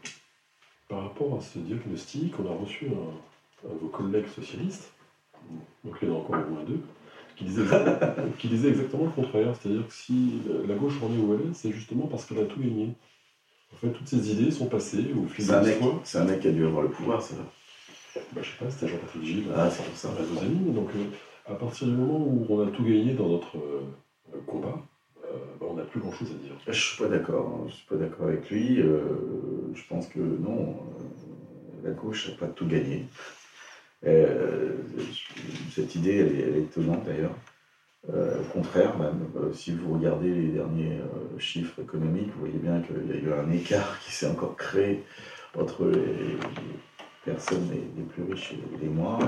Par 0.88 1.04
rapport 1.04 1.38
à 1.38 1.42
ce 1.42 1.60
diagnostic, 1.60 2.34
on 2.40 2.50
a 2.50 2.56
reçu 2.56 2.88
un, 2.88 3.70
de 3.70 3.80
vos 3.80 3.88
collègues 3.88 4.28
socialistes, 4.28 4.94
donc 5.84 5.96
il 6.02 6.08
y 6.08 6.12
en 6.12 6.16
a 6.16 6.18
encore 6.18 6.36
au 6.36 6.54
moins 6.54 6.64
deux, 6.64 6.80
qui 7.36 7.44
disait, 7.44 7.64
qui 8.40 8.48
disait 8.48 8.70
exactement 8.70 9.06
le 9.06 9.12
contraire. 9.12 9.54
C'est-à-dire 9.60 9.86
que 9.86 9.94
si 9.94 10.42
la 10.68 10.76
gauche 10.76 10.96
en 11.04 11.14
est 11.14 11.18
où 11.18 11.34
elle 11.34 11.52
est, 11.52 11.54
c'est 11.54 11.72
justement 11.72 12.08
parce 12.08 12.26
qu'elle 12.26 12.40
a 12.40 12.46
tout 12.46 12.60
gagné. 12.60 12.94
En 13.74 13.78
fait, 13.78 13.90
toutes 13.90 14.08
ces 14.08 14.32
idées 14.32 14.50
sont 14.50 14.68
passées 14.68 15.14
au 15.14 15.28
fil 15.28 15.46
de 15.46 15.54
l'histoire. 15.54 16.00
C'est 16.06 16.20
un 16.20 16.24
mec 16.24 16.40
qui 16.40 16.48
a 16.48 16.52
dû 16.52 16.66
avoir 16.66 16.84
le 16.84 16.90
pouvoir, 16.90 17.22
ça. 17.22 17.36
Bah, 18.34 18.42
je 18.44 18.52
sais 18.52 18.58
pas, 18.58 18.70
c'était 18.70 18.88
Jean-Patrick 18.88 19.24
Gilles, 19.24 19.46
ah, 19.56 19.70
c'est 19.70 19.96
ça. 19.96 20.10
vos 20.10 20.40
amis. 20.40 20.72
Donc, 20.72 20.90
euh, 20.96 21.52
à 21.52 21.56
partir 21.56 21.88
du 21.88 21.94
moment 21.94 22.20
où 22.20 22.46
on 22.50 22.68
a 22.68 22.72
tout 22.72 22.84
gagné 22.84 23.14
dans 23.14 23.30
notre 23.30 23.58
euh, 23.58 23.82
combat, 24.46 24.82
euh, 25.24 25.38
bah, 25.60 25.68
on 25.70 25.76
n'a 25.76 25.84
plus 25.84 26.00
grand-chose 26.00 26.32
à 26.32 26.44
dire. 26.44 26.54
Je 26.68 26.80
suis 26.80 27.02
pas 27.02 27.10
d'accord. 27.10 27.48
Hein. 27.48 27.66
Je 27.68 27.74
suis 27.74 27.86
pas 27.86 27.96
d'accord 27.96 28.28
avec 28.28 28.50
lui. 28.50 28.78
je 28.78 29.82
pense 29.90 30.08
que 30.08 30.20
non, 30.20 30.78
la 31.84 31.92
gauche 31.92 32.30
n'a 32.30 32.36
pas 32.36 32.48
tout 32.48 32.68
gagné. 32.68 33.06
cette 35.72 35.96
idée, 35.96 36.18
elle 36.18 36.58
est, 36.58 36.60
étonnante 36.62 37.06
d'ailleurs. 37.06 37.36
au 38.10 38.54
contraire, 38.54 38.98
même, 38.98 39.28
si 39.54 39.72
vous 39.72 39.94
regardez 39.94 40.30
les 40.30 40.50
derniers 40.50 41.00
chiffres 41.38 41.82
économiques, 41.82 42.30
vous 42.34 42.42
voyez 42.42 42.60
bien 42.60 42.82
qu'il 42.82 43.08
y 43.08 43.18
a 43.18 43.22
eu 43.22 43.34
un 43.34 43.52
écart 43.52 44.00
qui 44.02 44.12
s'est 44.12 44.28
encore 44.28 44.56
créé 44.56 45.04
entre 45.58 45.88
les, 45.88 46.38
personnes 47.28 47.70
les, 47.72 48.04
plus 48.04 48.24
riches 48.24 48.54
et 48.54 48.84
les 48.84 48.90
moins, 48.90 49.20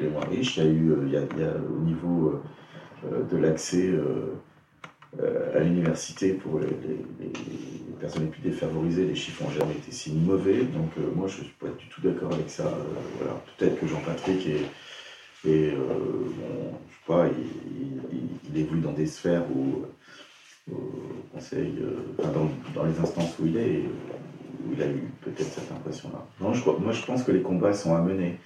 les 0.00 0.08
moins 0.08 0.24
riches. 0.30 0.56
Il 0.56 0.64
y 0.64 0.66
a 0.66 0.70
eu, 0.70 0.90
euh, 0.92 1.04
il 1.06 1.12
y 1.12 1.16
a, 1.16 1.54
au 1.56 1.80
niveau 1.80 2.40
euh, 3.04 3.24
de 3.30 3.36
l'accès 3.36 3.88
euh, 3.88 4.36
à 5.54 5.58
l'université 5.58 6.34
pour 6.34 6.60
les, 6.60 6.68
personnes 8.00 8.24
les 8.24 8.30
plus 8.30 8.42
défavorisées, 8.42 9.04
les 9.04 9.14
chiffres 9.14 9.44
n'ont 9.44 9.50
jamais 9.50 9.74
été 9.74 9.90
si 9.90 10.12
mauvais. 10.12 10.62
Donc 10.64 10.90
moi, 11.14 11.28
je 11.28 11.38
ne 11.38 11.44
suis 11.44 11.54
pas 11.60 11.68
du 11.78 11.86
tout 11.88 12.00
d'accord 12.00 12.32
avec 12.32 12.48
ça. 12.48 12.64
voilà. 13.18 13.40
Peut-être 13.56 13.78
que 13.78 13.86
Jean-Patrick 13.86 14.46
est, 14.46 15.48
et 15.48 15.72
bon, 15.72 16.72
je 16.88 16.94
sais 16.94 17.06
pas, 17.06 17.26
il, 18.54 18.80
dans 18.80 18.92
des 18.92 19.06
sphères 19.06 19.44
où, 19.54 19.84
conseil, 21.32 21.74
dans, 22.74 22.84
les 22.84 22.98
instances 22.98 23.38
où 23.38 23.46
il 23.46 23.56
est, 23.56 23.84
il 24.72 24.82
a 24.82 24.86
eu 24.86 25.02
peut-être 25.22 25.50
cette 25.50 25.70
impression-là. 25.72 26.26
Non, 26.40 26.52
moi 26.80 26.92
je 26.92 27.04
pense 27.04 27.22
que 27.22 27.32
les 27.32 27.42
combats 27.42 27.74
sont 27.74 27.94
à 27.94 28.00
mener. 28.00 28.38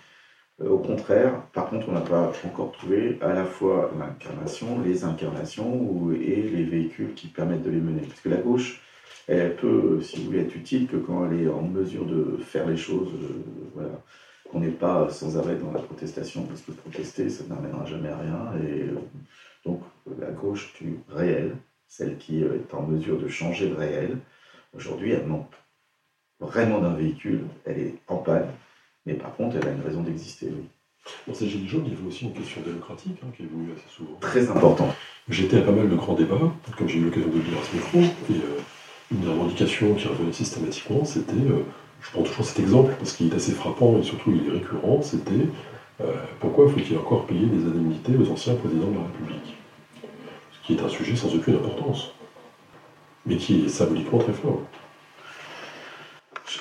Euh, 0.62 0.70
au 0.70 0.78
contraire, 0.78 1.42
par 1.52 1.68
contre, 1.68 1.88
on 1.88 1.92
n'a 1.92 2.00
pas 2.00 2.32
encore 2.44 2.72
trouvé 2.72 3.18
à 3.20 3.32
la 3.34 3.44
fois 3.44 3.90
l'incarnation, 3.98 4.80
les 4.80 5.04
incarnations 5.04 6.12
et 6.12 6.42
les 6.42 6.64
véhicules 6.64 7.14
qui 7.14 7.28
permettent 7.28 7.62
de 7.62 7.70
les 7.70 7.80
mener. 7.80 8.02
Parce 8.02 8.20
que 8.20 8.28
la 8.28 8.38
gauche, 8.38 8.80
elle 9.28 9.56
peut, 9.56 10.00
si 10.02 10.18
vous 10.18 10.26
voulez, 10.26 10.40
être 10.40 10.56
utile 10.56 10.86
que 10.86 10.96
quand 10.96 11.30
elle 11.30 11.42
est 11.42 11.48
en 11.48 11.62
mesure 11.62 12.06
de 12.06 12.38
faire 12.38 12.66
les 12.66 12.76
choses, 12.76 13.12
euh, 13.14 13.42
voilà, 13.74 14.02
qu'on 14.50 14.60
n'est 14.60 14.68
pas 14.70 15.10
sans 15.10 15.36
arrêt 15.36 15.56
dans 15.56 15.72
la 15.72 15.80
protestation, 15.80 16.44
parce 16.44 16.62
que 16.62 16.72
protester, 16.72 17.28
ça 17.28 17.44
n'amènera 17.48 17.84
jamais 17.84 18.08
à 18.08 18.18
rien. 18.18 18.52
Et 18.62 18.82
euh, 18.84 18.94
donc, 19.64 19.82
la 20.18 20.30
gauche 20.30 20.72
du 20.80 21.00
réel, 21.10 21.56
celle 21.88 22.16
qui 22.18 22.42
est 22.42 22.74
en 22.74 22.82
mesure 22.82 23.18
de 23.18 23.28
changer 23.28 23.68
le 23.68 23.74
réel, 23.74 24.18
aujourd'hui, 24.74 25.12
elle 25.12 25.26
manque 25.26 25.50
vraiment 26.40 26.80
d'un 26.80 26.94
véhicule, 26.94 27.44
elle 27.64 27.78
est 27.78 27.94
en 28.08 28.16
panne, 28.16 28.48
mais 29.04 29.14
par 29.14 29.34
contre, 29.36 29.56
elle 29.56 29.68
a 29.68 29.72
une 29.72 29.82
raison 29.82 30.02
d'exister, 30.02 30.46
oui. 30.46 30.64
Dans 31.28 31.34
ces 31.34 31.48
Gilets 31.48 31.68
jaunes, 31.68 31.84
il 31.86 31.92
y 31.92 31.96
avait 31.96 32.06
aussi 32.06 32.24
une 32.24 32.32
question 32.32 32.62
démocratique 32.62 33.18
hein, 33.22 33.28
qui 33.36 33.44
est 33.44 33.46
venue 33.46 33.68
assez 33.76 33.88
souvent. 33.88 34.18
Très 34.20 34.50
important. 34.50 34.92
J'étais 35.28 35.58
à 35.58 35.62
pas 35.62 35.70
mal 35.70 35.88
de 35.88 35.94
grands 35.94 36.14
débats, 36.14 36.52
comme 36.76 36.88
j'ai 36.88 36.98
eu 36.98 37.04
l'occasion 37.04 37.28
de 37.28 37.34
le 37.34 37.42
dire 37.42 37.58
à 37.58 37.64
ce 37.64 37.76
micro, 37.76 37.98
et 38.00 38.38
euh, 38.38 38.60
une 39.12 39.20
des 39.20 39.28
revendications 39.28 39.94
qui 39.94 40.08
revenait 40.08 40.32
systématiquement, 40.32 41.04
c'était, 41.04 41.32
euh, 41.32 41.64
je 42.00 42.10
prends 42.10 42.22
toujours 42.22 42.44
cet 42.44 42.58
exemple 42.58 42.92
parce 42.98 43.12
qu'il 43.12 43.32
est 43.32 43.36
assez 43.36 43.52
frappant 43.52 43.98
et 43.98 44.02
surtout 44.02 44.32
il 44.32 44.48
est 44.48 44.58
récurrent, 44.58 45.00
c'était 45.00 45.46
euh, 46.00 46.12
pourquoi 46.40 46.68
faut-il 46.68 46.98
encore 46.98 47.26
payer 47.26 47.46
des 47.46 47.64
indemnités 47.64 48.16
aux 48.16 48.30
anciens 48.30 48.54
présidents 48.54 48.90
de 48.90 48.96
la 48.96 49.04
République? 49.04 49.56
Ce 50.52 50.66
qui 50.66 50.74
est 50.74 50.82
un 50.82 50.88
sujet 50.88 51.16
sans 51.16 51.32
aucune 51.34 51.54
importance, 51.54 52.12
mais 53.24 53.36
qui 53.36 53.64
est 53.64 53.68
symboliquement 53.68 54.18
très 54.18 54.32
fort. 54.32 54.60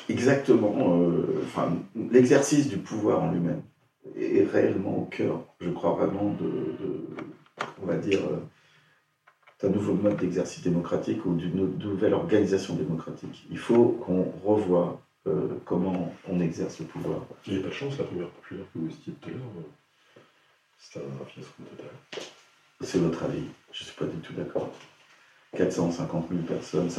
Exactement. 0.10 0.76
Euh, 1.02 1.41
enfin, 1.43 1.78
l'exercice 2.12 2.67
du 2.67 2.78
pouvoir 2.78 3.24
en 3.24 3.32
lui-même 3.32 3.62
est 4.15 4.45
réellement 4.45 4.98
au 4.98 5.06
cœur, 5.06 5.45
je 5.60 5.69
crois 5.69 5.93
vraiment, 5.93 6.32
de, 6.34 6.78
on 7.82 7.86
va 7.86 7.98
dire, 7.98 8.19
euh, 8.32 8.39
d'un 9.62 9.69
nouveau 9.69 9.93
mode 9.93 10.17
d'exercice 10.17 10.63
démocratique 10.63 11.26
ou 11.26 11.36
d'une 11.36 11.78
nouvelle 11.78 12.13
organisation 12.13 12.76
démocratique. 12.76 13.45
Il 13.50 13.58
faut 13.58 13.89
qu'on 14.06 14.32
revoie 14.43 15.02
euh, 15.28 15.48
comment 15.65 16.13
on 16.30 16.39
exerce 16.39 16.80
le 16.80 16.86
pouvoir. 16.86 17.21
Il 17.48 17.54
n'y 17.54 17.60
a 17.60 17.63
pas 17.63 17.69
de 17.69 17.74
chance, 17.74 17.98
la 17.98 18.04
première 18.04 18.30
populaire 18.30 18.65
que 18.74 18.80
vous 18.80 18.89
citiez 18.89 19.13
tout 19.13 19.30
à 19.30 19.32
l'heure, 19.32 19.39
c'est 20.78 21.00
un 21.00 21.26
fiasco 21.26 21.63
total. 21.63 22.26
C'est 22.82 23.00
votre 23.00 23.24
avis. 23.24 23.45
Je 23.71 23.84
ne 23.84 23.88
suis 23.88 23.95
pas 23.95 24.06
du 24.06 24.17
tout 24.17 24.34
d'accord. 24.34 24.71
450 25.56 26.28
000 26.30 26.41
personnes, 26.44 26.89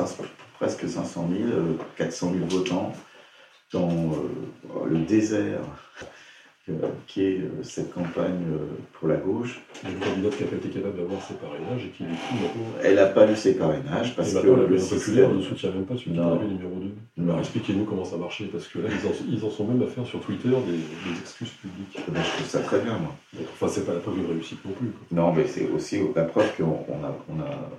presque 0.59 0.89
500 0.89 1.29
000, 1.31 1.49
400 1.97 2.33
000 2.33 2.47
votants 2.47 2.93
dans 3.73 3.91
euh, 3.91 4.87
le 4.89 4.99
désert 4.99 5.61
qui 7.07 7.23
est 7.23 7.39
euh, 7.39 7.63
cette 7.63 7.93
campagne 7.93 8.43
euh, 8.51 8.67
pour 8.95 9.09
la 9.09 9.17
gauche. 9.17 9.61
Une 9.85 9.99
candidate 10.01 10.37
qui 10.37 10.45
n'a 10.45 10.51
pas 10.51 10.57
été 10.57 10.69
capable 10.69 10.99
d'avoir 10.99 11.23
ses 11.23 11.35
parrainages 11.35 11.85
et 11.85 11.91
qui 11.91 12.03
du 12.03 12.11
coup 12.11 12.35
maintenant. 12.35 12.81
Elle 12.83 12.97
n'a 12.97 13.07
pas 13.07 13.31
eu 13.31 13.37
ses 13.37 13.55
parrainages 13.55 14.17
parce 14.17 14.35
que 14.35 14.47
le 14.47 14.77
populaire 14.77 15.33
ne 15.33 15.41
soutient 15.43 15.71
même 15.71 15.85
pas 15.85 15.95
celui 15.97 16.13
qui 16.13 16.19
est 16.19 16.49
numéro 16.49 16.75
2. 17.17 17.23
Alors 17.23 17.39
expliquez-nous 17.39 17.85
comment 17.85 18.05
ça 18.05 18.17
marchait 18.17 18.47
parce 18.47 18.67
que 18.67 18.81
là 18.81 18.89
ils 19.29 19.45
en, 19.45 19.51
sont 19.51 19.67
même 19.67 19.83
à 19.83 19.87
faire 19.87 20.07
sur 20.07 20.21
Twitter 20.21 20.49
des, 20.49 21.21
excuses 21.21 21.51
publiques. 21.51 21.99
Ben, 22.09 22.21
je 22.23 22.31
trouve 22.31 22.47
ça 22.47 22.61
très 22.61 22.81
bien 22.81 22.99
moi. 22.99 23.15
Enfin 23.53 23.69
c'est 23.69 23.87
pas 23.87 23.95
la 23.95 24.01
preuve 24.01 24.17
d'une 24.17 24.27
réussite 24.27 24.65
non 24.65 24.73
plus. 24.73 24.93
Non 25.13 25.33
mais 25.33 25.47
c'est 25.47 25.69
aussi 25.69 26.01
la 26.17 26.25
preuve 26.25 26.51
qu'on 26.57 26.65
a, 26.65 27.17
on 27.29 27.41
a, 27.41 27.71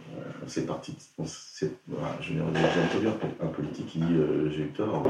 on 0.45 0.47
s'est 0.47 0.65
parti. 0.65 0.95
On 1.17 1.25
je 1.25 2.33
vais 2.33 2.99
dire 3.01 3.13
un 3.41 3.47
politique 3.47 3.87
qui 3.87 3.99
dit 3.99 4.15
j'ai 4.51 4.63
eu 4.63 4.67
tort. 4.67 5.03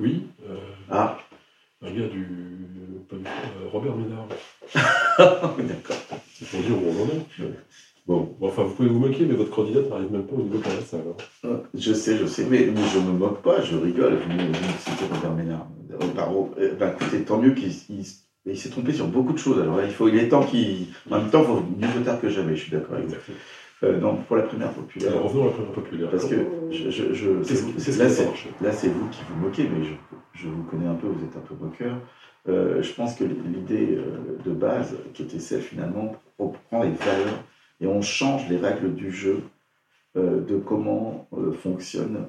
Oui. 0.00 0.26
Euh, 0.48 0.56
ah 0.90 1.18
un 1.84 1.90
gars 1.90 2.08
du. 2.08 2.26
Euh, 3.12 3.68
Robert 3.70 3.94
Ménard. 3.96 4.26
D'accord. 5.58 5.96
C'est 6.32 6.48
pour 6.48 6.60
dire 6.60 6.76
où 6.76 6.86
on 6.88 7.02
en 7.02 7.06
est. 7.06 7.50
Bon. 8.06 8.36
enfin, 8.42 8.64
vous 8.64 8.74
pouvez 8.74 8.88
vous 8.88 8.98
moquer, 8.98 9.24
mais 9.24 9.34
votre 9.34 9.50
candidat 9.50 9.80
n'arrive 9.82 10.12
même 10.12 10.26
pas 10.26 10.36
au 10.36 10.42
niveau 10.42 10.58
de 10.58 10.64
la 10.64 10.80
salle. 10.82 11.04
Je 11.74 11.92
sais, 11.92 12.18
je 12.18 12.26
sais, 12.26 12.46
mais, 12.50 12.66
je 12.66 12.98
ne 12.98 13.06
me 13.06 13.12
moque 13.12 13.40
pas, 13.42 13.62
je 13.62 13.76
rigole. 13.76 14.18
Citez 14.80 15.04
Robert 15.10 15.32
Ménard? 15.32 15.66
Euh, 16.58 16.74
bah, 16.78 16.94
écoutez, 17.00 17.22
tant 17.22 17.38
mieux 17.38 17.54
qu'il 17.54 17.72
il, 18.46 18.56
s'est 18.58 18.68
trompé 18.68 18.92
sur 18.92 19.06
beaucoup 19.06 19.32
de 19.32 19.38
choses. 19.38 19.60
Alors 19.60 19.80
il, 19.82 19.90
faut, 19.90 20.08
il 20.08 20.16
est 20.18 20.28
temps 20.28 20.44
qu'il. 20.44 20.88
En 21.10 21.18
même 21.18 21.30
temps, 21.30 21.40
il 21.40 21.46
faut 21.46 21.62
mieux 21.98 22.04
tard 22.04 22.20
que 22.20 22.28
jamais, 22.28 22.56
je 22.56 22.62
suis 22.62 22.72
d'accord 22.72 22.96
avec 22.96 23.08
vous. 23.08 23.14
Euh, 23.82 23.98
non, 23.98 24.16
pour 24.16 24.36
la 24.36 24.44
primaire 24.44 24.72
populaire. 24.72 25.12
Alors, 25.12 25.24
revenons 25.24 25.42
à 25.42 25.46
la 25.46 25.52
primaire 25.52 25.72
populaire. 25.72 26.10
Parce 26.10 26.26
que 26.26 26.36
je, 26.70 26.90
je, 26.90 28.62
là, 28.62 28.72
c'est 28.72 28.88
vous 28.88 29.08
qui 29.08 29.20
vous 29.28 29.36
moquez, 29.36 29.68
mais 29.68 29.84
je, 30.32 30.48
vous 30.48 30.62
connais 30.64 30.86
un 30.86 30.94
peu, 30.94 31.08
vous 31.08 31.24
êtes 31.24 31.36
un 31.36 31.40
peu 31.40 31.54
moqueur. 31.60 31.96
Euh, 32.48 32.82
je 32.82 32.92
pense 32.92 33.14
que 33.14 33.24
l'idée 33.24 33.96
euh, 33.96 34.38
de 34.44 34.52
base, 34.52 34.94
qui 35.12 35.22
était 35.22 35.40
celle 35.40 35.62
finalement, 35.62 36.14
on 36.38 36.48
prend 36.48 36.82
les 36.82 36.90
valeurs 36.90 37.42
et 37.80 37.86
on 37.86 38.00
change 38.02 38.48
les 38.48 38.56
règles 38.56 38.94
du 38.94 39.10
jeu 39.10 39.42
de 40.16 40.56
comment 40.58 41.28
fonctionnent 41.60 42.28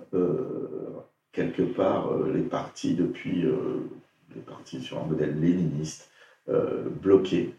quelque 1.31 1.61
part 1.61 2.09
les 2.33 2.41
partis 2.41 2.95
depuis 2.95 3.43
les 4.33 4.41
partis 4.41 4.81
sur 4.81 4.99
un 4.99 5.05
modèle 5.05 5.39
léniniste 5.39 6.09
bloqués 7.03 7.53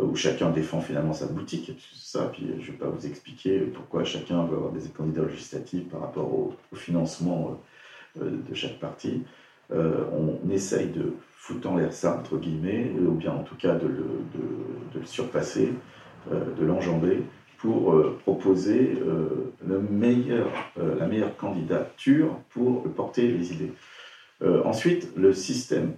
où 0.00 0.14
chacun 0.14 0.50
défend 0.50 0.80
finalement 0.80 1.12
sa 1.12 1.26
boutique, 1.26 1.72
ça, 1.94 2.30
puis 2.32 2.46
je 2.60 2.66
ne 2.66 2.72
vais 2.72 2.78
pas 2.78 2.88
vous 2.88 3.06
expliquer 3.06 3.60
pourquoi 3.60 4.04
chacun 4.04 4.44
veut 4.44 4.56
avoir 4.56 4.72
des 4.72 4.88
candidats 4.88 5.24
législatifs 5.24 5.88
par 5.88 6.00
rapport 6.00 6.32
au, 6.32 6.54
financement 6.74 7.60
de 8.16 8.54
chaque 8.54 8.78
parti. 8.78 9.22
on 9.70 10.50
essaye 10.50 10.88
de 10.88 11.14
foutre 11.32 11.68
en 11.68 11.76
l'air 11.76 11.92
ça, 11.92 12.16
entre 12.16 12.36
guillemets, 12.36 12.92
ou 13.00 13.12
bien 13.12 13.32
en 13.32 13.42
tout 13.42 13.56
cas 13.56 13.74
de 13.74 13.88
le, 13.88 14.06
de 14.94 15.00
le 15.00 15.06
surpasser, 15.06 15.72
de 16.30 16.64
l'enjamber, 16.64 17.22
pour 17.58 17.92
euh, 17.92 18.16
proposer 18.22 18.96
euh, 19.02 19.52
le 19.66 19.80
meilleur, 19.80 20.50
euh, 20.78 20.96
la 20.98 21.06
meilleure 21.06 21.36
candidature 21.36 22.40
pour 22.50 22.84
porter 22.94 23.28
les 23.28 23.52
idées. 23.52 23.72
ensuite, 24.64 25.10
le 25.16 25.32
système 25.32 25.94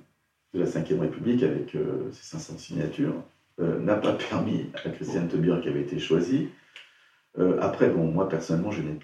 de 0.55 0.61
la 0.61 0.65
Ve 0.65 1.01
République, 1.01 1.43
avec 1.43 1.77
ses 2.13 2.39
500 2.39 2.59
signatures, 2.59 3.15
n'a 3.61 3.97
pas 3.97 4.13
permis 4.31 4.71
à 4.85 4.91
Christiane 4.91 5.29
Taubira 5.29 5.61
qui 5.61 5.69
avait 5.69 5.83
été 5.83 5.99
choisie. 5.99 6.49
après, 7.61 7.91
bon, 7.91 8.11
moi 8.11 8.29
personnellement, 8.29 8.71
je 8.71 8.83
n'ai 8.83 8.99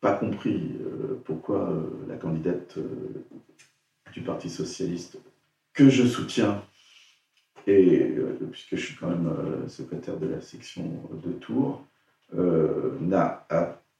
pas 0.00 0.14
compris 0.14 0.76
pourquoi 1.24 1.72
la 2.08 2.16
candidate 2.16 2.78
du 4.12 4.22
Parti 4.22 4.48
socialiste 4.48 5.18
que 5.72 5.88
je 5.88 6.04
soutiens 6.04 6.62
et 7.66 8.14
puisque 8.50 8.76
je 8.76 8.86
suis 8.86 8.96
quand 8.96 9.08
même 9.08 9.68
secrétaire 9.68 10.16
de 10.16 10.26
la 10.26 10.40
section 10.40 11.02
de 11.22 11.32
Tours, 11.32 11.84
euh, 12.34 12.96
n'a 13.00 13.44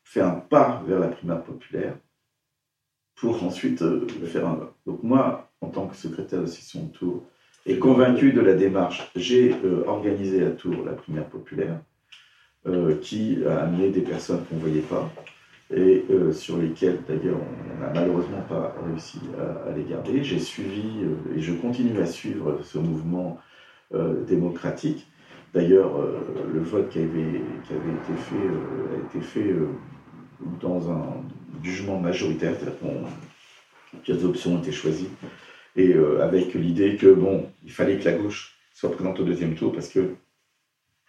fait 0.05 0.21
un 0.21 0.37
pas 0.37 0.83
vers 0.87 1.01
la 1.01 1.09
primaire 1.09 1.43
populaire 1.43 1.97
pour 3.17 3.43
ensuite 3.43 3.83
euh, 3.83 4.07
faire 4.25 4.47
un 4.47 4.73
Donc 4.87 5.03
moi, 5.03 5.51
en 5.61 5.69
tant 5.69 5.89
que 5.89 5.97
secrétaire 5.97 6.41
de 6.41 6.47
section 6.47 6.85
de 6.85 6.93
Tours, 6.93 7.25
et 7.67 7.79
convaincu 7.79 8.33
de 8.33 8.41
la 8.41 8.55
démarche, 8.55 9.11
j'ai 9.17 9.55
euh, 9.65 9.85
organisé 9.87 10.45
à 10.45 10.51
Tours 10.51 10.85
la 10.85 10.93
primaire 10.93 11.27
populaire, 11.27 11.79
qui 13.01 13.39
a 13.49 13.61
amené 13.63 13.89
des 13.89 14.03
personnes 14.03 14.45
qu'on 14.45 14.57
ne 14.57 14.61
voyait 14.61 14.83
pas, 14.83 15.11
et 15.75 16.05
sur 16.33 16.59
lesquelles 16.59 16.99
d'ailleurs 17.09 17.39
on 17.39 17.81
n'a 17.81 17.91
malheureusement 17.95 18.43
pas 18.47 18.77
réussi 18.87 19.19
à, 19.39 19.75
les 19.75 19.85
garder. 19.85 20.23
J'ai 20.23 20.39
suivi 20.39 21.07
et 21.35 21.41
je 21.41 21.55
continue 21.55 21.99
à 22.01 22.05
suivre 22.05 22.61
ce 22.63 22.77
mouvement 22.77 23.41
démocratique 24.29 25.07
D'ailleurs, 25.53 25.97
euh, 25.97 26.21
le 26.53 26.61
vote 26.61 26.89
qui 26.91 26.99
avait, 26.99 27.43
qui 27.67 27.73
avait 27.73 27.93
été 27.93 28.15
fait 28.17 28.37
euh, 28.37 28.95
a 28.95 29.07
été 29.07 29.21
fait 29.21 29.51
euh, 29.51 29.69
dans 30.61 30.91
un 30.91 31.25
jugement 31.63 31.99
majoritaire, 31.99 32.53
c'est-à-dire 32.57 32.79
que 34.05 34.13
les 34.13 34.25
options 34.25 34.55
ont 34.55 34.59
été 34.59 34.71
choisies, 34.71 35.09
et 35.77 35.95
avec 36.21 36.55
l'idée 36.55 36.97
que, 36.97 37.13
bon, 37.13 37.47
il 37.65 37.71
fallait 37.71 37.99
que 37.99 38.05
la 38.05 38.17
gauche 38.17 38.57
soit 38.75 38.91
présente 38.91 39.21
au 39.21 39.25
deuxième 39.25 39.55
tour, 39.55 39.73
parce 39.73 39.89
que 39.89 40.15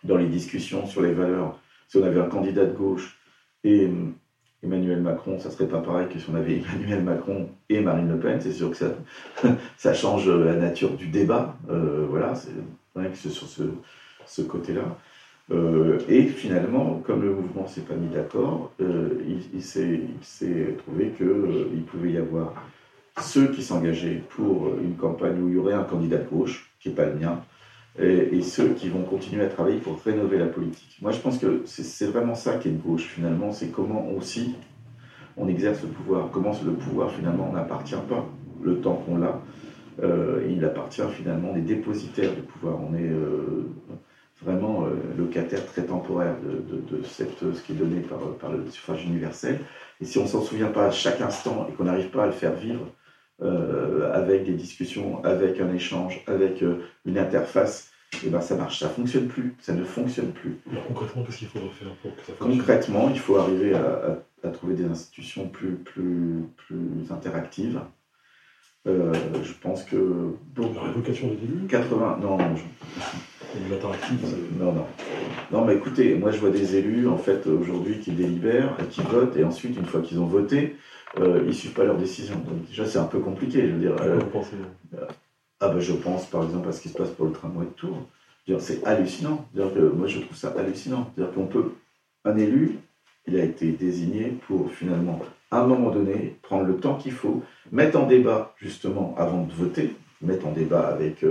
dans 0.04 0.18
les 0.18 0.28
discussions 0.28 0.86
sur 0.86 1.02
les 1.02 1.14
valeurs, 1.14 1.60
si 1.88 1.98
on 1.98 2.04
avait 2.04 2.20
un 2.20 2.30
candidat 2.30 2.66
de 2.66 2.74
gauche 2.74 3.18
et 3.64 3.90
Emmanuel 4.64 5.02
Macron, 5.02 5.40
ça 5.40 5.50
serait 5.50 5.68
pas 5.68 5.80
pareil 5.80 6.08
que 6.08 6.20
si 6.20 6.30
on 6.30 6.36
avait 6.36 6.58
Emmanuel 6.58 7.04
Macron 7.04 7.50
et 7.70 7.82
Marine 7.82 8.10
Le 8.10 8.20
Pen. 8.20 8.40
C'est 8.40 8.52
sûr 8.52 8.72
que 8.72 8.78
ça, 9.78 9.94
change 9.94 10.30
la 10.30 10.54
nature 10.54 10.92
du 10.92 11.08
débat. 11.08 11.58
voilà, 11.68 12.36
c'est 12.36 12.52
vrai 12.96 13.10
que 13.10 13.18
sur 13.18 13.48
ce, 13.48 14.42
côté-là. 14.44 14.98
Euh, 15.52 16.00
et 16.08 16.24
finalement, 16.24 17.02
comme 17.06 17.24
le 17.24 17.34
mouvement 17.34 17.68
s'est 17.68 17.82
pas 17.82 17.96
mis 17.96 18.14
d'accord, 18.14 18.72
euh, 18.82 19.10
il, 19.54 19.62
s'est 19.62 20.78
trouvé 20.78 21.10
qu'il 21.18 21.28
euh, 21.28 21.66
il 21.74 21.84
pouvait 21.84 22.12
y 22.12 22.18
avoir 22.18 22.54
ceux 23.22 23.48
qui 23.48 23.64
s'engageaient 23.64 24.24
pour 24.30 24.70
une 24.82 24.96
campagne 24.96 25.42
où 25.42 25.50
il 25.50 25.56
y 25.56 25.58
aurait 25.58 25.74
un 25.74 25.84
candidat 25.84 26.18
de 26.18 26.28
gauche, 26.28 26.72
qui 26.80 26.90
n'est 26.90 26.96
pas 26.96 27.06
le 27.06 27.16
mien, 27.16 27.40
et, 28.00 28.42
ceux 28.42 28.70
qui 28.70 28.90
vont 28.90 29.04
continuer 29.04 29.44
à 29.44 29.48
travailler 29.48 29.80
pour 29.80 30.02
rénover 30.02 30.38
la 30.38 30.46
politique. 30.46 30.98
Moi, 31.02 31.12
je 31.12 31.20
pense 31.20 31.38
que 31.38 31.64
c'est 31.66 32.06
vraiment 32.06 32.36
ça 32.36 32.56
qui 32.56 32.70
est 32.70 32.72
de 32.72 32.82
gauche, 32.82 33.04
finalement, 33.04 33.52
c'est 33.52 33.68
comment 33.68 34.10
aussi 34.18 34.56
on 35.38 35.48
exerce 35.48 35.82
le 35.84 35.90
pouvoir, 35.90 36.30
comment 36.32 36.54
le 36.66 36.72
pouvoir, 36.72 37.12
finalement, 37.12 37.52
n'appartient 37.52 37.96
pas 38.10 38.26
le 38.64 38.78
temps 38.80 39.04
qu'on 39.06 39.18
l'a. 39.18 39.42
il 40.50 40.64
appartient 40.64 41.02
finalement 41.16 41.54
des 41.54 41.62
dépositaires 41.62 42.34
du 42.34 42.42
pouvoir. 42.42 42.80
On 42.82 42.96
est 42.96 43.12
vraiment 44.44 44.86
euh, 44.86 44.90
locataire 45.18 45.66
très 45.66 45.84
temporaire 45.84 46.36
de, 46.42 47.04
ce 47.04 47.24
qui 47.62 47.72
est 47.74 47.76
donné 47.76 48.02
par, 48.02 48.20
par, 48.40 48.52
le 48.52 48.70
suffrage 48.70 49.06
universel. 49.06 49.60
Et 50.00 50.06
si 50.06 50.18
on 50.18 50.28
s'en 50.28 50.42
souvient 50.42 50.68
pas 50.68 50.88
à 50.88 50.92
chaque 50.92 51.22
instant 51.22 51.68
et 51.70 51.74
qu'on 51.74 51.84
n'arrive 51.84 52.10
pas 52.10 52.24
à 52.24 52.26
le 52.26 52.32
faire 52.32 52.54
vivre 52.54 52.88
euh, 53.42 54.12
avec 54.14 54.46
des 54.46 54.54
discussions, 54.54 55.24
avec 55.24 55.60
un 55.60 55.74
échange, 55.74 56.24
avec 56.28 56.62
euh, 56.62 56.84
une 57.06 57.18
interface, 57.18 57.90
et 58.14 58.28
eh 58.28 58.30
ben 58.30 58.42
ça 58.42 58.56
marche, 58.56 58.80
ça 58.80 58.90
fonctionne 58.90 59.28
plus, 59.28 59.56
ça 59.60 59.74
ne 59.74 59.84
fonctionne 59.84 60.32
plus. 60.32 60.58
concrètement, 60.88 61.24
qu'est-ce 61.24 61.38
qu'il 61.38 61.48
faut 61.48 61.60
faire 61.60 61.94
pour 62.02 62.16
que 62.16 62.22
ça 62.22 62.34
fonctionne? 62.34 62.58
Concrètement, 62.58 63.10
il 63.10 63.20
faut 63.20 63.38
arriver 63.38 63.74
à, 63.74 64.20
à, 64.44 64.50
trouver 64.50 64.76
des 64.76 64.86
institutions 64.86 65.48
plus, 65.48 65.76
plus, 65.76 66.44
plus 66.58 67.12
interactives. 67.12 67.80
je 68.86 69.54
pense 69.62 69.84
que. 69.86 70.36
La 70.58 70.82
révocation 70.82 71.28
des 71.28 71.44
élus 71.44 71.68
80. 71.68 72.20
Non, 72.22 72.38
je, 72.56 72.64
non, 74.60 74.72
non. 74.72 74.86
Non, 75.52 75.66
mais 75.66 75.76
écoutez, 75.76 76.16
moi 76.16 76.32
je 76.32 76.40
vois 76.40 76.50
des 76.50 76.76
élus 76.76 77.08
en 77.08 77.18
fait 77.18 77.48
aujourd'hui 77.48 78.00
qui 78.00 78.12
délibèrent 78.12 78.78
et 78.82 78.86
qui 78.86 79.02
votent, 79.02 79.36
et 79.38 79.44
ensuite, 79.44 79.78
une 79.78 79.86
fois 79.86 80.02
qu'ils 80.02 80.20
ont 80.20 80.26
voté, 80.26 80.76
euh, 81.20 81.40
ils 81.44 81.48
ne 81.48 81.52
suivent 81.52 81.74
pas 81.74 81.84
leur 81.84 81.98
décision. 81.98 82.36
Donc 82.36 82.68
déjà, 82.68 82.86
c'est 82.86 83.00
un 83.00 83.06
peu 83.06 83.20
compliqué, 83.20 83.68
je 83.68 83.74
veux 83.74 83.80
dire. 83.80 83.96
Euh, 84.02 84.20
ah 85.60 85.70
ben, 85.70 85.80
je 85.80 85.94
pense 85.94 86.26
par 86.26 86.44
exemple 86.44 86.70
à 86.70 86.72
ce 86.72 86.82
qui 86.82 86.90
se 86.90 86.98
passe 86.98 87.10
pour 87.10 87.26
le 87.26 87.34
tramway 87.34 87.66
de 87.66 87.72
Tours. 87.72 88.08
C'est 88.60 88.86
hallucinant. 88.86 89.46
Que, 89.56 89.80
moi 89.80 90.08
je 90.08 90.20
trouve 90.20 90.36
ça 90.36 90.54
hallucinant. 90.58 91.12
C'est-à-dire 91.14 91.34
qu'on 91.34 91.46
peut, 91.46 91.74
un 92.26 92.38
élu, 92.38 92.80
il 93.28 93.38
a 93.38 93.44
été 93.44 93.72
désigné 93.72 94.38
pour 94.48 94.72
finalement, 94.72 95.20
à 95.52 95.62
un 95.62 95.68
moment 95.68 95.92
donné, 95.92 96.38
prendre 96.42 96.66
le 96.66 96.78
temps 96.78 96.96
qu'il 96.96 97.12
faut, 97.12 97.44
mettre 97.72 98.00
en 98.00 98.08
débat 98.08 98.54
justement 98.58 99.16
avant 99.18 99.44
de 99.44 99.54
voter, 99.54 99.96
mettre 100.22 100.48
en 100.48 100.52
débat 100.52 100.88
avec 100.88 101.24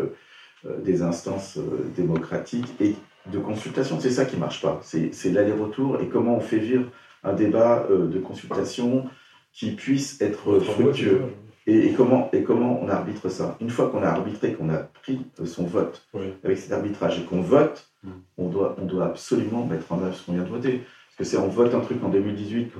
des 0.64 1.02
instances 1.02 1.58
démocratiques 1.96 2.68
et 2.80 2.94
de 3.30 3.38
consultation. 3.38 3.98
C'est 4.00 4.10
ça 4.10 4.24
qui 4.24 4.36
ne 4.36 4.40
marche 4.40 4.62
pas. 4.62 4.80
C'est 4.82 5.32
l'aller-retour 5.32 6.00
et 6.00 6.06
comment 6.06 6.36
on 6.36 6.40
fait 6.40 6.58
vivre 6.58 6.84
un 7.24 7.32
débat 7.32 7.86
de 7.90 8.18
consultation 8.18 9.10
qui 9.52 9.72
puisse 9.72 10.20
être 10.20 10.60
fructueux. 10.60 11.22
Et, 11.66 11.92
comment, 11.92 12.30
et 12.32 12.42
comment 12.42 12.82
on 12.82 12.88
arbitre 12.88 13.28
ça? 13.28 13.56
Une 13.60 13.70
fois 13.70 13.90
qu'on 13.90 14.02
a 14.02 14.08
arbitré, 14.08 14.54
qu'on 14.54 14.70
a 14.70 14.78
pris 14.78 15.20
son 15.44 15.64
vote 15.64 16.08
avec 16.42 16.58
cet 16.58 16.72
arbitrage 16.72 17.20
et 17.20 17.22
qu'on 17.22 17.42
vote, 17.42 17.90
mm. 18.02 18.10
on, 18.38 18.48
doit, 18.48 18.76
on 18.80 18.86
doit 18.86 19.06
absolument 19.06 19.66
mettre 19.66 19.92
en 19.92 20.02
œuvre 20.02 20.14
ce 20.16 20.24
qu'on 20.24 20.32
vient 20.32 20.42
de 20.42 20.48
voter. 20.48 20.78
Parce 20.78 21.16
que 21.18 21.24
c'est 21.24 21.36
on 21.36 21.48
vote 21.48 21.74
un 21.74 21.80
truc 21.80 22.02
en 22.02 22.08
2018, 22.08 22.72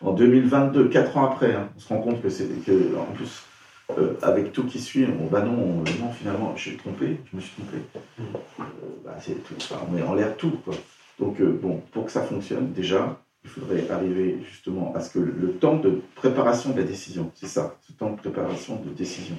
en 0.00 0.12
2022, 0.12 0.88
quatre 0.88 1.16
ans 1.16 1.26
après, 1.26 1.54
hein, 1.54 1.70
on 1.76 1.78
se 1.78 1.88
rend 1.88 2.00
compte 2.00 2.20
que 2.20 2.28
c'est 2.28 2.48
que 2.66 2.96
en 2.98 3.14
plus 3.14 3.44
euh, 3.98 4.14
avec 4.22 4.52
tout 4.52 4.64
qui 4.64 4.80
suit, 4.80 5.06
on, 5.06 5.26
bah 5.26 5.42
non, 5.42 5.84
non, 6.00 6.10
finalement, 6.12 6.54
je 6.56 6.70
suis 6.70 6.76
trompé, 6.76 7.20
je 7.30 7.36
me 7.36 7.40
suis 7.40 7.52
trompé. 7.52 7.76
Euh, 8.18 8.22
bah, 9.04 9.16
on 9.86 9.92
met 9.92 10.02
en 10.02 10.14
l'air 10.14 10.36
tout. 10.36 10.58
Quoi. 10.64 10.74
Donc, 11.18 11.40
euh, 11.40 11.58
bon, 11.62 11.82
pour 11.92 12.06
que 12.06 12.12
ça 12.12 12.22
fonctionne, 12.22 12.72
déjà, 12.72 13.20
il 13.44 13.50
faudrait 13.50 13.90
arriver 13.90 14.38
justement 14.42 14.94
à 14.94 15.00
ce 15.00 15.10
que 15.12 15.18
le 15.18 15.52
temps 15.52 15.76
de 15.76 16.00
préparation 16.14 16.70
de 16.70 16.78
la 16.78 16.84
décision, 16.84 17.30
c'est 17.34 17.46
ça, 17.46 17.76
ce 17.86 17.92
temps 17.92 18.10
de 18.10 18.16
préparation 18.16 18.76
de 18.76 18.90
décision, 18.90 19.36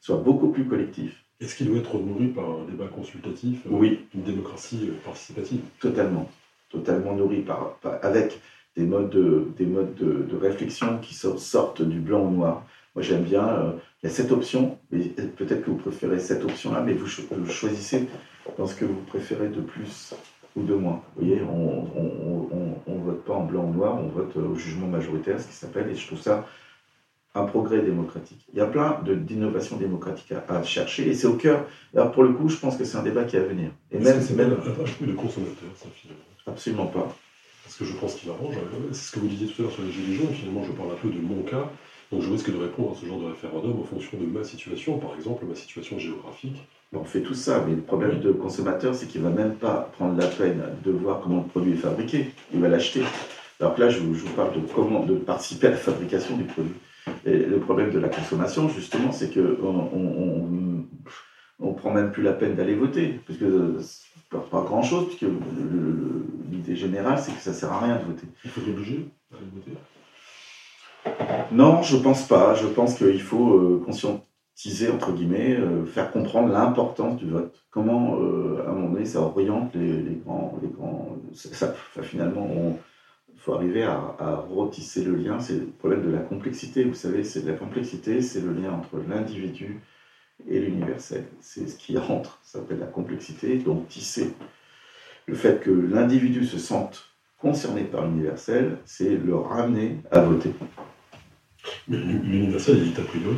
soit 0.00 0.16
beaucoup 0.16 0.48
plus 0.48 0.64
collectif. 0.64 1.24
Est-ce 1.40 1.54
qu'il 1.54 1.68
doit 1.68 1.78
être 1.78 1.98
nourri 1.98 2.28
par 2.28 2.44
un 2.44 2.64
débat 2.68 2.86
consultatif 2.86 3.60
Oui. 3.70 4.06
Une 4.14 4.22
démocratie 4.22 4.90
participative? 5.04 5.60
Totalement. 5.78 6.28
Totalement 6.70 7.14
nourri 7.14 7.42
par, 7.42 7.78
avec 8.02 8.40
des 8.76 8.84
modes, 8.84 9.10
de, 9.10 9.48
des 9.56 9.66
modes 9.66 9.94
de, 9.94 10.26
de 10.28 10.36
réflexion 10.36 10.98
qui 10.98 11.14
sortent 11.14 11.82
du 11.82 12.00
blanc 12.00 12.26
au 12.26 12.30
noir. 12.30 12.64
Moi, 12.94 13.02
j'aime 13.02 13.22
bien 13.22 13.74
il 14.02 14.06
y 14.08 14.10
a 14.10 14.12
cette 14.12 14.30
option, 14.30 14.78
mais 14.90 15.00
peut-être 15.36 15.62
que 15.64 15.70
vous 15.70 15.76
préférez 15.76 16.20
cette 16.20 16.44
option-là, 16.44 16.82
mais 16.84 16.92
vous, 16.92 17.06
choisissez 17.06 18.08
dans 18.56 18.66
ce 18.66 18.76
que 18.76 18.84
vous 18.84 19.00
préférez 19.02 19.48
de 19.48 19.60
plus 19.60 20.14
ou 20.56 20.62
de 20.62 20.74
moins. 20.74 21.02
Vous 21.16 21.26
voyez, 21.26 21.42
on 21.42 22.94
ne 22.94 23.04
vote 23.04 23.24
pas 23.24 23.34
en 23.34 23.44
blanc 23.44 23.64
ou 23.64 23.72
noir, 23.72 23.98
on 23.98 24.08
vote 24.08 24.36
au 24.36 24.54
jugement 24.54 24.86
majoritaire, 24.86 25.40
ce 25.40 25.46
qui 25.46 25.54
s'appelle, 25.54 25.88
et 25.90 25.94
je 25.94 26.06
trouve 26.06 26.20
ça 26.20 26.46
un 27.34 27.44
progrès 27.44 27.82
démocratique. 27.82 28.44
Il 28.52 28.58
y 28.58 28.62
a 28.62 28.66
plein 28.66 29.00
d'innovations 29.04 29.76
démocratiques 29.76 30.32
à, 30.48 30.62
chercher, 30.62 31.08
et 31.08 31.14
c'est 31.14 31.26
au 31.26 31.34
cœur. 31.34 31.66
Alors 31.94 32.10
pour 32.10 32.24
le 32.24 32.32
coup, 32.32 32.48
je 32.48 32.56
pense 32.56 32.76
que 32.76 32.84
c'est 32.84 32.96
un 32.96 33.02
débat 33.02 33.24
qui 33.24 33.36
est 33.36 33.40
à 33.40 33.44
venir. 33.44 33.70
Et 33.92 33.98
même, 33.98 34.20
c'est 34.20 34.34
même 34.34 34.52
un 34.52 35.06
de 35.06 35.12
consommateur, 35.12 35.70
ça 35.76 35.86
finalement? 35.94 36.22
Absolument 36.46 36.86
pas. 36.86 37.14
Parce 37.64 37.76
que 37.76 37.84
je 37.84 37.92
pense 37.94 38.14
qu'il 38.14 38.30
arrange. 38.30 38.54
C'est 38.92 39.08
ce 39.08 39.12
que 39.12 39.20
vous 39.20 39.28
disiez 39.28 39.46
tout 39.46 39.60
à 39.60 39.64
l'heure 39.64 39.72
sur 39.72 39.82
les 39.82 39.92
gilets 39.92 40.14
jaunes. 40.14 40.32
Finalement, 40.32 40.64
je 40.64 40.72
parle 40.72 40.90
un 40.92 40.94
peu 40.94 41.10
de 41.10 41.20
mon 41.20 41.42
cas. 41.42 41.70
Donc 42.10 42.22
je 42.22 42.30
risque 42.30 42.50
de 42.50 42.56
répondre 42.56 42.92
à 42.92 43.00
ce 43.00 43.04
genre 43.04 43.20
de 43.20 43.26
référendum 43.26 43.78
en 43.78 43.84
fonction 43.84 44.16
de 44.18 44.24
ma 44.24 44.42
situation, 44.42 44.98
par 44.98 45.14
exemple 45.14 45.44
ma 45.44 45.54
situation 45.54 45.98
géographique. 45.98 46.56
On 46.94 47.04
fait 47.04 47.20
tout 47.20 47.34
ça, 47.34 47.62
mais 47.66 47.74
le 47.74 47.82
problème 47.82 48.18
du 48.18 48.32
consommateur, 48.32 48.94
c'est 48.94 49.06
qu'il 49.06 49.22
ne 49.22 49.28
va 49.28 49.34
même 49.34 49.56
pas 49.56 49.90
prendre 49.92 50.18
la 50.18 50.26
peine 50.26 50.62
de 50.82 50.90
voir 50.90 51.20
comment 51.20 51.42
le 51.42 51.48
produit 51.48 51.72
est 51.72 51.76
fabriqué. 51.76 52.30
Il 52.52 52.60
va 52.60 52.68
l'acheter. 52.68 53.02
Alors 53.60 53.74
que 53.74 53.80
là, 53.80 53.90
je 53.90 53.98
vous, 53.98 54.30
parle 54.30 54.54
de 54.54 54.60
comment 54.74 55.04
de 55.04 55.14
participer 55.16 55.66
à 55.66 55.70
la 55.70 55.76
fabrication 55.76 56.36
du 56.36 56.44
produit. 56.44 56.74
Et 57.26 57.36
le 57.36 57.58
problème 57.58 57.90
de 57.90 57.98
la 57.98 58.08
consommation, 58.08 58.68
justement, 58.70 59.12
c'est 59.12 59.32
qu'on 59.32 59.90
on, 59.92 60.86
on, 61.60 61.72
prend 61.74 61.90
même 61.90 62.10
plus 62.10 62.22
la 62.22 62.32
peine 62.32 62.54
d'aller 62.54 62.74
voter, 62.74 63.20
parce 63.26 63.38
que 63.38 63.78
pas, 64.30 64.62
grand-chose, 64.62 65.08
puisque 65.08 65.26
l'idée 66.50 66.76
générale, 66.76 67.18
c'est 67.18 67.32
que 67.32 67.40
ça 67.40 67.52
sert 67.52 67.72
à 67.72 67.80
rien 67.80 67.96
de 67.96 68.04
voter. 68.04 68.26
Il 68.44 68.50
faut 68.50 68.60
obliger 68.62 69.08
à 69.32 69.36
voter? 69.54 69.72
Non, 71.52 71.82
je 71.82 71.96
pense 71.96 72.26
pas. 72.26 72.54
Je 72.54 72.66
pense 72.66 72.94
qu'il 72.94 73.22
faut 73.22 73.54
euh, 73.54 73.84
conscientiser, 74.58 74.90
entre 74.90 75.12
guillemets, 75.12 75.56
euh, 75.56 75.84
faire 75.86 76.10
comprendre 76.10 76.52
l'importance 76.52 77.16
du 77.16 77.26
vote. 77.30 77.64
Comment, 77.70 78.18
euh, 78.20 78.64
à 78.66 78.70
un 78.70 78.74
moment 78.74 78.90
donné, 78.90 79.04
ça 79.04 79.20
oriente 79.20 79.74
les, 79.74 80.20
grands. 80.24 80.58
Les 80.62 80.68
grands 80.68 81.16
ça, 81.32 81.72
finalement, 82.02 82.48
il 83.32 83.38
faut 83.38 83.54
arriver 83.54 83.84
à, 83.84 84.16
à, 84.18 84.34
retisser 84.50 85.04
le 85.04 85.14
lien. 85.14 85.38
C'est 85.38 85.60
le 85.60 85.66
problème 85.66 86.04
de 86.04 86.10
la 86.10 86.18
complexité. 86.18 86.84
Vous 86.84 86.94
savez, 86.94 87.22
c'est 87.22 87.42
de 87.42 87.50
la 87.50 87.56
complexité, 87.56 88.20
c'est 88.20 88.40
le 88.40 88.52
lien 88.52 88.72
entre 88.72 88.98
l'individu 89.08 89.80
et 90.48 90.58
l'universel. 90.58 91.24
C'est 91.40 91.68
ce 91.68 91.76
qui 91.76 91.96
rentre, 91.96 92.40
ça 92.42 92.58
s'appelle 92.58 92.80
la 92.80 92.86
complexité. 92.86 93.58
Donc, 93.58 93.88
tisser 93.88 94.34
le 95.26 95.34
fait 95.34 95.60
que 95.60 95.70
l'individu 95.70 96.44
se 96.44 96.58
sente 96.58 97.04
concerné 97.38 97.84
par 97.84 98.06
l'universel, 98.06 98.78
c'est 98.84 99.16
le 99.16 99.36
ramener 99.36 99.98
à 100.10 100.20
voter. 100.20 100.52
Mais 101.86 101.98
l'universel 101.98 102.82
est 102.88 102.98
a 102.98 103.04
priori. 103.04 103.36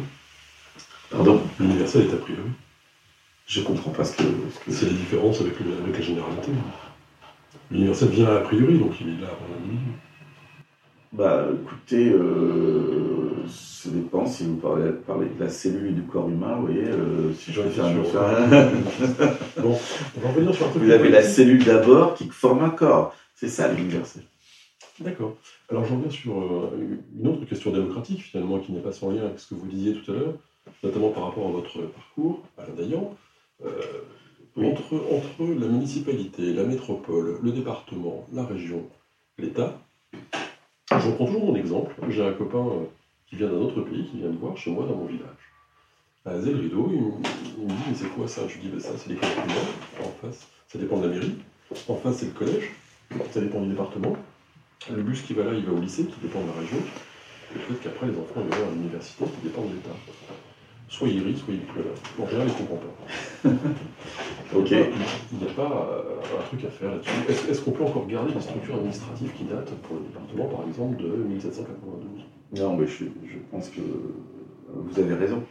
Pardon 1.11 1.41
L'universel 1.59 2.07
est 2.07 2.15
a 2.15 2.17
priori. 2.17 2.51
Je 3.47 3.63
comprends 3.63 3.91
pas 3.91 4.05
ce 4.05 4.17
que. 4.17 4.23
C'est 4.69 4.87
la 4.87 4.93
différence 4.93 5.41
avec, 5.41 5.55
la 5.59 6.01
généralité. 6.01 6.53
L'universel 7.71 8.09
vient 8.09 8.37
a 8.37 8.41
priori, 8.41 8.79
donc 8.79 9.01
il 9.01 9.09
est 9.09 9.21
là 9.21 9.29
avant 9.29 9.55
la 9.55 9.67
nuit. 9.67 9.79
Bah 11.13 11.49
écoutez, 11.65 12.09
euh, 12.11 13.45
ça 13.49 13.91
dépend 13.91 14.27
si 14.27 14.45
vous 14.45 14.55
parlez, 14.57 14.85
de 14.85 15.41
la 15.41 15.49
cellule 15.49 15.93
du 15.93 16.03
corps 16.03 16.29
humain, 16.29 16.55
vous 16.55 16.67
voyez, 16.67 16.85
euh, 16.85 17.33
si 17.35 17.53
je 17.53 17.63
faire 17.63 17.87
un 17.87 17.93
Bon, 19.61 19.77
on 20.17 20.21
va 20.21 20.29
revenir 20.29 20.55
sur 20.55 20.67
un 20.67 20.71
truc. 20.71 20.85
Vous 20.85 20.91
avez 20.93 21.09
la 21.09 21.23
cellule 21.23 21.65
d'abord 21.65 22.15
qui 22.15 22.29
forme 22.29 22.63
un 22.63 22.71
corps. 22.71 23.13
C'est 23.35 23.49
ça 23.49 23.67
l'universel. 23.73 24.23
D'accord. 25.01 25.37
Alors 25.69 25.85
j'en 25.85 25.99
viens 25.99 26.11
sur 26.11 26.41
euh, 26.41 26.71
une 27.19 27.27
autre 27.27 27.45
question 27.47 27.73
démocratique 27.73 28.23
finalement 28.23 28.61
qui 28.61 28.71
n'est 28.71 28.81
pas 28.81 28.93
sans 28.93 29.11
lien 29.11 29.25
avec 29.25 29.41
ce 29.41 29.49
que 29.49 29.55
vous 29.55 29.67
disiez 29.67 29.95
tout 29.95 30.13
à 30.13 30.15
l'heure, 30.15 30.35
notamment 30.83 31.11
par 31.11 31.25
rapport 31.25 31.49
à 31.49 31.51
votre 31.51 31.83
parcours, 31.83 32.43
Alain 32.59 32.75
Dayan. 32.75 33.15
Euh, 33.65 33.81
entre, 34.57 34.95
entre 34.95 35.45
la 35.45 35.67
municipalité, 35.67 36.53
la 36.53 36.65
métropole, 36.65 37.39
le 37.41 37.53
département, 37.53 38.27
la 38.33 38.45
région, 38.45 38.85
l'État, 39.39 39.81
je 40.93 41.11
prends 41.11 41.27
toujours 41.27 41.47
mon 41.47 41.55
exemple. 41.55 41.95
J'ai 42.09 42.27
un 42.27 42.33
copain 42.33 42.59
euh, 42.59 42.85
qui 43.27 43.37
vient 43.37 43.49
d'un 43.49 43.59
autre 43.59 43.81
pays, 43.83 44.07
qui 44.11 44.19
vient 44.19 44.29
me 44.29 44.37
voir 44.37 44.57
chez 44.57 44.71
moi 44.71 44.87
dans 44.87 44.97
mon 44.97 45.07
village. 45.07 45.29
À 46.25 46.39
Zel 46.41 46.57
Rideau, 46.57 46.91
il, 46.93 47.65
me 47.65 47.69
dit 47.69 47.75
Mais 47.89 47.95
c'est 47.95 48.09
quoi 48.09 48.27
ça? 48.27 48.43
Je 48.49 48.55
lui 48.55 48.63
dis 48.63 48.69
ben, 48.69 48.81
Ça, 48.81 48.91
c'est 48.97 49.09
l'école 49.09 49.31
primaire. 49.31 49.57
En 50.01 50.11
face, 50.21 50.49
ça 50.67 50.79
dépend 50.79 50.99
de 50.99 51.07
la 51.07 51.15
mairie. 51.15 51.37
En 51.89 51.95
face, 51.95 52.17
c'est 52.17 52.27
le 52.27 52.33
collège. 52.33 52.71
Ça 53.31 53.41
dépend 53.41 53.61
du 53.61 53.69
département. 53.69 54.17
Le 54.91 55.03
bus 55.03 55.23
qui 55.23 55.35
va 55.35 55.45
là, 55.45 55.53
il 55.55 55.65
va 55.65 55.73
au 55.73 55.81
lycée, 55.81 56.07
qui 56.07 56.21
dépend 56.21 56.41
de 56.41 56.49
la 56.49 56.61
région. 56.61 56.79
Et 57.55 57.59
peut-être 57.59 57.83
qu'après, 57.83 58.07
les 58.09 58.19
enfants 58.19 58.43
ils 58.45 58.57
vont 58.57 58.69
à 58.69 58.73
l'université, 58.73 59.25
qui 59.25 59.49
dépend 59.49 59.63
de 59.63 59.75
l'État. 59.75 59.97
Soit 60.91 61.07
ils 61.07 61.23
rient, 61.23 61.39
soit 61.39 61.55
ils 61.55 61.61
pleurent. 61.61 61.95
En 62.21 62.27
général, 62.27 62.49
ils 62.49 62.63
ne 62.63 62.69
comprennent 62.69 63.61
pas. 63.63 64.59
ok. 64.59 64.71
Il 65.33 65.39
n'y 65.39 65.45
a 65.49 65.55
pas 65.55 65.89
euh, 65.89 66.41
un 66.41 66.43
truc 66.49 66.65
à 66.65 66.69
faire 66.69 66.91
là-dessus. 66.91 67.49
Est-ce 67.49 67.61
qu'on 67.61 67.71
peut 67.71 67.85
encore 67.85 68.09
garder 68.09 68.33
des 68.33 68.41
structures 68.41 68.75
administratives 68.75 69.31
qui 69.39 69.45
datent 69.45 69.71
pour 69.83 69.97
le 69.97 70.03
département, 70.03 70.47
par 70.49 70.67
exemple, 70.67 71.01
de 71.01 71.09
1792 71.09 72.61
Non, 72.61 72.77
mais 72.77 72.89
je, 72.89 73.05
pense 73.53 73.69
que 73.69 73.81
vous 74.75 74.99
avez 74.99 75.15
raison. 75.15 75.45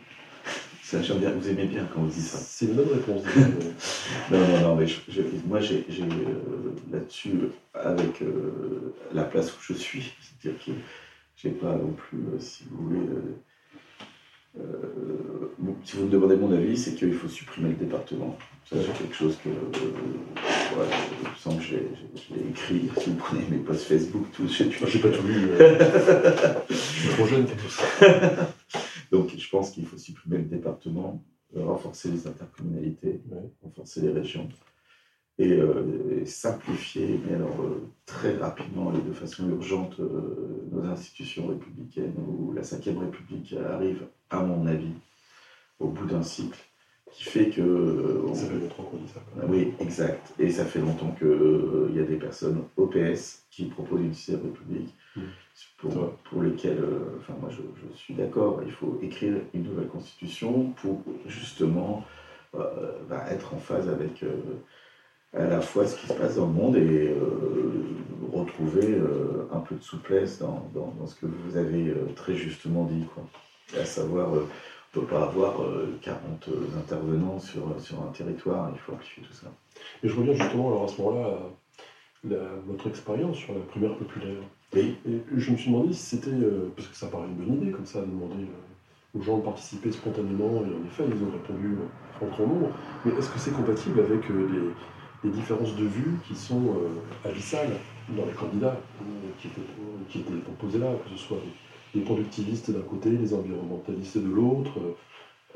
bien, 0.92 1.32
vous 1.32 1.48
aimez 1.48 1.66
bien 1.66 1.88
quand 1.94 2.02
vous 2.02 2.12
dites 2.12 2.22
ça. 2.22 2.38
C'est 2.38 2.66
une 2.66 2.74
bonne 2.74 2.90
réponse. 2.92 3.24
non, 4.32 4.40
non, 4.40 4.60
non, 4.62 4.76
mais 4.76 4.88
moi, 5.48 5.62
j'ai 5.62 5.86
euh, 5.90 6.76
là-dessus, 6.92 7.40
avec 7.74 8.22
euh, 8.24 8.94
la 9.14 9.24
place 9.24 9.54
où 9.54 9.62
je 9.62 9.74
suis, 9.74 10.12
c'est-à-dire 10.20 10.60
que 10.66 10.72
j'ai 11.38 11.52
pas 11.52 11.76
non 11.76 11.94
plus, 11.94 12.26
si 12.40 12.66
vous 12.70 12.90
voulez, 12.90 13.08
euh, 14.58 14.64
si 15.84 15.98
vous 15.98 16.06
me 16.06 16.10
demandez 16.10 16.36
mon 16.36 16.52
avis, 16.52 16.78
c'est 16.78 16.96
qu'il 16.96 17.14
faut 17.14 17.28
supprimer 17.28 17.70
le 17.70 17.76
département. 17.76 18.38
Ça, 18.66 18.76
c'est 18.82 18.98
quelque 18.98 19.16
chose 19.16 19.38
que. 19.44 19.50
Euh, 19.50 20.86
je 21.36 21.40
sens 21.40 21.56
que 21.56 21.62
j'ai 21.62 21.88
écrit. 22.50 22.90
Si 23.00 23.10
vous 23.10 23.16
prenez 23.16 23.46
mes 23.50 23.58
posts 23.58 23.84
Facebook, 23.84 24.26
tout. 24.34 24.48
J'ai 24.48 25.00
pas 25.00 25.10
tout 25.10 25.28
lu. 25.28 25.50
Euh. 25.52 26.54
je 26.70 26.76
suis 26.76 27.10
trop 27.10 27.28
jeune 27.28 27.46
pour 27.46 27.72
ça. 27.72 27.84
Donc, 29.12 29.36
je 29.36 29.50
pense 29.50 29.72
qu'il 29.72 29.86
faut 29.86 29.98
supprimer 29.98 30.38
le 30.38 30.44
département, 30.44 31.24
renforcer 31.56 32.10
les 32.10 32.28
intercommunalités, 32.28 33.22
renforcer 33.64 34.02
les 34.02 34.12
régions 34.12 34.48
et, 35.40 35.58
simplifier, 36.26 37.20
mais 37.26 37.36
alors 37.36 37.58
très 38.06 38.36
rapidement 38.36 38.94
et 38.94 39.02
de 39.02 39.14
façon 39.14 39.50
urgente, 39.50 40.00
nos 40.00 40.84
institutions 40.84 41.48
républicaines 41.48 42.14
où 42.28 42.52
la 42.52 42.62
Ve 42.62 43.00
République 43.00 43.56
arrive 43.72 44.06
à 44.30 44.42
mon 44.42 44.66
avis, 44.68 44.94
au 45.80 45.88
bout 45.88 46.06
d'un 46.06 46.24
cycle, 46.24 46.60
qui 47.12 47.24
fait 47.24 47.50
que. 47.50 47.62
Euh, 47.62 48.34
ça 48.34 48.48
fait 48.48 48.60
longtemps 48.60 48.84
qu'on 48.84 48.98
dit 48.98 49.08
ça. 49.08 49.22
Oui, 49.48 49.74
exact. 49.80 50.34
Et 50.40 50.50
ça 50.50 50.66
fait 50.66 50.80
longtemps 50.80 51.14
qu'il 51.18 51.28
euh, 51.28 51.92
y 51.94 52.00
a 52.00 52.04
des 52.04 52.16
personnes 52.16 52.64
OPS 52.78 53.44
qui 53.52 53.66
proposent 53.66 54.02
une 54.02 54.14
sixième 54.14 54.42
république, 54.44 54.94
mmh. 55.16 55.22
pour, 55.78 56.14
pour, 56.16 56.44
lesquelles, 56.44 56.80
euh, 56.80 57.18
enfin, 57.20 57.34
moi 57.40 57.50
je, 57.50 57.98
suis 57.98 58.14
d'accord, 58.14 58.62
il 58.66 58.72
faut 58.72 59.00
écrire 59.02 59.36
une 59.54 59.64
nouvelle 59.64 59.88
constitution 59.88 60.72
pour 60.82 61.04
justement 61.26 62.06
bah, 62.54 63.26
être 63.30 63.54
en 63.54 63.60
phase 63.60 63.88
avec 63.88 64.26
à 65.34 65.46
la 65.46 65.62
fois 65.62 65.86
ce 65.86 65.96
qui 65.96 66.08
se 66.08 66.14
passe 66.14 66.38
dans 66.38 66.48
le 66.48 66.54
monde 66.54 66.76
et 66.78 67.14
retrouver 68.34 69.00
un 69.52 69.60
peu 69.60 69.76
de 69.76 69.84
souplesse 69.84 70.40
dans, 70.40 70.68
dans, 70.74 70.96
dans, 71.00 71.06
ce 71.06 71.14
que 71.16 71.28
vous 71.28 71.58
avez 71.58 71.94
très 72.16 72.34
justement 72.34 72.86
dit. 72.86 73.06
Quoi 73.14 73.24
à 73.78 73.86
savoir, 73.86 74.34
euh, 74.34 74.48
on 74.96 75.00
ne 75.00 75.06
peut 75.06 75.14
pas 75.14 75.24
avoir 75.24 75.58
40 76.02 76.48
euh, 76.48 76.52
euh, 76.52 76.80
intervenants 76.80 77.40
sur, 77.40 77.64
sur 77.80 78.02
un 78.02 78.12
territoire, 78.12 78.72
il 78.74 78.80
faut 78.80 78.94
amplifier 78.94 79.24
tout 79.24 79.34
ça. 79.34 79.48
Et 80.04 80.08
je 80.08 80.16
reviens 80.16 80.34
justement 80.34 80.70
alors 80.70 80.86
à 80.86 80.88
ce 80.88 81.02
moment-là 81.02 81.40
à 82.32 82.36
votre 82.68 82.88
expérience 82.88 83.38
sur 83.38 83.54
la 83.54 83.62
primaire 83.62 83.96
populaire. 83.96 84.42
Oui. 84.74 84.98
Et 85.08 85.22
je 85.38 85.52
me 85.52 85.58
suis 85.58 85.72
demandé 85.72 85.94
si 85.94 86.18
c'était, 86.18 86.36
parce 86.76 86.88
que 86.88 86.96
ça 86.96 87.08
paraît 87.08 87.28
une 87.28 87.36
bonne 87.36 87.62
idée 87.62 87.72
comme 87.72 87.86
ça, 87.86 88.02
de 88.02 88.08
demander 88.08 88.46
aux 89.16 89.22
gens 89.22 89.38
de 89.38 89.44
participer 89.44 89.92
spontanément, 89.92 90.62
et 90.62 90.76
en 90.76 90.86
effet, 90.86 91.06
ils 91.08 91.24
ont 91.24 91.32
répondu 91.32 91.78
en 92.22 92.26
grand 92.28 92.46
nombre, 92.46 92.70
mais 93.06 93.14
est-ce 93.14 93.30
que 93.30 93.40
c'est 93.40 93.54
compatible 93.54 94.02
avec 94.02 94.28
les, 94.28 95.30
les, 95.30 95.30
différences 95.32 95.76
de 95.76 95.86
vues 95.86 96.20
qui 96.28 96.36
sont 96.36 96.76
abyssales 97.24 97.72
dans 98.10 98.26
les 98.26 98.34
candidats 98.34 98.78
qui 99.40 99.48
étaient, 99.48 99.62
qui 100.10 100.20
étaient 100.20 100.34
proposés 100.34 100.80
là, 100.80 100.92
que 101.06 101.10
ce 101.12 101.18
soit 101.18 101.38
les 101.96 102.02
productivistes 102.02 102.72
d'un 102.72 102.82
côté, 102.82 103.10
les 103.10 103.34
environnementalistes 103.34 104.18
de 104.18 104.30
l'autre, 104.30 104.80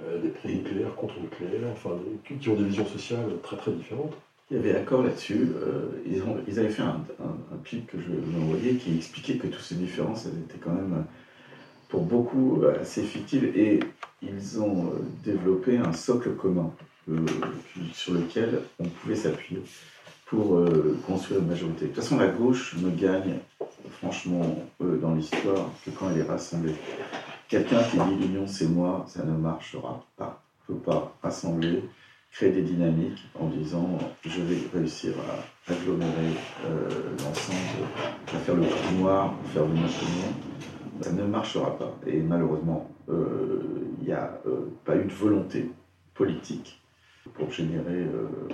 euh, 0.01 0.19
des 0.19 0.29
pré-nucléaires 0.29 0.95
contre 0.95 1.19
nucléaires, 1.19 1.69
enfin, 1.71 1.91
qui 2.39 2.49
ont 2.49 2.55
des 2.55 2.63
visions 2.63 2.85
sociales 2.85 3.29
très 3.43 3.57
très 3.57 3.71
différentes. 3.71 4.13
Il 4.49 4.57
y 4.57 4.59
avait 4.59 4.75
accord 4.75 5.03
là-dessus. 5.03 5.49
Euh, 5.55 6.01
ils, 6.05 6.21
ils, 6.47 6.59
avaient 6.59 6.69
fait 6.69 6.81
un, 6.81 7.05
un, 7.19 7.57
que 7.63 7.97
je 7.99 8.37
envoyer 8.37 8.75
qui 8.75 8.95
expliquait 8.95 9.35
que 9.35 9.47
toutes 9.47 9.61
ces 9.61 9.75
différences 9.75 10.25
étaient 10.25 10.57
quand 10.59 10.73
même, 10.73 11.05
pour 11.89 12.01
beaucoup, 12.01 12.63
assez 12.81 13.03
fictives. 13.03 13.55
Et 13.55 13.81
ils 14.23 14.59
ont 14.59 14.87
euh, 14.87 14.99
développé 15.23 15.77
un 15.77 15.93
socle 15.93 16.31
commun 16.31 16.71
sur 17.93 18.13
lequel 18.13 18.61
on 18.79 18.85
pouvait 18.85 19.15
s'appuyer 19.15 19.61
pour 20.25 20.65
construire 21.05 21.41
une 21.41 21.47
majorité. 21.47 21.81
De 21.81 21.87
toute 21.87 22.01
façon, 22.01 22.17
la 22.17 22.29
gauche 22.29 22.77
ne 22.77 22.89
gagne 22.89 23.39
franchement, 23.89 24.41
euh, 24.81 24.97
dans 24.97 25.13
l'histoire, 25.13 25.69
que 25.85 25.91
quand 25.91 26.09
elle 26.09 26.19
est 26.19 26.23
rassemblée. 26.29 26.75
Quelqu'un 27.47 27.83
qui 27.83 27.97
dit 27.97 28.27
l'union 28.27 28.47
c'est 28.47 28.67
moi, 28.67 29.05
ça 29.07 29.23
ne 29.23 29.31
marchera 29.31 30.03
pas. 30.17 30.41
Il 30.67 30.73
ne 30.73 30.79
faut 30.79 30.83
pas 30.85 31.13
rassembler, 31.21 31.83
créer 32.31 32.51
des 32.51 32.61
dynamiques 32.61 33.23
en 33.39 33.47
disant 33.47 33.97
je 34.25 34.41
vais 34.41 34.57
réussir 34.73 35.13
à 35.29 35.71
agglomérer 35.71 36.33
euh, 36.65 36.89
l'ensemble, 37.19 37.87
à 38.33 38.37
faire 38.37 38.55
le 38.55 38.67
trou 38.67 38.95
noir, 38.97 39.33
faire 39.53 39.65
venir 39.65 39.83
le 39.83 40.21
monde. 40.21 41.01
Ça 41.01 41.11
ne 41.11 41.23
marchera 41.23 41.77
pas. 41.77 41.93
Et 42.07 42.19
malheureusement, 42.19 42.89
euh, 43.09 43.61
il 43.99 44.05
n'y 44.05 44.13
a 44.13 44.39
pas 44.85 44.95
eu 44.95 45.05
de 45.05 45.13
volonté 45.13 45.69
politique 46.13 46.81
pour 47.33 47.51
générer 47.51 48.07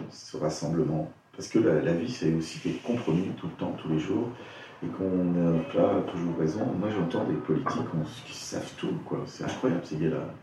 ce 0.10 0.38
rassemblement. 0.38 1.12
Parce 1.36 1.48
que 1.48 1.60
la, 1.60 1.82
la 1.82 1.94
vie, 1.94 2.10
c'est 2.10 2.34
aussi 2.34 2.60
des 2.68 2.76
compromis 2.76 3.30
tout 3.38 3.48
le 3.48 3.54
temps, 3.54 3.76
tous 3.82 3.90
les 3.90 4.00
jours 4.00 4.30
et 4.84 4.88
qu'on 4.88 5.24
n'a 5.26 5.60
pas 5.74 6.02
toujours 6.12 6.38
raison. 6.38 6.66
Moi, 6.80 6.90
j'entends 6.90 7.26
des 7.26 7.36
politiques 7.36 7.88
qui 8.26 8.34
savent 8.38 8.74
tout, 8.78 8.94
quoi. 9.06 9.24
C'est 9.26 9.44
incroyable, 9.44 9.82
ces 9.86 9.98
gars-là. 9.98 10.34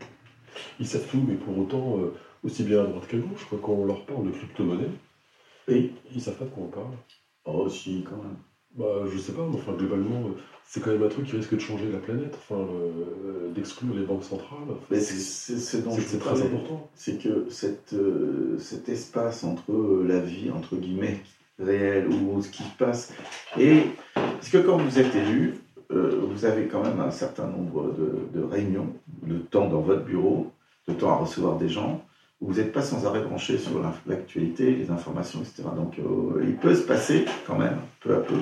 Ils 0.79 0.87
savent 0.87 1.07
tout, 1.09 1.23
mais 1.27 1.35
pour 1.35 1.57
autant, 1.57 1.97
euh, 1.99 2.13
aussi 2.43 2.63
bien 2.63 2.81
à 2.81 2.87
droite 2.87 3.07
qu'à 3.07 3.17
gauche, 3.17 3.45
quoi, 3.49 3.59
quand 3.61 3.73
on 3.73 3.85
leur 3.85 4.05
parle 4.05 4.25
de 4.27 4.31
crypto-monnaie, 4.31 4.89
oui. 5.67 5.93
ils 6.13 6.21
savent 6.21 6.37
pas 6.37 6.45
de 6.45 6.49
quoi 6.49 6.63
on 6.63 6.69
parle. 6.69 6.97
Oh, 7.45 7.69
si, 7.69 8.03
quand 8.03 8.17
même. 8.17 8.37
bah, 8.75 9.05
Je 9.11 9.17
sais 9.17 9.33
pas, 9.33 9.45
mais 9.49 9.55
enfin, 9.57 9.73
globalement, 9.73 10.27
euh, 10.27 10.31
c'est 10.65 10.81
quand 10.81 10.91
même 10.91 11.03
un 11.03 11.09
truc 11.09 11.25
qui 11.27 11.35
risque 11.35 11.53
de 11.55 11.59
changer 11.59 11.91
la 11.91 11.99
planète, 11.99 12.35
enfin, 12.37 12.61
euh, 12.61 13.51
d'exclure 13.53 13.93
les 13.95 14.05
banques 14.05 14.23
centrales. 14.23 14.59
Mais 14.89 14.99
c'est 14.99 15.15
c'est 15.15 15.81
C'est 16.01 16.19
très 16.19 16.41
important. 16.41 16.89
c'est 16.93 17.21
que 17.21 17.49
cette, 17.49 17.93
euh, 17.93 18.57
cet 18.59 18.89
espace 18.89 19.43
entre 19.43 19.73
la 20.05 20.19
vie, 20.19 20.51
entre 20.51 20.75
guillemets, 20.75 21.21
réelle, 21.59 22.07
ou 22.07 22.41
ce 22.41 22.49
qui 22.49 22.63
se 22.63 22.77
passe, 22.77 23.13
et 23.57 23.83
parce 24.15 24.49
que 24.49 24.57
quand 24.59 24.77
vous 24.77 24.99
êtes 24.99 25.15
élu, 25.15 25.55
euh, 25.91 26.21
vous 26.29 26.45
avez 26.45 26.67
quand 26.67 26.83
même 26.83 26.99
un 26.99 27.11
certain 27.11 27.47
nombre 27.47 27.93
de, 28.33 28.43
réunions, 28.43 28.93
de 29.23 29.37
temps 29.37 29.67
dans 29.67 29.81
votre 29.81 30.03
bureau, 30.03 30.51
de 30.87 30.93
temps 30.93 31.11
à 31.11 31.15
recevoir 31.15 31.57
des 31.57 31.69
gens, 31.69 32.03
où 32.41 32.47
vous 32.47 32.55
n'êtes 32.55 32.71
pas 32.71 32.81
sans 32.81 33.05
arrêt 33.05 33.21
branché 33.21 33.57
sur 33.57 33.81
l'actualité, 34.05 34.75
les 34.75 34.91
informations, 34.91 35.39
etc. 35.39 35.63
Donc 35.75 35.97
euh, 35.99 36.43
il 36.43 36.55
peut 36.55 36.75
se 36.75 36.83
passer 36.83 37.25
quand 37.47 37.57
même, 37.57 37.79
peu 38.01 38.15
à 38.15 38.19
peu, 38.19 38.35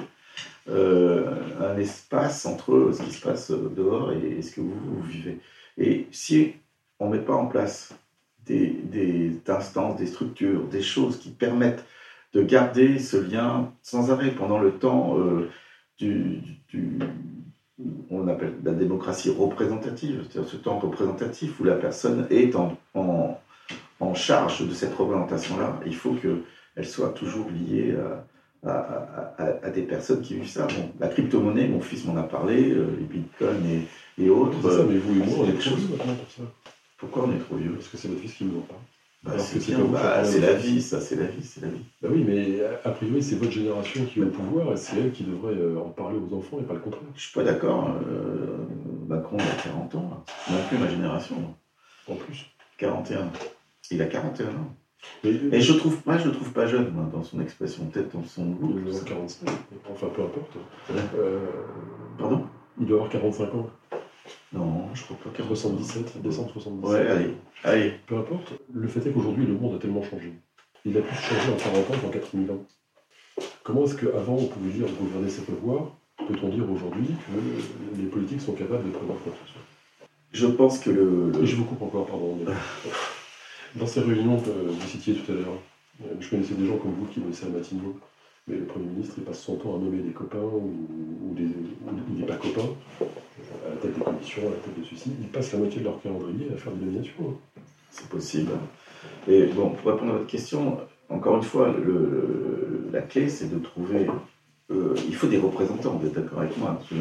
euh, 0.69 1.33
un 1.61 1.77
espace 1.77 2.45
entre 2.45 2.91
ce 2.93 3.03
qui 3.03 3.11
se 3.11 3.21
passe 3.21 3.51
dehors 3.51 4.11
et 4.11 4.41
ce 4.41 4.55
que 4.55 4.61
vous, 4.61 5.01
vivez. 5.07 5.39
Et 5.77 6.07
si 6.11 6.53
on 6.99 7.09
ne 7.09 7.17
met 7.17 7.23
pas 7.23 7.35
en 7.35 7.45
place 7.45 7.93
des 8.45 9.39
instances, 9.47 9.97
des 9.97 10.07
structures, 10.07 10.65
des 10.65 10.81
choses 10.81 11.17
qui 11.17 11.29
permettent 11.29 11.85
de 12.35 12.41
garder 12.43 12.99
ce 12.99 13.15
lien 13.17 13.71
sans 13.81 14.11
arrêt 14.11 14.31
pendant 14.31 14.59
le 14.59 14.71
temps 14.71 15.17
euh, 15.17 15.49
du, 15.97 16.41
du- 16.67 16.99
on 18.09 18.27
appelle 18.27 18.53
la 18.63 18.73
démocratie 18.73 19.29
représentative, 19.29 20.25
c'est-à-dire 20.29 20.49
ce 20.49 20.57
temps 20.57 20.77
représentatif 20.79 21.59
où 21.59 21.63
la 21.63 21.75
personne 21.75 22.27
est 22.29 22.55
en, 22.55 22.77
en, 22.93 23.39
en 24.01 24.13
charge 24.13 24.67
de 24.67 24.73
cette 24.73 24.93
représentation-là. 24.95 25.79
Il 25.85 25.95
faut 25.95 26.13
qu'elle 26.21 26.85
soit 26.85 27.09
toujours 27.09 27.47
liée 27.49 27.95
à, 28.65 28.69
à- 28.69 29.33
à- 29.37 29.65
à 29.67 29.69
des 29.69 29.83
personnes 29.83 30.21
qui 30.21 30.35
vivent 30.35 30.49
ça. 30.49 30.67
Bon, 30.67 30.91
la 30.99 31.07
crypto-monnaie, 31.07 31.67
mon 31.69 31.79
fils 31.81 32.05
m'en 32.05 32.17
a 32.17 32.23
parlé, 32.23 32.71
euh, 32.71 32.87
les 32.99 33.05
bitcoins 33.05 33.63
et, 33.65 34.23
et 34.23 34.29
autres. 34.29 34.61
Ça, 34.61 34.83
mais 34.89 34.97
vous 34.97 35.13
et 35.21 35.25
moi, 35.25 35.37
on 35.39 35.45
c'est 35.45 35.51
est 35.51 35.59
trop 35.59 35.75
vieux 35.75 35.87
maintenant 35.97 36.15
pour 36.15 36.31
ça. 36.31 36.43
Pourquoi 36.97 37.23
on 37.27 37.31
est 37.33 37.39
trop 37.39 37.55
vieux? 37.55 37.71
Parce 37.71 37.87
que 37.87 37.97
c'est 37.97 38.09
votre 38.09 38.21
fils 38.21 38.33
qui 38.33 38.45
nous 38.45 38.57
en 38.57 38.61
parle. 38.61 38.79
Bah, 39.25 39.31
c'est 39.39 39.73
bah, 39.91 40.23
c'est 40.23 40.39
la 40.39 40.53
vie, 40.53 40.81
ça, 40.81 41.01
c'est 41.01 41.15
la 41.15 41.25
vie, 41.25 41.43
c'est 41.43 41.61
la 41.61 41.69
vie. 41.69 41.81
Bah 42.01 42.09
oui, 42.11 42.23
mais 42.27 42.59
a 42.83 42.91
priori, 42.91 43.23
c'est 43.23 43.35
votre 43.37 43.51
génération 43.51 44.05
qui 44.05 44.19
est 44.19 44.23
au 44.23 44.27
pouvoir 44.27 44.71
et 44.73 44.77
c'est 44.77 44.97
elle 44.99 45.11
qui 45.11 45.23
devrait 45.23 45.55
euh, 45.55 45.79
en 45.79 45.89
parler 45.89 46.17
aux 46.17 46.35
enfants 46.35 46.59
et 46.59 46.63
pas 46.63 46.73
le 46.75 46.79
contraire. 46.79 47.01
Je 47.15 47.21
suis 47.21 47.33
pas 47.33 47.43
d'accord. 47.43 47.89
euh, 48.07 48.57
Macron 49.07 49.37
il 49.39 49.43
a 49.43 49.63
40 49.63 49.95
ans, 49.95 50.23
là. 50.49 50.55
plus 50.69 50.77
ma 50.77 50.87
génération. 50.87 51.35
En 52.07 52.15
plus. 52.15 52.45
41. 52.77 53.29
Il 53.89 54.01
a 54.01 54.05
41 54.05 54.47
ans. 54.49 54.75
Mais, 55.23 55.31
Et 55.51 55.61
je 55.61 55.73
trouve, 55.73 55.97
moi, 56.05 56.17
je 56.17 56.25
le 56.25 56.31
trouve 56.31 56.51
pas 56.51 56.67
jeune, 56.67 56.91
moi, 56.91 57.07
dans 57.11 57.23
son 57.23 57.39
expression, 57.41 57.85
peut-être 57.85 58.15
dans 58.15 58.23
son 58.23 58.45
il 58.45 58.55
goût. 58.55 58.73
doit 58.73 58.81
tout 58.99 59.13
avoir 59.13 59.29
ça. 59.29 59.45
45, 59.45 59.49
enfin 59.91 60.07
peu 60.15 60.21
importe. 60.21 60.57
Euh, 61.17 61.39
Pardon? 62.17 62.43
il 62.79 62.85
doit 62.85 62.97
avoir 62.97 63.11
45 63.11 63.55
ans, 63.55 63.69
Non, 64.53 64.87
je 64.93 65.03
crois 65.03 65.17
pas. 65.17 65.43
77, 65.43 66.21
décembre 66.21 66.51
77. 66.53 66.89
Ouais, 66.91 67.07
allez, 67.11 67.33
allez. 67.63 67.93
Peu 68.07 68.17
importe, 68.17 68.53
le 68.73 68.87
fait 68.87 69.07
est 69.07 69.11
qu'aujourd'hui, 69.11 69.45
le 69.45 69.53
monde 69.53 69.75
a 69.75 69.79
tellement 69.79 70.03
changé. 70.03 70.33
Il 70.85 70.97
a 70.97 71.01
plus 71.01 71.15
changé 71.15 71.51
en 71.53 71.57
40 71.57 71.89
ans 71.91 71.99
qu'en 72.01 72.09
4000 72.09 72.51
ans. 72.51 72.63
Comment 73.63 73.83
est-ce 73.85 73.95
qu'avant, 73.95 74.35
on 74.35 74.45
pouvait 74.47 74.71
dire 74.71 74.87
gouverner, 74.99 75.29
c'est 75.29 75.43
prévoir 75.45 75.91
Peut-on 76.27 76.49
dire 76.49 76.71
aujourd'hui 76.71 77.07
que 77.07 77.97
les 78.01 78.07
politiques 78.07 78.41
sont 78.41 78.53
capables 78.53 78.85
de 78.85 78.91
prévoir 78.95 79.17
quoi 79.19 79.31
que 79.33 79.37
ce 79.45 79.51
soit 79.53 79.61
Je 80.31 80.47
pense 80.47 80.79
que 80.79 80.89
le. 80.89 81.31
le- 81.31 81.43
Et 81.43 81.45
je 81.45 81.55
vous 81.57 81.65
coupe 81.65 81.81
encore, 81.81 82.05
pardon. 82.05 82.37
mais- 82.39 82.53
Dans 83.75 83.85
ces 83.87 83.99
réunions 83.99 84.39
que 84.39 84.49
vous 84.49 84.87
citiez 84.87 85.15
tout 85.15 85.29
à 85.31 85.35
l'heure, 85.35 85.59
euh, 86.03 86.13
je 86.19 86.29
connaissais 86.29 86.53
des 86.53 86.65
gens 86.65 86.77
comme 86.77 86.93
vous 86.93 87.05
qui 87.07 87.19
bossaient 87.19 87.47
à 87.47 87.49
Matignon, 87.49 87.93
mais 88.47 88.57
le 88.57 88.65
Premier 88.65 88.85
ministre, 88.85 89.15
il 89.17 89.23
passe 89.23 89.41
son 89.41 89.55
temps 89.55 89.75
à 89.75 89.79
nommer 89.79 89.99
des 89.99 90.11
copains 90.11 90.37
ou, 90.37 91.33
des, 91.35 91.47
pas 92.25 92.35
copains 92.35 92.69
à 93.01 93.69
la 93.69 93.75
tête 93.77 93.95
des 93.95 94.01
commissions, 94.01 94.41
à 94.43 94.51
la 94.51 94.57
tête 94.57 94.79
de 94.79 94.83
ceci. 94.85 95.11
Ils 95.19 95.27
passent 95.29 95.53
la 95.53 95.59
moitié 95.59 95.79
de 95.79 95.85
leur 95.85 96.01
calendrier 96.01 96.47
à 96.53 96.57
faire 96.57 96.73
des 96.73 96.85
nominations. 96.85 97.13
hein. 97.29 97.61
C'est 97.89 98.07
possible. 98.09 98.51
Et 99.27 99.45
bon, 99.45 99.69
pour 99.69 99.91
répondre 99.91 100.11
à 100.11 100.17
votre 100.17 100.27
question, 100.27 100.77
encore 101.09 101.37
une 101.37 101.43
fois, 101.43 101.73
la 102.91 103.01
clé, 103.01 103.29
c'est 103.29 103.51
de 103.51 103.57
trouver. 103.59 104.07
euh, 104.71 104.95
il 105.07 105.15
faut 105.15 105.27
des 105.27 105.37
représentants, 105.37 105.93
vous 105.93 106.07
êtes 106.07 106.13
d'accord 106.13 106.39
avec 106.39 106.57
moi. 106.57 106.79
Je- 106.91 106.95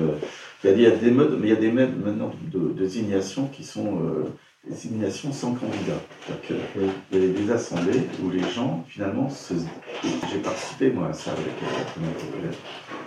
Il 0.68 0.80
y, 0.80 0.86
a, 0.86 0.90
des 0.90 1.10
modes, 1.10 1.36
mais 1.38 1.48
il 1.48 1.50
y 1.50 1.56
a 1.56 1.60
des 1.60 1.70
modes 1.70 1.98
maintenant 2.02 2.30
de, 2.52 2.70
désignation 2.70 3.48
qui 3.48 3.64
sont 3.64 4.00
euh, 4.02 4.24
des 4.66 4.70
désignations 4.70 5.32
sans 5.32 5.54
candidat. 5.54 6.00
C'est-à-dire 6.26 6.92
y 7.12 7.16
a 7.16 7.32
des 7.32 7.50
assemblées 7.50 8.02
où 8.22 8.30
les 8.30 8.48
gens, 8.50 8.84
finalement, 8.88 9.28
se... 9.28 9.54
j'ai 10.02 10.38
participé 10.38 10.90
moi 10.90 11.08
à 11.08 11.12
ça 11.12 11.32
avec 11.32 11.54
populaire. 11.54 12.52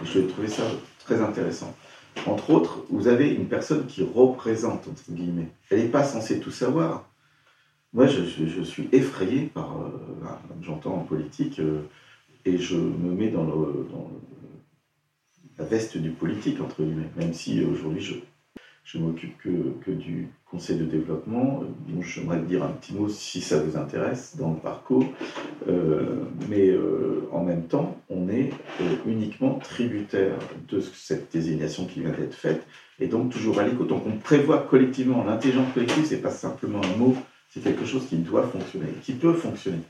Et 0.04 0.06
je 0.06 0.20
trouvais 0.22 0.48
ça 0.48 0.64
très 1.00 1.22
intéressant. 1.22 1.76
Entre 2.26 2.50
autres, 2.50 2.86
vous 2.90 3.08
avez 3.08 3.30
une 3.30 3.48
personne 3.48 3.86
qui 3.86 4.04
représente, 4.04 4.88
entre 4.88 5.12
guillemets. 5.12 5.50
Elle 5.70 5.80
n'est 5.80 5.90
pas 5.90 6.04
censée 6.04 6.40
tout 6.40 6.52
savoir. 6.52 7.10
Moi, 7.94 8.08
je, 8.08 8.64
suis 8.64 8.90
effrayé 8.92 9.44
par, 9.44 9.78
euh, 9.80 9.90
j'entends 10.62 10.96
en 10.96 11.04
politique, 11.04 11.60
euh, 11.60 11.84
et 12.46 12.58
je 12.58 12.76
me 12.76 13.14
mets 13.14 13.30
dans, 13.30 13.48
la 15.58 15.66
veste 15.66 15.98
du 15.98 16.12
politique, 16.12 16.62
entre 16.62 16.84
guillemets, 16.84 17.10
même 17.16 17.34
si 17.34 17.62
euh, 17.62 17.68
aujourd'hui 17.68 18.02
je, 18.02 18.16
je 18.88 18.98
m'occupe 19.00 19.38
que, 19.40 19.50
que 19.86 19.92
du 19.92 20.28
conseil 20.50 20.78
de 20.78 20.86
développement. 20.86 21.62
Euh, 21.62 21.94
Donc 21.94 22.04
j'aimerais 22.04 22.40
dire 22.40 22.64
un 22.64 22.70
petit 22.70 22.94
mot 22.94 23.10
si 23.10 23.42
ça 23.42 23.60
vous 23.60 23.76
intéresse 23.78 24.38
dans 24.38 24.52
le 24.52 24.58
parcours. 24.60 25.04
Euh, 25.68 26.22
mais 26.50 26.70
euh, 26.70 27.28
en 27.34 27.44
même 27.44 27.68
temps, 27.68 27.98
on 28.10 28.30
est 28.30 28.50
euh, 28.82 28.96
uniquement 29.06 29.56
tributaire 29.56 30.38
de 30.70 30.80
ce- 30.80 30.92
cette 30.96 31.32
désignation 31.34 31.86
qui 31.86 32.00
vient 32.00 32.12
d'être 32.12 32.34
faite 32.34 32.66
et 33.00 33.08
donc 33.08 33.32
toujours 33.34 33.60
à 33.60 33.64
l'écoute. 33.68 33.90
Donc 33.90 34.04
on 34.08 34.18
prévoit 34.18 34.60
collectivement. 34.60 35.24
L'intelligence 35.26 35.74
collective, 35.74 36.06
c'est 36.06 36.22
pas 36.22 36.32
simplement 36.32 36.82
un 36.82 36.98
mot, 36.98 37.14
c'est 37.50 37.62
quelque 37.62 37.86
chose 37.86 38.06
qui 38.08 38.16
doit 38.18 38.48
fonctionner, 38.48 38.88
qui 39.04 39.14
peut 39.14 39.34
fonctionner. 39.34 39.82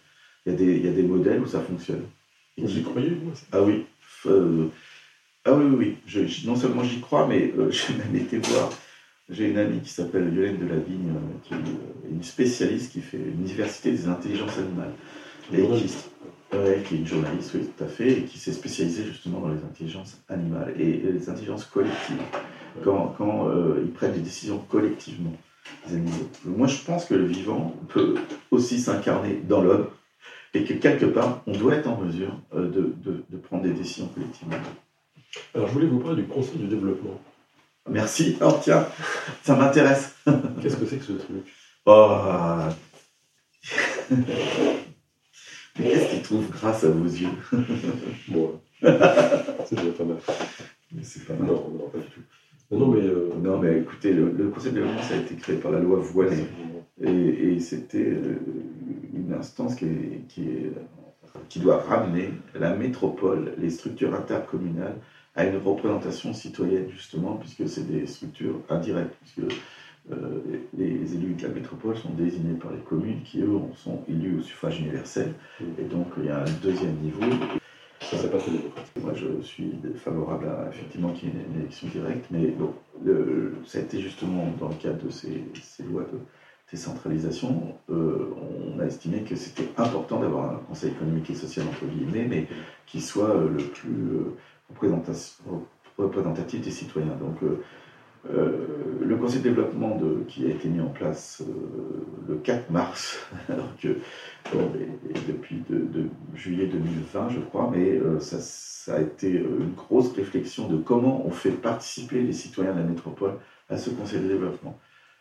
Il 0.47 0.53
y 0.53 0.55
a 0.55 0.57
des, 0.57 0.75
il 0.77 0.85
y 0.85 0.89
a 0.89 0.91
des 0.93 1.03
modèles 1.03 1.41
où 1.41 1.45
ça 1.47 1.61
fonctionne. 1.61 2.05
Et 2.57 2.63
Vous 2.63 2.77
y 2.79 2.81
croyez, 2.81 3.15
ça? 3.35 3.45
Ah 3.51 3.61
oui. 3.61 3.85
ah 5.45 5.53
oui, 5.53 5.65
oui, 5.65 5.75
oui. 5.77 5.95
Je- 6.05 6.25
je- 6.25 6.47
non 6.47 6.55
seulement 6.55 6.83
j'y 6.83 6.99
crois, 6.99 7.27
mais 7.27 7.53
j'ai 7.69 7.93
même 7.95 8.15
été 8.15 8.37
voir. 8.39 8.69
J'ai 9.29 9.49
une 9.49 9.57
amie 9.57 9.81
qui 9.81 9.89
s'appelle 9.89 10.29
Violaine 10.29 10.57
Delavigne, 10.57 11.09
euh, 11.09 11.37
qui 11.43 11.53
est 11.53 12.09
une 12.09 12.23
spécialiste 12.23 12.93
qui 12.93 13.01
fait 13.01 13.17
l'université 13.17 13.91
des 13.91 14.07
intelligences 14.07 14.57
animales. 14.57 14.91
Une 15.51 15.59
journaliste. 15.59 16.11
Ouais, 16.53 16.81
qui 16.87 16.95
est 16.95 16.97
une 16.99 17.07
journaliste, 17.07 17.51
oui, 17.55 17.67
tout 17.77 17.83
à 17.83 17.87
fait, 17.87 18.19
et 18.19 18.21
qui 18.23 18.37
s'est 18.37 18.53
spécialisée 18.53 19.03
justement 19.03 19.41
dans 19.41 19.49
les 19.49 19.63
intelligences 19.63 20.17
animales 20.29 20.73
et, 20.79 20.89
et 20.89 21.11
les 21.11 21.29
intelligences 21.29 21.65
collectives. 21.65 22.21
Quand, 22.83 23.13
quand 23.17 23.49
euh, 23.49 23.81
ils 23.83 23.91
prennent 23.91 24.13
des 24.13 24.19
décisions 24.21 24.59
collectivement, 24.69 25.33
les 25.87 25.95
animaux. 25.95 26.29
Moi, 26.45 26.67
je 26.67 26.77
pense 26.85 27.03
que 27.05 27.15
le 27.15 27.25
vivant 27.25 27.75
peut 27.89 28.15
aussi 28.51 28.79
s'incarner 28.79 29.41
dans 29.47 29.61
l'homme 29.61 29.87
et 30.53 30.63
que 30.63 30.73
quelque 30.73 31.05
part, 31.05 31.41
on 31.47 31.51
doit 31.51 31.75
être 31.75 31.87
en 31.87 31.97
mesure 31.97 32.39
euh, 32.55 32.69
de, 32.69 32.93
de- 33.03 33.23
de 33.29 33.37
prendre 33.37 33.63
des 33.63 33.71
décisions 33.71 34.07
collectivement. 34.07 34.55
Alors, 35.53 35.67
je 35.67 35.73
voulais 35.73 35.87
vous 35.87 35.99
parler 35.99 36.21
du 36.21 36.27
Conseil 36.27 36.59
du 36.59 36.67
développement. 36.67 37.19
Merci. 37.89 38.37
Oh, 38.41 38.55
tiens, 38.61 38.85
ça 39.43 39.55
m'intéresse. 39.55 40.15
Qu'est-ce 40.61 40.77
que 40.77 40.85
c'est 40.85 40.97
que 40.97 41.05
ce 41.05 41.13
truc? 41.13 41.45
Oh. 41.85 42.17
Mais 45.79 45.89
qu'est-ce 45.91 46.09
qu'ils 46.09 46.21
trouvent 46.23 46.49
grâce 46.49 46.83
à 46.83 46.89
vos 46.89 47.05
yeux? 47.05 47.29
Bon, 48.29 48.59
c'est 48.81 49.75
déjà 49.75 49.91
pas 49.97 50.03
mal. 50.05 50.17
C'est 51.03 51.25
pas 51.25 51.33
Non, 51.35 51.69
non, 51.77 51.89
pas 51.91 51.99
du 51.99 52.05
tout. 52.05 52.21
Non, 52.71 52.87
mais. 52.87 53.01
euh, 53.01 53.29
Non, 53.41 53.59
mais 53.59 53.77
écoutez, 53.79 54.11
le, 54.11 54.31
le 54.31 54.47
conseil 54.49 54.73
de 54.73 54.83
ça 55.07 55.13
a 55.13 55.17
été 55.17 55.35
créé 55.35 55.55
par 55.57 55.71
la 55.71 55.79
loi 55.79 55.99
Voilet. 55.99 56.45
Et, 57.01 57.09
et 57.53 57.59
c'était 57.59 57.99
euh, 58.09 58.39
une 59.13 59.33
instance 59.33 59.75
qui, 59.75 59.85
est- 59.85 60.27
qui, 60.27 60.41
est- 60.49 60.71
qui 61.47 61.59
doit 61.59 61.77
ramener 61.83 62.31
la 62.55 62.75
métropole, 62.75 63.53
les 63.59 63.69
structures 63.69 64.15
intercommunales, 64.15 64.95
à 65.37 65.45
une 65.45 65.57
représentation 65.57 66.33
citoyenne, 66.33 66.89
justement, 66.89 67.35
puisque 67.35 67.69
c'est 67.69 67.87
des 67.87 68.07
structures 68.07 68.59
indirectes. 68.69 69.15
Puisque 69.21 69.53
euh, 70.11 70.39
les 70.77 71.13
élus 71.13 71.35
de 71.35 71.43
la 71.43 71.53
métropole 71.53 71.95
sont 71.95 72.09
désignés 72.09 72.57
par 72.57 72.71
les 72.71 72.79
communes 72.79 73.21
qui, 73.23 73.41
eux, 73.41 73.59
sont 73.75 74.01
élus 74.09 74.39
au 74.39 74.41
suffrage 74.41 74.79
universel. 74.79 75.33
Et 75.79 75.83
donc, 75.83 76.07
il 76.17 76.25
y 76.25 76.29
a 76.29 76.39
un 76.39 76.51
deuxième 76.63 76.95
niveau. 76.95 77.21
Ça, 78.01 78.17
c'est 78.17 78.31
pas 78.31 78.37
très 78.39 78.51
démocratique. 78.51 79.03
Moi, 79.03 79.13
je 79.13 79.41
suis 79.45 79.73
favorable 79.95 80.47
à 80.47 80.69
effectivement 80.69 81.11
qu'il 81.11 81.29
y 81.29 81.31
ait 81.31 81.35
une, 81.53 81.61
élection 81.61 81.87
directe, 81.89 82.25
mais 82.31 82.47
bon, 82.47 82.73
le- 83.03 83.53
ça 83.65 83.79
a 83.79 83.81
été 83.81 83.99
justement 84.01 84.47
dans 84.59 84.69
le 84.69 84.75
cadre 84.75 85.03
de 85.05 85.09
ces, 85.11 85.43
ces 85.61 85.83
lois 85.83 86.03
de 86.03 86.17
décentralisation, 86.71 87.75
euh, 87.89 88.33
on 88.75 88.79
a 88.79 88.85
estimé 88.85 89.21
que 89.21 89.35
c'était 89.35 89.69
important 89.77 90.19
d'avoir 90.19 90.51
un 90.51 90.57
conseil 90.67 90.91
économique 90.91 91.29
et 91.29 91.35
social 91.35 91.65
entre 91.67 91.85
guillemets, 91.85 92.27
mais 92.27 92.47
qui 92.85 92.99
soit 93.01 93.29
euh, 93.29 93.49
le 93.49 93.63
plus 93.63 94.19
représentatif 95.97 96.61
des 96.61 96.71
citoyens. 96.71 97.15
Donc, 97.19 97.37
euh, 97.43 97.63
le 99.05 99.15
conseil 99.15 99.39
de 99.39 99.49
développement 99.49 99.99
qui 100.27 100.45
a 100.45 100.49
été 100.49 100.67
mis 100.67 100.81
en 100.81 100.89
place 100.89 101.41
le 102.27 102.35
4 102.35 102.69
mars, 102.71 103.25
alors 103.49 103.69
que 103.81 103.97
depuis 105.27 105.63
de, 105.69 106.09
juillet 106.35 106.67
2020, 106.67 107.29
je 107.29 107.39
crois, 107.39 107.71
mais 107.73 107.99
ça, 108.19 108.95
a 108.95 109.01
été 109.01 109.31
une 109.31 109.73
grosse 109.75 110.13
réflexion 110.13 110.67
de 110.67 110.77
comment 110.77 111.25
on 111.25 111.31
fait 111.31 111.51
participer 111.51 112.21
les 112.21 112.33
citoyens 112.33 112.73
de 112.73 112.79
la 112.79 112.85
métropole 112.85 113.33
à 113.69 113.77
ce 113.77 113.89
conseil 113.89 114.21
de 114.21 114.27
développement. 114.27 114.79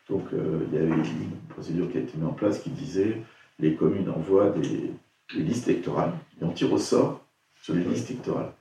Donc 0.08 0.22
il 0.32 0.74
y 0.74 0.78
avait 0.78 0.88
une 0.88 1.30
procédure 1.48 1.90
qui 1.90 1.98
a 1.98 2.00
été 2.00 2.16
mise 2.16 2.26
en 2.26 2.32
place 2.32 2.60
qui 2.60 2.70
disait 2.70 3.22
les 3.58 3.74
communes 3.74 4.10
envoient 4.10 4.50
des, 4.50 4.92
listes 5.34 5.68
électorales 5.68 6.12
et 6.40 6.44
on 6.44 6.50
tire 6.50 6.72
au 6.72 6.78
sort 6.78 7.24
sur 7.60 7.74
les 7.74 7.82
listes 7.82 8.10
électorales. 8.10 8.52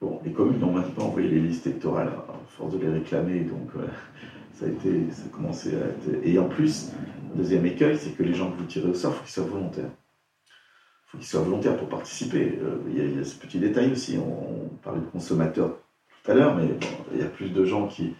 Bon, 0.00 0.20
les 0.24 0.32
communes 0.32 0.60
n'ont 0.60 0.72
maintenant 0.72 1.06
envoyé 1.06 1.28
les 1.28 1.40
listes 1.40 1.66
électorales 1.66 2.08
à 2.08 2.32
force 2.56 2.72
de 2.72 2.78
les 2.78 2.88
réclamer, 2.88 3.40
donc 3.40 3.70
ça 4.54 4.66
a 4.66 4.68
été, 4.68 5.10
ça 5.12 5.22
a 5.26 5.28
commencé 5.28 5.74
à 5.74 5.86
être... 5.86 6.24
Et 6.24 6.38
en 6.38 6.48
plus, 6.48 6.92
deuxième 7.34 7.66
écueil, 7.66 7.96
c'est 7.98 8.10
que 8.10 8.22
les 8.22 8.34
gens 8.34 8.50
que 8.50 8.58
vous 8.58 8.64
tirez 8.64 8.88
au 8.88 8.94
sort, 8.94 9.12
il 9.12 9.16
faut 9.16 9.24
qu'ils 9.24 9.32
soient 9.32 9.44
volontaires. 9.44 9.90
Il 9.90 11.10
faut 11.10 11.18
qu'ils 11.18 11.26
soient 11.26 11.42
volontaires 11.42 11.76
pour 11.76 11.88
participer. 11.88 12.58
Euh, 12.62 12.78
il 12.88 13.16
y, 13.16 13.20
a, 13.20 13.24
ce 13.24 13.34
petit 13.36 13.58
détail 13.58 13.92
aussi. 13.92 14.18
On, 14.18 14.68
parlait 14.82 15.00
de 15.00 15.06
consommateurs 15.06 15.76
tout 16.24 16.30
à 16.30 16.34
l'heure, 16.34 16.56
mais 16.56 16.64
il 17.12 17.20
y 17.20 17.22
a 17.22 17.26
plus 17.26 17.50
de 17.50 17.64
gens 17.66 17.86
qui 17.86 18.14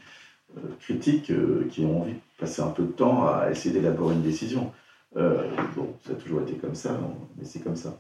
euh, 0.59 0.61
critiquent, 0.81 1.31
euh, 1.31 1.67
qui 1.71 1.87
ont 1.87 2.03
envie 2.03 2.13
de 2.13 2.19
passer 2.39 2.61
un 2.61 2.69
peu 2.69 2.83
de 2.83 2.93
temps 2.93 3.27
à 3.27 3.51
essayer 3.51 3.73
d'élaborer 3.73 4.15
une 4.15 4.23
décision. 4.23 4.73
Euh, 5.17 5.43
bon, 5.75 5.95
ça 6.07 6.13
a 6.13 6.15
toujours 6.15 6.43
été 6.43 6.55
comme 6.55 6.75
ça, 6.75 6.99
mais 7.37 7.45
c'est 7.45 7.59
comme 7.61 7.77
ça. 7.77 7.99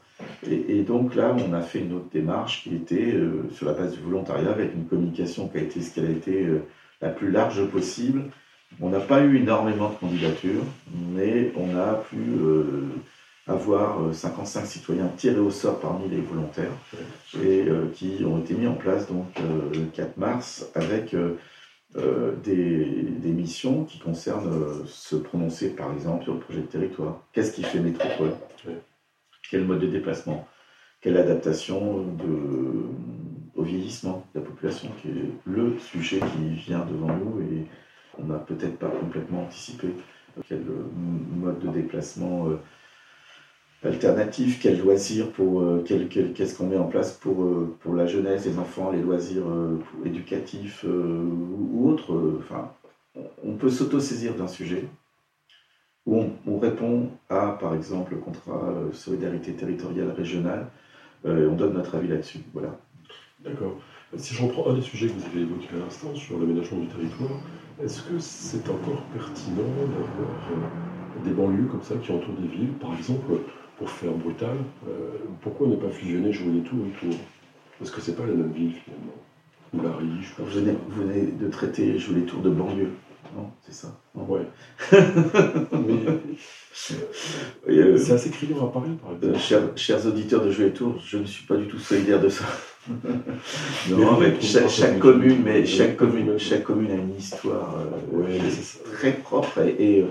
Et, 0.49 0.83
donc 0.83 1.17
là, 1.17 1.35
on 1.37 1.53
a 1.53 1.61
fait 1.61 1.81
une 1.81 1.95
autre 1.95 2.09
démarche 2.13 2.63
qui 2.63 2.77
était 2.77 3.15
euh, 3.15 3.49
sur 3.53 3.67
la 3.67 3.73
base 3.73 3.93
du 3.93 4.01
volontariat, 4.01 4.51
avec 4.51 4.75
une 4.75 4.87
communication 4.87 5.49
qui 5.49 5.59
a 5.59 5.61
été 5.63 5.81
ce 5.81 5.95
qu'elle 5.95 6.07
a 6.07 6.11
été 6.11 6.45
euh, 6.45 6.63
la 7.01 7.09
plus 7.09 7.31
large 7.33 7.65
possible. 7.67 8.25
On 8.81 8.91
n'a 8.91 9.01
pas 9.01 9.23
eu 9.23 9.39
énormément 9.39 9.91
de 9.91 9.95
candidatures, 9.95 10.63
mais 11.13 11.53
on 11.57 11.77
a 11.77 11.95
pu 11.95 12.23
avoir 13.49 14.15
55 14.15 14.65
citoyens 14.65 15.11
tirés 15.17 15.41
au 15.41 15.51
sort 15.51 15.81
parmi 15.81 16.09
les 16.09 16.21
volontaires 16.21 16.71
et 17.43 17.65
qui 17.95 18.25
ont 18.25 18.39
été 18.39 18.55
mis 18.55 18.69
en 18.69 18.75
place 18.75 19.09
donc 19.09 19.27
le 19.75 19.87
4 19.87 20.19
mars 20.19 20.71
avec 20.77 21.17
euh, 21.97 22.37
des, 22.37 23.33
missions 23.33 23.85
qui 23.85 23.99
concernent 23.99 24.53
euh, 24.53 24.87
se 24.87 25.17
prononcer, 25.17 25.71
par 25.71 25.93
exemple, 25.93 26.25
sur 26.25 26.35
le 26.35 26.41
projet 26.41 26.61
de 26.61 26.67
territoire. 26.67 27.23
Qu'est-ce 27.33 27.53
qui 27.53 27.63
fait 27.63 27.81
métropole? 27.81 28.33
Quel 29.51 29.65
mode 29.65 29.81
de 29.81 29.87
déplacement? 29.89 30.47
Quelle 31.01 31.17
adaptation 31.17 32.05
de, 32.05 32.85
au 33.57 33.63
vieillissement 33.63 34.25
de 34.35 34.41
la 34.41 34.47
population, 34.47 34.91
qui 35.01 35.09
est 35.09 35.31
le 35.47 35.79
sujet 35.79 36.21
qui 36.21 36.51
vient 36.51 36.85
devant 36.85 37.17
nous 37.17 37.41
et 37.41 37.67
on 38.19 38.27
n'a 38.27 38.39
peut-être 38.39 38.79
pas 38.79 38.89
complètement 38.89 39.45
anticipé. 39.45 39.89
Quel 40.49 40.63
mode 40.63 41.59
de 41.59 41.69
déplacement 41.69 42.49
euh, 42.49 42.57
alternatifs, 43.83 44.61
quels 44.61 44.79
loisirs 44.79 45.31
pour 45.31 45.63
euh, 45.63 45.83
qu'est-ce 45.85 46.57
qu'on 46.57 46.67
met 46.67 46.77
en 46.77 46.85
place 46.85 47.13
pour, 47.13 47.43
euh, 47.45 47.77
la 47.95 48.07
jeunesse, 48.07 48.45
les 48.45 48.59
enfants, 48.59 48.91
les 48.91 49.01
loisirs 49.01 49.49
euh, 49.49 49.79
éducatifs 50.05 50.85
ou, 50.85 51.89
autres. 51.89 52.39
Enfin, 52.39 52.73
on 53.43 53.55
peut 53.55 53.71
s'auto-saisir 53.71 54.35
d'un 54.35 54.49
sujet 54.49 54.85
où 56.07 56.25
on, 56.47 56.59
répond 56.59 57.11
à, 57.29 57.57
par 57.61 57.75
exemple, 57.75 58.15
le 58.15 58.19
contrat 58.19 58.75
solidarité 58.93 59.53
territoriale 59.53 60.11
régionale. 60.11 60.67
on 61.25 61.55
donne 61.55 61.75
notre 61.75 61.97
avis 61.97 62.09
là-dessus. 62.09 62.41
Voilà. 62.53 62.79
D'accord. 63.45 63.77
Si 64.17 64.35
je 64.35 64.43
reprends 64.43 64.71
un 64.71 64.75
des 64.75 64.83
sujets 64.83 65.09
que 65.09 65.13
vous 65.13 65.27
avez 65.27 65.43
évoqué 65.43 65.69
à 65.75 65.79
l'instant 65.79 66.15
sur 66.15 66.39
l'aménagement 66.39 66.81
du 66.81 66.89
territoire, 66.89 67.39
est-ce 67.83 68.03
que 68.03 68.19
c'est 68.19 68.69
encore 68.69 69.03
pertinent 69.13 69.63
d'avoir 69.87 71.25
des 71.25 71.31
banlieues 71.31 71.67
comme 71.67 71.83
ça 71.83 71.97
qui 71.97 72.13
entourent 72.13 72.35
des 72.35 72.49
villes 72.49 72.73
Par 72.81 72.97
exemple, 72.97 73.33
pour 73.81 73.89
faire 73.89 74.13
brutal, 74.13 74.59
euh, 74.87 74.91
pourquoi 75.41 75.67
ne 75.67 75.75
pas 75.75 75.89
fusionner 75.89 76.31
jouer 76.35 76.53
les 76.53 76.61
tours 76.61 76.85
et 76.87 77.01
Tours 77.01 77.19
Parce 77.79 77.91
que 77.91 78.03
c'est 78.03 78.15
pas 78.15 78.27
la 78.27 78.35
même 78.35 78.53
ville 78.53 78.75
finalement. 78.85 79.17
Ou 79.73 79.81
la 79.83 79.97
riche. 79.97 80.35
Vous 80.39 80.45
venez, 80.45 80.77
vous 80.87 81.03
venez 81.03 81.23
de 81.23 81.49
traiter 81.49 81.99
jouer 81.99 82.17
les 82.17 82.27
tours 82.27 82.43
de 82.43 82.51
banlieue. 82.51 82.91
Non, 83.35 83.51
c'est 83.63 83.73
ça. 83.73 83.89
Ouais. 84.15 84.43
Euh, 87.69 87.99
c'est 87.99 88.13
assez 88.13 88.31
criant 88.31 88.67
à 88.67 88.73
Paris, 88.73 88.91
par 89.03 89.13
exemple. 89.13 89.37
Euh, 89.53 89.77
chers, 89.77 90.07
auditeurs 90.07 90.45
de 90.45 90.51
Jouer 90.51 90.67
les 90.67 90.73
Tours, 90.73 91.01
je 91.05 91.19
ne 91.19 91.25
suis 91.25 91.45
pas 91.45 91.57
du 91.57 91.67
tout 91.67 91.79
solidaire 91.79 92.21
de 92.21 92.29
ça. 92.29 92.45
non, 93.91 94.19
mais, 94.19 94.41
chaque, 94.41 94.99
commune, 94.99 95.43
mais 95.45 95.67
chaque 95.67 95.97
commune, 95.97 96.39
chaque 96.39 96.63
commune 96.63 96.93
a 96.93 96.95
une 96.95 97.17
histoire 97.17 97.77
très 98.95 99.13
propre 99.13 99.59
et 99.59 100.05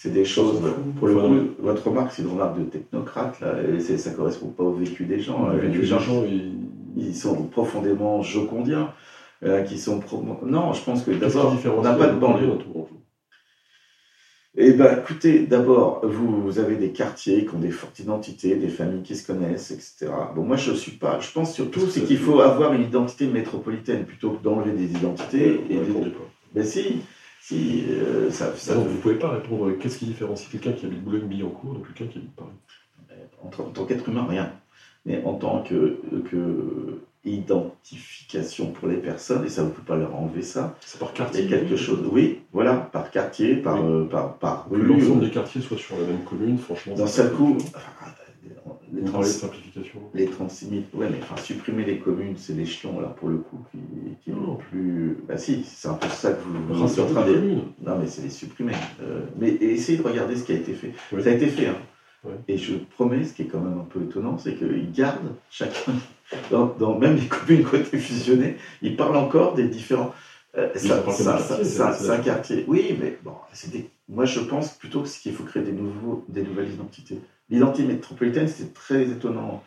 c'est 0.00 0.12
des 0.12 0.24
choses, 0.24 0.62
pour 0.96 1.08
le 1.08 1.14
coup, 1.16 1.54
votre 1.58 1.88
remarque, 1.88 2.12
c'est 2.12 2.22
une 2.22 2.30
remarque 2.30 2.56
de 2.56 2.66
technocrate, 2.66 3.40
là, 3.40 3.54
et 3.60 3.80
ça 3.80 4.10
ne 4.10 4.14
correspond 4.14 4.46
pas 4.46 4.62
au 4.62 4.72
vécu 4.72 5.06
des 5.06 5.18
gens. 5.18 5.48
les 5.50 5.84
gens, 5.84 5.98
ils... 6.96 7.16
sont 7.16 7.42
profondément 7.46 8.22
jocondiens, 8.22 8.92
euh, 9.42 9.64
qui 9.64 9.76
sont... 9.76 10.00
Non, 10.44 10.72
je 10.72 10.84
pense 10.84 11.02
que 11.02 11.10
d'abord, 11.10 11.56
on 11.76 11.82
n'a 11.82 11.94
pas 11.94 12.06
de 12.06 12.16
banlieue. 12.16 12.58
Eh 14.56 14.70
bien, 14.70 14.98
écoutez, 14.98 15.40
d'abord, 15.40 16.06
vous, 16.06 16.60
avez 16.60 16.76
des 16.76 16.92
quartiers 16.92 17.44
qui 17.44 17.54
ont 17.56 17.58
des 17.58 17.72
fortes 17.72 17.98
identités, 17.98 18.54
des 18.54 18.68
familles 18.68 19.02
qui 19.02 19.16
se 19.16 19.26
connaissent, 19.26 19.72
etc. 19.72 20.12
Bon, 20.36 20.44
moi, 20.44 20.56
je 20.56 20.70
ne 20.70 20.76
suis 20.76 20.92
pas. 20.92 21.18
Je 21.18 21.32
pense 21.32 21.52
surtout, 21.52 21.88
c'est 21.90 22.02
qu'il 22.02 22.18
faut 22.18 22.40
avoir 22.40 22.72
une 22.72 22.82
identité 22.82 23.26
métropolitaine 23.26 24.04
plutôt 24.04 24.30
que 24.30 24.44
d'enlever 24.44 24.70
des 24.70 24.92
identités. 24.92 25.60
et 25.68 25.74
des... 25.74 26.12
Ben 26.54 26.64
si, 26.64 27.00
si, 27.48 27.84
euh, 27.88 28.30
ça, 28.30 28.52
vous 28.74 28.90
ne 28.90 28.96
pouvez 28.98 29.14
pas 29.14 29.30
répondre 29.30 29.72
qu'est-ce 29.80 29.96
qui 29.96 30.04
différencie 30.04 30.50
quelqu'un 30.50 30.72
qui 30.72 30.84
habite 30.84 31.02
Boulogne-Billancourt 31.02 31.78
de 31.78 31.78
quelqu'un 31.78 32.12
qui 32.12 32.18
habite 32.18 32.36
Paris? 32.36 32.50
En, 33.42 33.48
tant 33.48 33.84
qu'être 33.86 34.06
humain, 34.06 34.26
rien. 34.28 34.52
Mais 35.06 35.22
en 35.24 35.32
tant 35.32 35.62
que, 35.62 35.98
que 36.30 37.00
identification 37.24 38.72
pour 38.72 38.88
les 38.88 38.98
personnes, 38.98 39.46
et 39.46 39.48
ça 39.48 39.62
ne 39.62 39.70
peut 39.70 39.82
pas 39.82 39.96
leur 39.96 40.14
enlever 40.14 40.42
ça. 40.42 40.76
C'est 40.84 40.98
par 41.00 41.14
quartier. 41.14 41.46
quelque 41.46 41.76
chose, 41.76 42.00
oui, 42.12 42.40
voilà, 42.52 42.74
par 42.74 43.10
quartier, 43.10 43.56
par, 43.56 43.82
euh, 43.82 44.04
par, 44.04 44.34
par. 44.34 44.68
Que 44.68 44.76
l'ensemble 44.76 45.24
des 45.24 45.30
quartiers 45.30 45.62
soient 45.62 45.78
sur 45.78 45.96
la 45.96 46.04
même 46.04 46.24
commune, 46.24 46.58
franchement. 46.58 46.96
D'un 46.96 47.06
seul 47.06 47.32
coup, 47.32 47.56
les, 48.92 49.04
36, 49.04 49.38
simplification. 49.40 50.00
les 50.14 50.26
36 50.26 50.68
000, 50.68 50.80
ouais, 50.94 51.08
mais 51.10 51.18
enfin, 51.22 51.40
supprimer 51.40 51.84
les 51.84 51.98
communes, 51.98 52.34
c'est 52.36 52.54
l'échelon, 52.54 53.00
là, 53.00 53.08
pour 53.08 53.28
le 53.28 53.38
coup, 53.38 53.58
qui, 53.70 53.78
qui 54.24 54.36
plus. 54.70 55.18
Bah, 55.26 55.36
si, 55.36 55.64
c'est 55.64 55.88
un 55.88 55.94
peu 55.94 56.08
ça 56.08 56.32
que 56.32 56.42
vous, 56.42 56.74
vous 56.74 56.92
êtes 56.92 56.98
en 56.98 57.06
train 57.06 57.26
de. 57.26 57.34
Non, 57.84 57.98
mais 57.98 58.06
c'est 58.06 58.22
les 58.22 58.30
supprimer. 58.30 58.72
Euh, 59.02 59.22
mais 59.38 59.50
essayez 59.50 59.98
de 59.98 60.02
regarder 60.02 60.36
ce 60.36 60.44
qui 60.44 60.52
a 60.52 60.56
été 60.56 60.72
fait. 60.72 60.92
Ça 61.22 61.30
a 61.30 61.32
été 61.32 61.46
fait, 61.46 61.66
hein. 61.66 61.76
Et 62.48 62.58
je 62.58 62.74
promets, 62.74 63.24
ce 63.24 63.32
qui 63.32 63.42
est 63.42 63.46
quand 63.46 63.60
même 63.60 63.78
un 63.78 63.84
peu 63.84 64.02
étonnant, 64.02 64.38
c'est 64.38 64.54
qu'ils 64.54 64.90
gardent 64.92 65.34
chacun, 65.50 65.92
dans, 66.50 66.98
même 66.98 67.16
les 67.16 67.26
communes 67.26 67.64
qui 67.64 67.74
ont 67.74 67.78
été 67.78 67.98
fusionnées, 67.98 68.56
ils 68.82 68.96
parlent 68.96 69.16
encore 69.16 69.54
des 69.54 69.68
différents. 69.68 70.12
Euh, 70.56 70.68
ça, 70.74 71.02
c'est 71.94 72.10
un 72.10 72.18
quartier. 72.18 72.64
Oui, 72.66 72.96
mais 73.00 73.18
bon, 73.22 73.34
moi 74.08 74.24
je 74.24 74.40
pense 74.40 74.72
plutôt 74.72 75.02
qu'il 75.02 75.34
faut 75.34 75.44
créer 75.44 75.62
des, 75.62 75.72
nouveaux, 75.72 76.24
des 76.28 76.42
nouvelles 76.42 76.72
identités. 76.72 77.20
L'identité 77.50 77.86
métropolitaine, 77.86 78.48
c'est 78.48 78.74
très 78.74 79.04
étonnant 79.04 79.62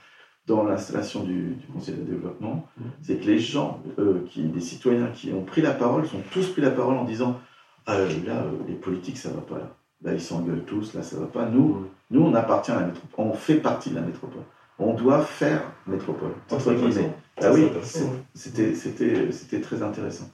dans 0.47 0.63
l'installation 0.63 1.23
du, 1.23 1.55
Conseil 1.71 1.95
de 1.95 2.01
développement, 2.01 2.67
mmh. 2.77 2.83
c'est 3.03 3.19
que 3.19 3.25
les 3.25 3.39
gens, 3.39 3.81
euh, 3.99 4.25
qui, 4.27 4.43
des 4.43 4.59
citoyens 4.59 5.07
qui 5.07 5.31
ont 5.31 5.43
pris 5.43 5.61
la 5.61 5.71
parole, 5.71 6.07
sont 6.07 6.21
tous 6.31 6.47
pris 6.49 6.61
la 6.61 6.71
parole 6.71 6.97
en 6.97 7.05
disant 7.05 7.39
ah, 7.85 7.97
là, 7.97 8.43
euh, 8.43 8.51
les 8.67 8.75
politiques, 8.75 9.17
ça 9.17 9.29
va 9.29 9.41
pas 9.41 9.57
là. 9.57 9.75
Là, 10.03 10.13
ils 10.13 10.21
s'engueulent 10.21 10.65
tous, 10.65 10.95
là, 10.95 11.03
ça 11.03 11.17
va 11.19 11.27
pas. 11.27 11.45
Nous, 11.45 11.67
mmh. 11.67 11.87
nous, 12.11 12.21
on 12.21 12.33
appartient 12.33 12.71
à 12.71 12.79
la 12.79 12.87
métropole, 12.87 13.25
on 13.25 13.33
fait 13.33 13.55
partie 13.55 13.91
de 13.91 13.95
la 13.95 14.01
métropole. 14.01 14.43
On 14.79 14.93
doit 14.93 15.21
faire 15.21 15.61
métropole, 15.85 16.33
entre 16.49 16.73
guillemets. 16.73 17.13
Ah 17.39 17.51
oui, 17.53 17.67
c'était 18.33 19.61
très 19.61 19.83
intéressant. 19.83 20.29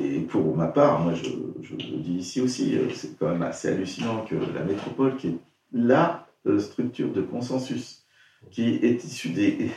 Et 0.00 0.20
pour 0.20 0.56
ma 0.56 0.66
part, 0.66 1.00
moi, 1.00 1.14
je, 1.14 1.30
le 1.30 1.98
dis 1.98 2.14
ici 2.14 2.40
aussi, 2.40 2.76
euh, 2.76 2.90
c'est 2.94 3.16
quand 3.18 3.28
même 3.28 3.42
assez 3.42 3.68
hallucinant 3.68 4.24
que 4.24 4.34
la 4.34 4.64
métropole, 4.64 5.16
qui 5.16 5.28
est 5.28 5.38
là 5.72 6.26
structure 6.58 7.10
de 7.10 7.22
consensus 7.22 8.04
qui 8.50 8.74
est 8.82 9.04
issue 9.04 9.30
des, 9.30 9.70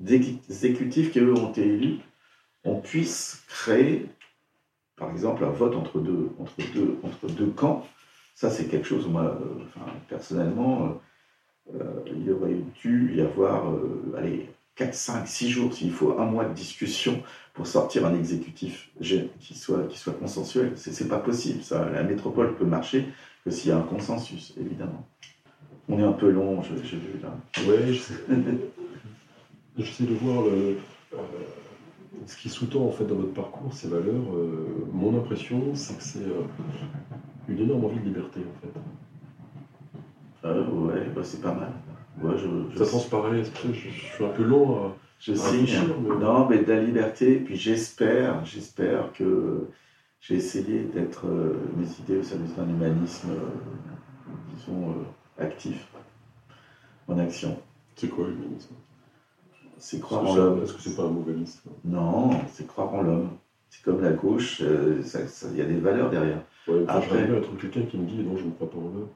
exécutifs 0.00 1.12
qui, 1.12 1.20
eux, 1.20 1.34
ont 1.34 1.50
été 1.50 1.66
élus, 1.66 1.98
on 2.64 2.80
puisse 2.80 3.44
créer, 3.48 4.06
par 4.96 5.10
exemple, 5.10 5.44
un 5.44 5.50
vote 5.50 5.74
entre 5.76 6.00
deux, 6.00 6.30
entre 6.38 6.72
deux, 6.74 6.98
entre 7.02 7.26
deux 7.28 7.50
camps. 7.50 7.86
Ça, 8.34 8.50
c'est 8.50 8.66
quelque 8.66 8.86
chose, 8.86 9.06
moi, 9.08 9.38
euh, 9.40 9.80
personnellement, 10.08 11.00
euh, 11.72 11.80
euh, 11.80 12.12
il 12.16 12.30
aurait 12.32 12.60
dû 12.80 13.14
y 13.16 13.20
avoir, 13.20 13.72
allez, 14.16 14.48
4, 14.78 14.94
5, 14.94 15.26
6 15.26 15.50
jours, 15.50 15.74
s'il 15.74 15.90
faut 15.90 16.18
un 16.20 16.24
mois 16.24 16.44
de 16.44 16.54
discussion 16.54 17.20
pour 17.52 17.66
sortir 17.66 18.06
un 18.06 18.14
exécutif 18.14 18.90
qui 19.00 19.54
soit, 19.54 19.88
qui 19.88 19.98
soit 19.98 20.12
consensuel. 20.12 20.72
C'est 20.76 21.08
pas 21.08 21.18
possible, 21.18 21.64
ça. 21.64 21.90
La 21.90 22.04
métropole 22.04 22.54
peut 22.54 22.64
marcher 22.64 23.06
que 23.44 23.50
s'il 23.50 23.70
y 23.70 23.72
a 23.72 23.76
un 23.76 23.82
consensus, 23.82 24.54
évidemment. 24.58 25.04
On 25.88 25.98
est 25.98 26.04
un 26.04 26.12
peu 26.12 26.30
long, 26.30 26.62
j'ai 26.62 26.96
vu 26.96 27.18
là. 27.20 27.36
Ouais, 27.66 27.92
j'essaie 29.76 30.04
de 30.04 30.14
voir 30.14 30.44
le, 30.44 30.78
euh, 31.14 31.16
ce 32.26 32.36
qui 32.36 32.48
sous-tend 32.48 32.84
en 32.84 32.92
fait 32.92 33.04
dans 33.04 33.16
votre 33.16 33.34
parcours, 33.34 33.72
ces 33.72 33.88
valeurs, 33.88 34.26
mon 34.92 35.18
impression, 35.18 35.74
c'est 35.74 35.96
que 35.98 36.04
c'est 36.04 36.26
une 37.48 37.58
énorme 37.58 37.86
envie 37.86 37.98
de 37.98 38.04
liberté 38.04 38.40
en 38.40 38.54
fait. 38.60 40.52
ouais, 40.52 41.06
bah, 41.14 41.22
c'est 41.24 41.40
pas 41.40 41.54
mal. 41.54 41.72
Ça 42.76 42.86
transparaît, 42.86 43.42
je, 43.44 43.72
je, 43.72 43.88
suis 43.88 44.24
un 44.24 44.28
peu 44.28 44.42
long 44.42 44.76
à, 44.76 44.96
je 45.20 45.34
signe. 45.34 45.66
Non, 46.20 46.48
mais 46.48 46.58
de 46.58 46.72
la 46.72 46.80
liberté, 46.80 47.36
puis 47.36 47.56
j'espère, 47.56 48.44
j'espère 48.44 49.12
que 49.12 49.66
j'ai 50.20 50.34
essayé 50.36 50.80
d'être 50.80 51.26
mes 51.76 51.86
idées 52.00 52.18
au 52.18 52.22
service 52.22 52.54
d'un 52.54 52.68
humanisme, 52.68 53.30
disons, 54.56 54.94
actif, 55.38 55.86
en 57.08 57.18
action. 57.18 57.56
C'est 57.96 58.08
quoi 58.08 58.26
l'humanisme? 58.26 58.74
C'est 59.78 60.00
croire 60.00 60.26
en 60.26 60.34
l'homme. 60.34 60.62
Est-ce 60.62 60.74
que 60.74 60.80
c'est 60.80 60.96
pas 60.96 61.04
un 61.04 61.10
mauvais 61.10 61.34
Non, 61.84 62.30
c'est 62.52 62.66
croire 62.66 62.92
en 62.94 63.02
l'homme. 63.02 63.30
C'est 63.70 63.82
comme 63.82 64.02
la 64.02 64.12
gauche, 64.12 64.60
il 64.60 65.56
y 65.56 65.60
a 65.60 65.64
des 65.64 65.78
valeurs 65.78 66.10
derrière. 66.10 66.42
Ouais, 66.66 66.84
Après, 66.88 67.26
je 67.26 67.34
être 67.34 67.56
quelqu'un 67.58 67.82
qui 67.82 67.98
me 67.98 68.06
dit 68.06 68.18
non, 68.18 68.36
je 68.36 68.44
ne 68.44 68.50
crois 68.50 68.70
pas 68.70 68.78
en 68.78 68.82
l'homme. 68.82 69.08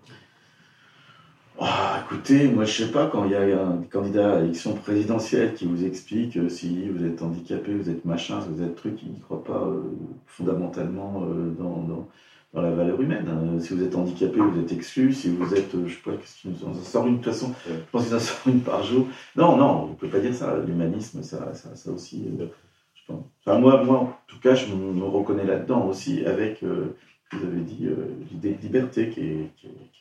Ah, 1.59 2.03
écoutez, 2.05 2.49
moi 2.49 2.65
je 2.65 2.85
sais 2.85 2.91
pas, 2.91 3.07
quand 3.07 3.25
il 3.27 3.33
y 3.33 3.35
a 3.35 3.43
un 3.43 3.83
candidat 3.91 4.37
à 4.37 4.41
l'élection 4.41 4.75
présidentielle 4.75 5.55
qui 5.55 5.67
vous 5.67 5.85
explique 5.85 6.37
euh, 6.39 6.49
si 6.49 6.89
vous 6.89 7.05
êtes 7.05 7.23
handicapé, 7.23 7.75
vous 7.75 7.91
êtes 7.91 8.05
machin, 8.07 8.41
si 8.41 8.49
vous 8.49 8.63
êtes 8.63 8.75
truc, 8.75 8.99
il 9.03 9.13
ne 9.13 9.21
croit 9.21 9.45
pas 9.45 9.63
euh, 9.67 9.83
fondamentalement 10.27 11.25
euh, 11.29 11.51
dans, 11.59 11.83
dans, 11.83 12.09
dans, 12.55 12.63
la 12.63 12.71
valeur 12.71 13.01
humaine. 13.01 13.29
Hein. 13.29 13.61
Si 13.61 13.75
vous 13.75 13.83
êtes 13.83 13.95
handicapé, 13.95 14.41
vous 14.41 14.61
êtes 14.61 14.73
exclu. 14.73 15.13
Si 15.13 15.31
vous 15.31 15.55
êtes, 15.55 15.71
je 15.87 15.93
sais 15.93 16.01
pas, 16.03 16.13
qu'est-ce 16.13 16.41
qu'il 16.41 16.53
nous 16.53 16.69
en 16.69 16.75
sort 16.75 17.07
une 17.07 17.19
de 17.19 17.23
toute 17.23 17.33
façon, 17.33 17.53
je 17.69 17.75
pense 17.91 18.07
qu'il 18.07 18.17
en 18.17 18.21
sort 18.21 18.41
une 18.47 18.61
par 18.61 18.83
jour. 18.83 19.07
Non, 19.37 19.57
non, 19.57 19.85
on 19.85 19.89
ne 19.89 19.95
peut 19.95 20.09
pas 20.09 20.21
dire 20.21 20.35
ça. 20.35 20.57
L'humanisme, 20.67 21.23
ça, 21.23 21.55
ça, 21.55 21.77
ça, 21.77 21.91
aussi. 21.91 22.25
je 22.39 23.01
pense. 23.07 23.25
Enfin, 23.45 23.59
moi, 23.59 23.85
moi, 23.85 23.99
en 23.99 24.17
tout 24.27 24.41
cas, 24.41 24.55
je 24.55 24.67
me, 24.75 25.05
reconnais 25.05 25.45
là-dedans 25.45 25.87
aussi 25.87 26.25
avec 26.25 26.63
vous 27.33 27.47
avez 27.47 27.61
dit 27.61 27.87
euh, 27.87 27.97
l'idée 28.31 28.55
de 28.55 28.63
liberté 28.63 29.09
qui 29.09 29.21
est, 29.21 29.51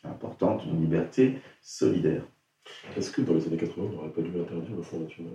importante, 0.04 0.64
une 0.66 0.82
liberté 0.82 1.36
solidaire. 1.62 2.24
Est-ce 2.98 3.12
que 3.12 3.22
dans 3.22 3.34
les 3.34 3.46
années 3.48 3.58
80, 3.58 3.88
on 3.88 3.96
n'aurait 3.96 4.10
pas 4.10 4.22
dû 4.22 4.30
interdire 4.30 4.76
le 4.76 4.82
Front 4.82 5.00
National? 5.00 5.34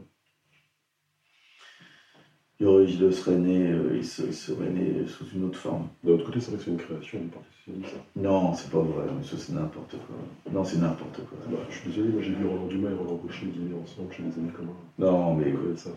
Il 2.59 3.13
serait 3.13 3.37
né, 3.37 3.71
euh, 3.71 3.97
il, 3.97 4.05
serait 4.05 4.71
né 4.71 5.07
sous 5.07 5.27
une 5.35 5.45
autre 5.45 5.59
forme. 5.59 5.89
De 6.03 6.13
l'autre 6.13 6.25
côté, 6.25 6.41
c'est 6.41 6.51
vrai 6.51 6.59
que 6.59 6.65
c'est 6.65 6.71
une 6.71 6.79
création 6.79 7.21
du 7.21 7.27
Parti 7.27 7.49
Socialiste. 7.65 7.97
Non, 8.17 8.55
c'est 8.55 8.71
pas 8.71 8.81
vrai, 8.81 9.05
ça 9.23 9.37
c'est 9.37 9.53
n'importe 9.53 9.91
quoi. 9.91 10.17
Non, 10.51 10.65
c'est 10.65 10.79
n'importe 10.79 11.21
quoi. 11.29 11.39
Bah, 11.51 11.59
je 11.69 11.77
suis 11.77 11.91
désolé, 11.91 12.09
moi 12.09 12.23
j'ai 12.23 12.33
vu 12.33 12.47
Roland 12.47 12.67
Dumas 12.67 12.91
et 12.91 12.95
Roland 12.95 13.17
Gaucher 13.17 13.47
dîner 13.47 13.75
ensemble 13.75 14.13
chez 14.13 14.23
les 14.23 14.39
amis 14.39 14.53
communs. 14.53 14.73
Non, 14.99 15.35
mais. 15.35 15.53
ça. 15.77 15.91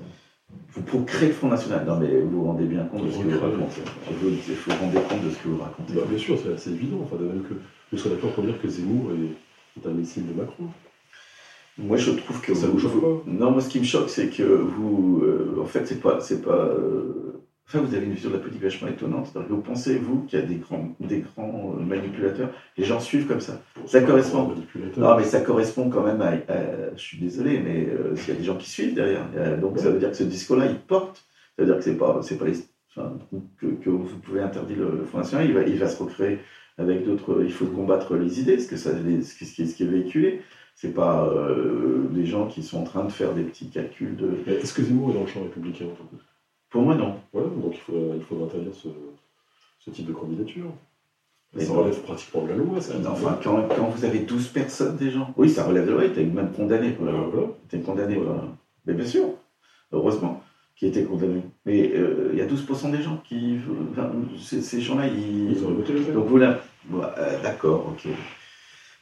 Pour 0.85 1.05
créer 1.05 1.29
le 1.29 1.33
Front 1.33 1.49
National. 1.49 1.85
Non, 1.85 1.97
mais 1.99 2.21
vous 2.21 2.41
vous 2.41 2.43
rendez 2.45 2.65
bien 2.65 2.83
compte 2.85 3.05
de 3.05 3.11
ce 3.11 3.17
que 3.17 3.23
vous 3.23 3.39
racontez. 3.39 3.81
Faut 4.05 4.71
vous 4.71 4.77
rendre 4.79 5.07
compte 5.07 5.23
de 5.25 5.29
ce 5.29 5.37
que 5.37 5.47
vous 5.47 5.57
racontez. 5.57 5.93
Bah, 5.93 6.01
bien 6.07 6.17
sûr, 6.17 6.37
c'est 6.41 6.53
assez 6.53 6.71
évident. 6.71 6.99
Enfin, 7.03 7.17
de 7.17 7.25
même 7.27 7.43
que 7.43 7.55
vous 7.91 7.97
serez 7.97 8.11
d'accord 8.11 8.31
pour 8.33 8.43
dire 8.43 8.59
que 8.61 8.67
Zemmour 8.67 9.11
est, 9.11 9.87
un 9.87 9.91
missile 9.91 10.27
de 10.27 10.33
Macron. 10.33 10.65
Moi, 11.77 11.97
je 11.97 12.11
trouve 12.11 12.41
que 12.41 12.53
ça 12.53 12.67
vous, 12.67 12.77
choque 12.77 12.99
pas? 12.99 13.23
Non, 13.25 13.51
moi, 13.51 13.61
ce 13.61 13.69
qui 13.69 13.79
me 13.79 13.85
choque, 13.85 14.09
c'est 14.09 14.27
que 14.27 14.43
vous, 14.43 15.21
euh, 15.23 15.57
en 15.61 15.65
fait, 15.65 15.85
c'est 15.85 16.01
pas, 16.01 16.19
c'est 16.19 16.41
pas, 16.41 16.65
euh, 16.65 17.41
Enfin, 17.71 17.81
vous 17.85 17.93
avez 17.93 18.07
une 18.07 18.13
vision 18.13 18.31
de 18.31 18.35
la 18.35 18.39
politique 18.39 18.63
vachement 18.63 18.87
étonnante. 18.87 19.31
Que 19.31 19.53
vous 19.53 19.61
pensez, 19.61 19.99
vous, 19.99 20.23
qu'il 20.23 20.39
y 20.39 20.41
a 20.41 20.45
des 20.45 20.55
grands, 20.55 20.95
des 20.99 21.19
grands 21.19 21.75
euh, 21.77 21.83
manipulateurs, 21.83 22.49
les 22.75 22.83
gens 22.83 22.99
suivent 22.99 23.27
comme 23.27 23.41
ça. 23.41 23.61
Ça 23.85 24.01
correspond. 24.01 24.55
Non, 24.97 25.15
mais 25.15 25.23
ça 25.23 25.41
correspond 25.41 25.87
quand 25.91 26.03
même 26.03 26.19
à. 26.19 26.33
je 26.95 27.01
suis 27.01 27.19
désolé, 27.19 27.59
mais 27.59 27.87
euh, 27.87 28.15
il 28.15 28.27
y 28.27 28.31
a 28.31 28.39
des 28.39 28.43
gens 28.43 28.57
qui 28.57 28.67
suivent 28.67 28.95
derrière. 28.95 29.23
donc 29.61 29.77
ça 29.77 29.91
veut 29.91 29.99
dire 29.99 30.09
que 30.09 30.17
ce 30.17 30.23
discours-là, 30.23 30.65
il 30.65 30.79
porte. 30.79 31.23
Ça 31.55 31.63
veut 31.63 31.67
dire 31.67 31.77
que 31.77 31.83
c'est 31.83 31.97
pas, 31.97 32.21
c'est 32.23 32.39
pas 32.39 32.45
les, 32.45 32.57
enfin, 32.95 33.19
que, 33.59 33.67
que, 33.67 33.89
vous 33.91 34.17
pouvez 34.23 34.41
interdire 34.41 34.77
le, 34.79 35.05
Front 35.05 35.19
National, 35.19 35.45
il 35.45 35.53
va, 35.53 35.61
il 35.61 35.77
va 35.77 35.87
se 35.87 36.01
recréer 36.01 36.39
avec 36.79 37.05
d'autres. 37.05 37.43
Il 37.43 37.51
faut 37.51 37.67
combattre 37.67 38.15
les 38.15 38.39
idées, 38.39 38.57
ce 38.57 38.67
que 38.67 38.77
ça, 38.77 38.91
ce, 38.93 39.37
qui, 39.37 39.45
ce 39.67 39.75
qui 39.75 39.83
est 39.83 39.87
véhiculé. 39.87 40.41
C'est 40.73 40.93
pas 40.93 41.27
euh, 41.27 42.07
des 42.09 42.25
gens 42.25 42.47
qui 42.47 42.63
sont 42.63 42.79
en 42.79 42.83
train 42.83 43.03
de 43.03 43.11
faire 43.11 43.33
des 43.33 43.43
petits 43.43 43.69
calculs 43.69 44.15
de. 44.15 44.39
Est-ce 44.47 44.73
que 44.73 44.81
Zemmour 44.81 45.11
est 45.11 45.13
dans 45.13 45.21
le 45.21 45.27
champ 45.27 45.43
républicain 45.43 45.85
pour 46.69 46.81
moi, 46.81 46.95
non. 46.95 47.15
Voilà, 47.33 47.47
donc 47.47 47.73
il 47.73 47.79
faudrait, 47.79 48.17
il 48.17 48.23
faudrait 48.23 48.45
interdire 48.45 48.73
ce, 48.73 48.89
ce, 49.79 49.89
type 49.89 50.07
de 50.07 50.13
candidature. 50.13 50.71
Mais 51.53 51.65
ça 51.65 51.73
relève 51.73 51.99
pratiquement 52.01 52.43
de 52.43 52.49
la 52.49 52.55
loi, 52.57 52.79
ça. 52.79 52.93
enfin, 53.09 53.39
quand, 53.43 53.67
quand, 53.75 53.89
vous 53.89 54.05
avez 54.05 54.19
12 54.19 54.49
personnes, 54.49 54.97
des 54.97 55.09
gens. 55.09 55.33
Oui, 55.35 55.49
ça 55.49 55.65
relève 55.65 55.85
de 55.85 55.89
la 55.89 55.95
loi, 55.95 56.05
il 56.05 56.11
était 56.11 56.23
même 56.23 56.51
condamné. 56.51 56.95
Voilà. 56.99 57.17
voilà. 57.19 57.47
Il 57.47 57.65
était 57.77 57.83
condamné. 57.83 58.15
Voilà. 58.15 58.43
Mais 58.85 58.93
bien 58.93 59.05
sûr, 59.05 59.29
heureusement 59.91 60.43
qui 60.79 60.85
était 60.87 61.03
condamné. 61.03 61.41
Mais 61.65 61.91
euh, 61.93 62.29
il 62.31 62.39
y 62.39 62.41
a 62.41 62.45
12% 62.45 62.91
des 62.91 63.01
gens 63.01 63.21
qui. 63.27 63.57
Enfin, 63.91 64.11
ces, 64.39 64.79
gens-là, 64.79 65.07
ils. 65.07 65.51
Ils 65.51 65.65
ont 65.65 65.71
voté 65.71 65.91
le 65.91 66.01
Donc 66.13 66.27
voilà. 66.27 66.61
Euh, 66.93 67.41
D'accord, 67.43 67.87
ok. 67.89 68.09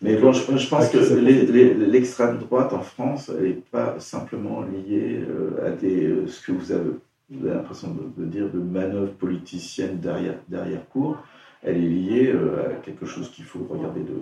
Mais 0.02 0.16
bon, 0.16 0.32
je, 0.32 0.58
je 0.58 0.68
pense 0.70 0.90
que 0.90 0.98
l'extrême 0.98 2.38
droite 2.40 2.74
en 2.74 2.82
France, 2.82 3.32
elle 3.36 3.46
n'est 3.46 3.54
pas 3.54 4.00
simplement 4.00 4.62
liée 4.62 5.24
euh, 5.28 5.68
à 5.68 5.70
des, 5.72 6.28
ce 6.28 6.46
que 6.46 6.52
vous 6.52 6.72
avez 6.72 6.92
l'impression 7.30 7.96
de, 8.18 8.26
dire, 8.26 8.50
de 8.50 8.60
manœuvre 8.60 9.12
politicienne 9.14 10.00
derrière, 10.00 10.36
derrière 10.48 10.88
cours, 10.90 11.18
elle 11.62 11.78
est 11.78 11.90
liée 11.90 12.32
euh, 12.34 12.72
à 12.72 12.74
quelque 12.76 13.06
chose 13.06 13.30
qu'il 13.32 13.46
faut 13.46 13.68
regarder 13.70 14.02
de 14.02 14.16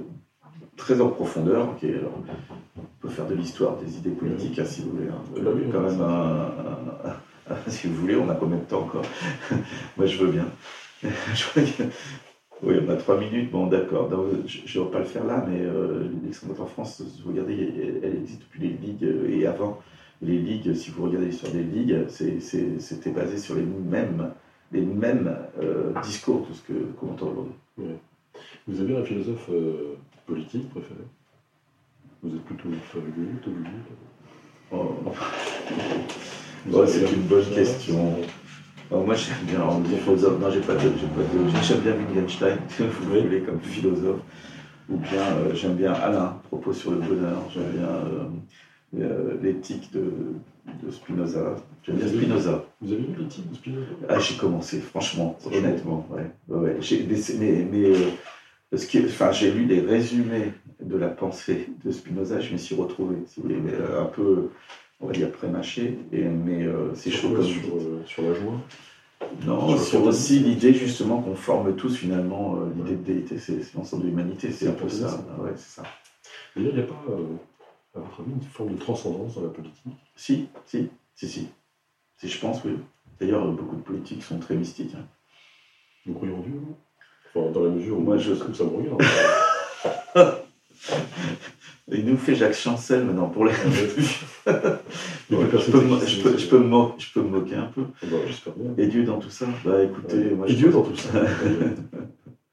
très 0.78 1.00
en 1.02 1.10
profondeur. 1.10 1.76
alors, 1.84 2.12
on 2.78 2.82
peut 3.02 3.10
faire 3.10 3.28
de 3.28 3.36
l'histoire 3.36 3.78
des 3.78 3.98
idées 3.98 4.12
politiques, 4.12 4.60
hein, 4.60 4.66
si 4.66 4.82
vous 4.82 4.92
voulez. 4.92 5.10
Hein. 5.10 5.22
Bah 5.36 5.52
quand 5.72 5.82
même 5.82 6.02
un, 6.02 6.52
si 7.68 7.88
vous 7.88 7.96
voulez, 7.96 8.16
on 8.16 8.30
a 8.30 8.36
combien 8.36 8.58
de 8.58 8.64
temps 8.64 8.82
encore? 8.82 9.06
Moi, 9.98 10.06
je 10.06 10.18
veux 10.18 10.32
bien. 10.32 10.46
oui, 12.64 12.76
on 12.86 12.90
a 12.90 12.96
trois 12.96 13.20
minutes. 13.20 13.52
Bon, 13.52 13.68
d'accord. 13.68 14.10
Je 14.48 14.80
ne 14.80 14.86
vais 14.86 14.92
pas 14.92 15.00
le 15.00 15.06
faire 15.06 15.26
là, 15.26 15.46
mais 15.48 15.62
euh, 15.62 16.08
l'extrême 16.24 16.54
en 16.58 16.66
France, 16.66 17.04
vous 17.24 17.32
regardez, 17.32 18.00
elle, 18.04 18.16
existe 18.16 18.42
depuis 18.42 18.62
les 18.62 18.70
ligues 18.70 19.08
et 19.30 19.46
avant 19.46 19.80
les 20.22 20.38
ligues, 20.38 20.74
si 20.74 20.92
vous 20.92 21.04
regardez 21.04 21.28
l'histoire 21.28 21.52
des 21.52 21.64
ligues, 21.64 22.08
c'était 22.10 23.12
basé 23.12 23.38
sur 23.38 23.56
les 23.56 23.64
mêmes, 23.64 24.32
les 24.72 24.82
mêmes 24.82 25.36
euh, 25.62 25.92
discours, 26.02 26.46
tout 26.48 26.54
ce 26.54 26.62
qu'on 27.00 27.12
entend 27.12 27.28
aujourd'hui. 27.28 27.96
Vous 28.68 28.82
avez 28.82 28.98
un 28.98 29.04
philosophe 29.04 29.50
euh, 29.50 29.96
politique 30.26 30.70
préféré? 30.70 31.02
Vous 32.24 32.36
êtes 32.36 32.44
plutôt 32.44 32.70
ou 32.70 32.74
oh. 34.72 34.96
oh 36.74 36.86
C'est 36.88 37.12
une 37.12 37.22
bonne 37.24 37.46
question. 37.54 38.16
moi, 38.90 39.14
j'aime 39.14 39.46
bien 39.46 39.60
les 39.90 39.98
philosophes. 39.98 40.40
Non, 40.40 40.50
j'ai 40.50 40.62
pas 40.62 40.74
de. 40.76 40.92
J'aime 41.62 41.82
bien 41.82 41.94
Wittgenstein, 41.94 42.58
vous 42.80 43.10
voulez, 43.10 43.42
comme 43.42 43.60
philosophe. 43.60 44.22
Ou 44.90 44.98
bien, 44.98 45.22
euh, 45.22 45.54
j'aime 45.54 45.76
bien 45.76 45.94
Alain, 45.94 46.40
propos 46.48 46.74
sur 46.74 46.92
le 46.92 46.98
bonheur. 46.98 47.38
J'aime 47.54 47.72
bien 47.72 47.90
euh, 49.02 49.36
l'éthique 49.42 49.92
de, 49.92 50.12
de, 50.84 50.92
Spinoza. 50.92 51.56
J'aime 51.84 51.98
bien 51.98 52.08
Spinoza. 52.08 52.66
Vous 52.82 52.94
avez 52.94 53.02
lu 53.02 53.16
l'éthique 53.20 53.50
de 53.50 53.56
Spinoza? 53.56 53.86
Ah, 54.08 54.20
j'ai 54.20 54.36
commencé, 54.36 54.80
franchement, 54.80 55.38
honnêtement. 55.46 56.08
Ouais. 56.10 56.56
ouais. 56.56 56.78
Mais, 57.40 57.68
mais 57.72 57.86
euh, 57.86 58.10
que, 58.72 59.06
enfin, 59.06 59.32
j'ai 59.32 59.52
lu 59.52 59.66
des 59.66 59.82
résumés 59.82 60.54
de 60.82 60.98
la 60.98 61.08
pensée 61.08 61.70
de 61.84 61.92
Spinoza, 61.92 62.40
je 62.40 62.54
m'y 62.54 62.60
suis 62.60 62.76
retrouvé, 62.76 63.18
si 63.28 63.40
vous 63.40 63.48
voulez, 63.48 63.60
mais 63.60 63.74
euh, 63.74 64.02
un 64.02 64.06
peu, 64.06 64.50
on 65.02 65.08
va 65.08 65.14
dire, 65.14 65.32
prémâché, 65.32 65.98
et, 66.12 66.24
mais 66.24 66.66
c'est 66.94 67.12
chaud 67.12 67.30
comme 67.30 67.44
sur, 67.44 67.80
sur 68.06 68.24
la 68.24 68.34
joie? 68.34 68.60
Non, 69.46 69.78
sur 69.78 70.04
aussi 70.04 70.40
l'idée 70.40 70.74
justement 70.74 71.22
qu'on 71.22 71.36
forme 71.36 71.76
tous 71.76 71.96
finalement 71.96 72.60
l'idée 72.76 72.96
de 72.96 73.04
déité, 73.04 73.40
c'est 73.40 73.74
l'ensemble 73.74 74.04
de 74.04 74.10
l'humanité, 74.10 74.52
c'est 74.52 74.68
un 74.68 74.74
peu 74.74 74.88
ça. 74.88 75.26
Ouais, 75.40 75.52
c'est 75.56 75.82
ça. 75.82 75.84
il 76.56 76.64
n'y 76.64 76.80
a 76.80 76.84
pas 76.84 77.04
à 77.96 78.00
votre 78.00 78.22
avis, 78.22 78.32
une 78.32 78.42
forme 78.42 78.74
de 78.74 78.80
transcendance 78.80 79.36
dans 79.36 79.44
la 79.44 79.50
politique 79.50 79.94
Si, 80.16 80.48
si, 80.66 80.90
si, 81.16 81.28
si. 81.28 81.48
Si, 82.18 82.30
je 82.30 82.40
pense, 82.40 82.64
oui. 82.64 82.78
D'ailleurs, 83.20 83.46
beaucoup 83.52 83.76
de 83.76 83.82
politiques 83.82 84.24
sont 84.24 84.40
très 84.40 84.56
mystiques. 84.56 84.96
Hein. 84.96 85.06
Vous 86.06 86.14
croyez 86.14 86.34
en 86.34 86.40
Dieu 86.40 86.62
Enfin, 87.34 87.52
dans 87.52 87.64
la 87.64 87.70
mesure 87.70 87.98
où 87.98 88.02
Moi, 88.02 88.18
je... 88.18 88.34
ça 88.34 88.64
me 88.64 88.70
regarde. 88.70 89.02
Il 91.92 92.06
nous 92.06 92.18
fait 92.18 92.36
Jacques 92.36 92.56
Chancel 92.56 93.06
maintenant 93.06 93.30
pour 93.30 93.46
les. 93.46 93.52
je, 94.50 94.52
peux, 95.72 95.82
me, 96.60 97.28
moquer 97.30 97.56
un 97.56 97.68
peu. 97.68 97.84
Ah 98.02 98.08
bah, 98.10 98.18
J'espère 98.26 98.54
bien. 98.54 98.74
Et 98.78 98.88
Dieu 98.88 99.04
dans 99.04 99.20
tout 99.20 99.30
ça? 99.30 99.46
Bah 99.64 99.84
écoutez. 99.84 100.32
Moi, 100.32 100.50
Et 100.50 100.54
Dieu 100.54 100.72
dans 100.72 100.82
tout 100.82 100.96
ça 100.96 101.10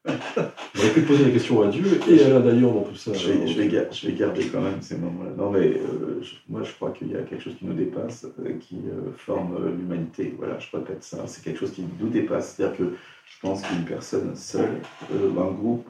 Pu 0.91 1.03
poser 1.03 1.25
la 1.25 1.31
question 1.31 1.63
à 1.63 1.69
Dieu 1.69 1.85
et 2.11 2.23
à 2.23 2.29
la 2.29 2.41
d'ailleurs 2.41 2.73
dans 2.73 2.83
tout 2.83 2.95
ça. 2.95 3.13
Je 3.13 3.33
vais, 3.33 3.47
je, 3.47 3.61
vais 3.61 3.89
je 3.91 4.07
vais, 4.07 4.13
garder 4.13 4.45
quand 4.47 4.61
même 4.61 4.81
ces 4.81 4.97
moments-là. 4.97 5.31
Non, 5.37 5.51
mais 5.51 5.69
euh, 5.69 6.23
moi, 6.49 6.63
je 6.63 6.73
crois 6.73 6.91
qu'il 6.91 7.11
y 7.11 7.17
a 7.17 7.23
quelque 7.23 7.43
chose 7.43 7.55
qui 7.59 7.67
nous 7.67 7.75
dépasse, 7.75 8.27
euh, 8.41 8.53
qui 8.61 8.77
euh, 8.77 9.11
forme 9.17 9.57
l'humanité. 9.77 10.35
Voilà, 10.39 10.59
je 10.59 10.77
répète 10.77 11.03
ça. 11.03 11.19
C'est 11.27 11.45
quelque 11.45 11.61
chose 11.61 11.73
qui 11.73 11.85
nous 12.01 12.09
dépasse. 12.09 12.55
C'est-à-dire 12.57 12.77
que 12.77 12.85
je 12.85 13.41
pense 13.41 13.63
qu'une 13.63 13.85
personne 13.85 14.35
seule, 14.37 14.81
un 15.13 15.51
groupe 15.53 15.87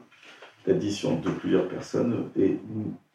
d'addition 0.66 1.16
de 1.18 1.30
plusieurs 1.30 1.68
personnes, 1.68 2.28
et 2.38 2.56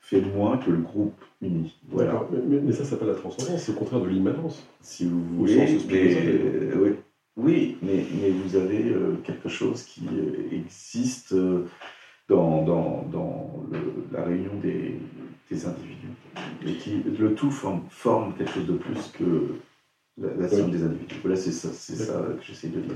fait 0.01 0.21
moins 0.21 0.57
que 0.57 0.71
le 0.71 0.77
groupe 0.77 1.19
uni. 1.41 1.75
Voilà. 1.89 2.25
Mais, 2.31 2.59
mais- 2.61 2.71
ça, 2.71 2.83
ça 2.83 2.91
s'appelle 2.91 3.09
la 3.09 3.15
transcendance, 3.15 3.61
c'est 3.61 3.73
le 3.73 3.77
contraire 3.77 4.01
de 4.01 4.07
l'immanence. 4.07 4.65
Si 4.81 5.05
vous 5.05 5.21
voulez, 5.37 5.57
mais, 5.89 6.75
oui, 6.75 6.91
oui, 7.37 7.77
mais, 7.81 8.05
mais 8.19 8.31
vous 8.31 8.55
avez 8.55 8.89
euh, 8.89 9.15
quelque 9.23 9.49
chose 9.49 9.83
qui 9.83 10.01
euh, 10.11 10.49
existe 10.51 11.33
euh, 11.33 11.65
dans, 12.29 12.63
dans, 12.63 13.03
dans 13.11 13.63
le- 13.71 14.05
la 14.11 14.23
réunion 14.23 14.55
des, 14.61 14.99
des 15.51 15.65
individus. 15.67 16.09
Et 16.65 16.75
qui, 16.75 17.03
le 17.03 17.35
tout 17.35 17.51
forme, 17.51 17.83
forme 17.89 18.35
quelque 18.35 18.51
chose 18.53 18.67
de 18.67 18.73
plus 18.77 19.07
que 19.13 19.55
la, 20.17 20.33
la 20.35 20.49
somme 20.49 20.65
Oui. 20.65 20.71
des 20.71 20.83
individus. 20.83 21.15
Voilà, 21.21 21.37
c'est 21.37 21.51
ça, 21.51 21.69
c'est 21.73 21.95
ça 21.95 22.21
que 22.37 22.43
j'essaie 22.43 22.69
de 22.69 22.81
dire. 22.81 22.95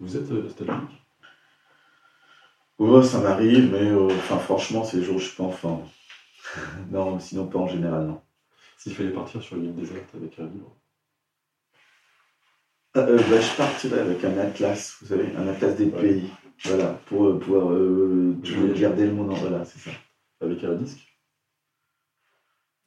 Vous 0.00 0.16
êtes 0.16 0.30
nostalgique? 0.30 1.02
Oh, 2.78 3.02
ça 3.02 3.20
m'arrive, 3.20 3.70
mais 3.72 3.88
euh, 3.90 4.06
enfin, 4.06 4.38
franchement, 4.38 4.84
c'est 4.84 4.98
les 4.98 5.02
jours 5.04 5.16
où 5.16 5.18
je 5.18 5.26
suis 5.28 5.36
pas 5.36 5.44
en 5.44 5.50
forme. 5.50 5.82
non, 6.90 7.18
sinon 7.18 7.46
pas 7.46 7.58
en 7.58 7.68
général, 7.68 8.06
non. 8.06 8.20
S'il 8.78 8.94
fallait 8.94 9.10
partir 9.12 9.42
sur 9.42 9.56
une 9.56 9.66
île 9.66 9.74
déserte 9.76 10.14
avec 10.14 10.38
un 10.38 10.44
livre. 10.44 10.76
Ah, 12.96 13.00
euh, 13.00 13.18
bah, 13.18 13.38
je 13.38 13.56
partirais 13.58 14.00
avec 14.00 14.24
un 14.24 14.38
atlas, 14.38 14.96
vous 15.02 15.08
savez, 15.08 15.26
un 15.36 15.46
atlas 15.48 15.76
des 15.76 15.84
Ouais. 15.86 16.00
pays. 16.00 16.30
Voilà, 16.64 16.98
pour 17.06 17.26
euh, 17.26 17.38
pouvoir 17.38 17.70
euh, 17.72 18.34
garder 18.74 19.04
le 19.04 19.12
monde 19.12 19.32
en. 19.32 19.34
Voilà, 19.34 19.66
c'est 19.66 19.78
ça. 19.78 19.90
Avec 20.40 20.64
un 20.64 20.72
disque? 20.76 21.06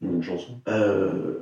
Ou 0.01 0.07
une 0.13 0.23
chanson? 0.23 0.59
Euh, 0.67 1.41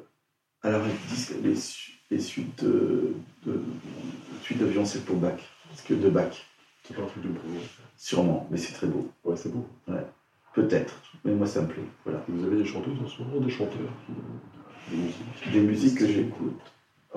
alors, 0.63 0.81
ils 0.85 1.15
disent 1.15 1.29
que 1.29 1.47
les, 1.47 1.55
su- 1.55 1.93
les 2.11 2.19
suites 2.19 2.61
de, 2.61 3.13
de, 3.45 3.53
les 3.53 4.39
suites 4.41 4.85
c'est 4.85 5.05
pour 5.05 5.15
Bach. 5.15 5.39
Parce 5.69 5.81
que 5.83 5.93
de 5.93 6.09
Bach, 6.09 6.33
C'est 6.83 6.93
pas 6.93 7.03
un 7.03 7.05
truc 7.05 7.23
de 7.23 7.29
boulot. 7.29 7.61
sûrement, 7.95 8.47
mais 8.51 8.57
c'est 8.57 8.73
très 8.73 8.87
beau. 8.87 9.09
Ouais, 9.23 9.37
c'est 9.37 9.51
beau. 9.53 9.65
Peut-être, 10.53 11.01
mais 11.23 11.31
moi 11.31 11.47
ça 11.47 11.61
me 11.61 11.67
plaît. 11.67 11.83
Voilà. 12.03 12.21
Vous 12.27 12.45
avez 12.45 12.57
des 12.57 12.65
chanteuses 12.65 12.99
en 13.01 13.07
ce 13.07 13.21
moment, 13.21 13.39
des 13.39 13.51
chanteurs, 13.51 13.93
des 14.89 14.97
musiques? 14.97 15.51
Des 15.53 15.61
musiques 15.61 15.97
que 15.99 16.07
j'écoute. 16.07 16.59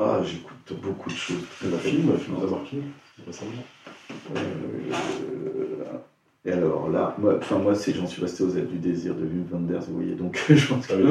Ah, 0.03 0.20
j'écoute 0.24 0.80
beaucoup 0.82 1.11
de 1.11 1.14
choses. 1.14 1.44
Un 1.62 1.76
film 1.78 2.12
qui 2.18 2.30
vous 2.30 2.46
a 2.46 2.51
marqué 2.51 2.78
récemment 3.26 3.51
Euh, 4.36 5.98
et 6.46 6.53
alors 6.53 6.88
là, 6.88 7.14
moi, 7.18 7.34
enfin 7.38 7.59
moi, 7.59 7.74
c'est 7.74 7.92
j'en 7.92 8.07
suis 8.07 8.22
resté 8.22 8.42
aux 8.44 8.57
ailes 8.57 8.66
du 8.68 8.78
désir 8.78 9.14
de 9.14 9.24
Wim 9.26 9.44
Wenders, 9.53 9.82
vous 9.88 9.96
voyez. 9.96 10.14
Donc 10.14 10.42
je 10.48 10.66
pense 10.68 10.86
que 10.86 10.94
Ah 10.94 10.96
oui. 10.96 11.05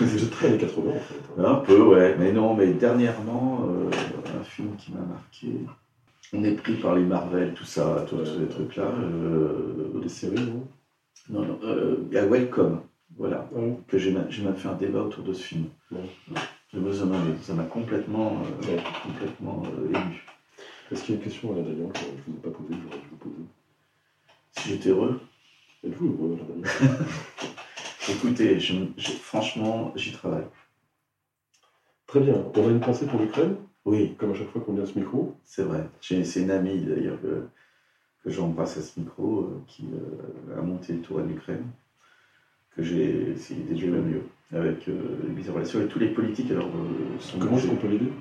vous, 0.00 0.16
êtes 0.18 0.30
très 0.32 0.48
années 0.48 0.58
80 0.58 0.90
en 0.90 0.92
fait. 0.92 1.14
hein. 1.38 1.44
Un 1.46 1.54
peu, 1.56 1.80
ouais. 1.80 2.14
Mais 2.18 2.30
non, 2.32 2.54
mais 2.54 2.74
dernièrement, 2.74 3.66
euh, 3.66 3.90
un 4.38 4.44
film 4.44 4.76
qui 4.76 4.92
m'a 4.92 5.00
marqué. 5.00 5.48
On 6.34 6.44
est 6.44 6.52
pris 6.52 6.74
par 6.74 6.94
les 6.94 7.02
Marvel, 7.04 7.54
tout 7.54 7.64
ça, 7.64 8.04
tous 8.08 8.16
Ouais. 8.16 8.24
ces 8.26 8.48
trucs-là. 8.54 8.84
euh, 8.84 10.00
Des 10.02 10.08
séries, 10.10 10.34
non? 10.44 10.66
Non, 11.30 11.46
non, 11.46 11.58
euh, 11.64 11.96
il 12.10 12.14
y 12.14 12.18
a 12.18 12.26
Welcome, 12.26 12.80
voilà, 13.16 13.48
que 13.88 13.96
j'ai 13.96 14.10
même 14.12 14.28
fait 14.56 14.68
un 14.68 14.74
débat 14.74 15.02
autour 15.02 15.24
de 15.24 15.32
ce 15.32 15.42
film. 15.42 15.64
Me 16.74 16.92
ça 16.92 17.04
m'a 17.06 17.16
ça 17.42 17.54
m'a 17.54 17.64
complètement, 17.64 18.42
euh, 18.42 18.66
Ouais. 18.66 18.82
complètement 19.02 19.62
euh, 19.66 19.88
ému. 19.88 20.24
Est-ce 20.90 21.04
qu'il 21.04 21.14
y 21.14 21.18
a 21.18 21.20
une 21.20 21.24
question 21.24 21.52
à 21.52 21.56
la 21.56 21.62
Dalian 21.62 21.88
que 21.88 21.98
je 22.00 22.04
ne 22.06 22.10
vous 22.26 22.36
ai 22.38 22.40
pas 22.40 22.50
posée, 22.50 22.74
que 22.74 22.82
j'aurais 22.82 22.98
dû 23.00 23.08
vous 23.10 23.16
poser? 23.16 23.44
Si 24.52 24.68
j'étais 24.70 24.90
heureux, 24.90 25.20
Êtes-vous 25.84 26.06
heureux 26.18 26.38
à 26.40 28.10
écoutez, 28.12 28.58
je, 28.60 28.74
je- 28.96 29.10
franchement, 29.12 29.92
j'y 29.96 30.12
travaille. 30.12 30.46
Très 32.06 32.20
bien. 32.20 32.44
On 32.56 32.66
a 32.68 32.70
une 32.70 32.78
pensée 32.80 33.06
pour 33.06 33.18
l'Ukraine, 33.18 33.56
Oui, 33.84 34.14
comme 34.18 34.30
à 34.30 34.34
chaque 34.34 34.48
fois 34.50 34.60
qu'on 34.62 34.72
vient 34.72 34.84
à 34.84 34.86
ce 34.86 34.98
micro? 34.98 35.32
c'est 35.44 35.62
vrai. 35.62 35.84
C'est 36.00 36.40
une 36.40 36.50
amie 36.50 36.80
d'ailleurs 36.80 37.20
que, 37.20 37.42
que 38.24 38.30
j'embrasse 38.30 38.76
à 38.78 38.82
ce 38.82 39.00
micro 39.00 39.40
euh, 39.42 39.62
qui 39.66 39.84
euh, 39.94 40.58
a 40.58 40.62
monté 40.62 40.92
le 40.94 41.00
tour 41.00 41.18
à 41.20 41.22
l'Ukraine, 41.22 41.64
que 42.76 42.82
j'ai 42.82 43.30
essayé 43.32 43.62
d'aider 43.62 43.86
le 43.86 44.02
mieux 44.02 44.22
avec 44.52 44.88
euh, 44.88 44.92
les 45.26 45.32
mises 45.34 45.50
en 45.50 45.54
relation 45.54 45.78
avec 45.78 45.90
tous 45.90 45.98
les 45.98 46.08
politiques. 46.08 46.50
Alors, 46.50 46.66
euh, 46.66 47.18
sont 47.20 47.38
Comment 47.38 47.56
est-ce 47.56 47.66
qu'on 47.68 47.76
peut 47.76 47.88
l'aider? 47.88 48.12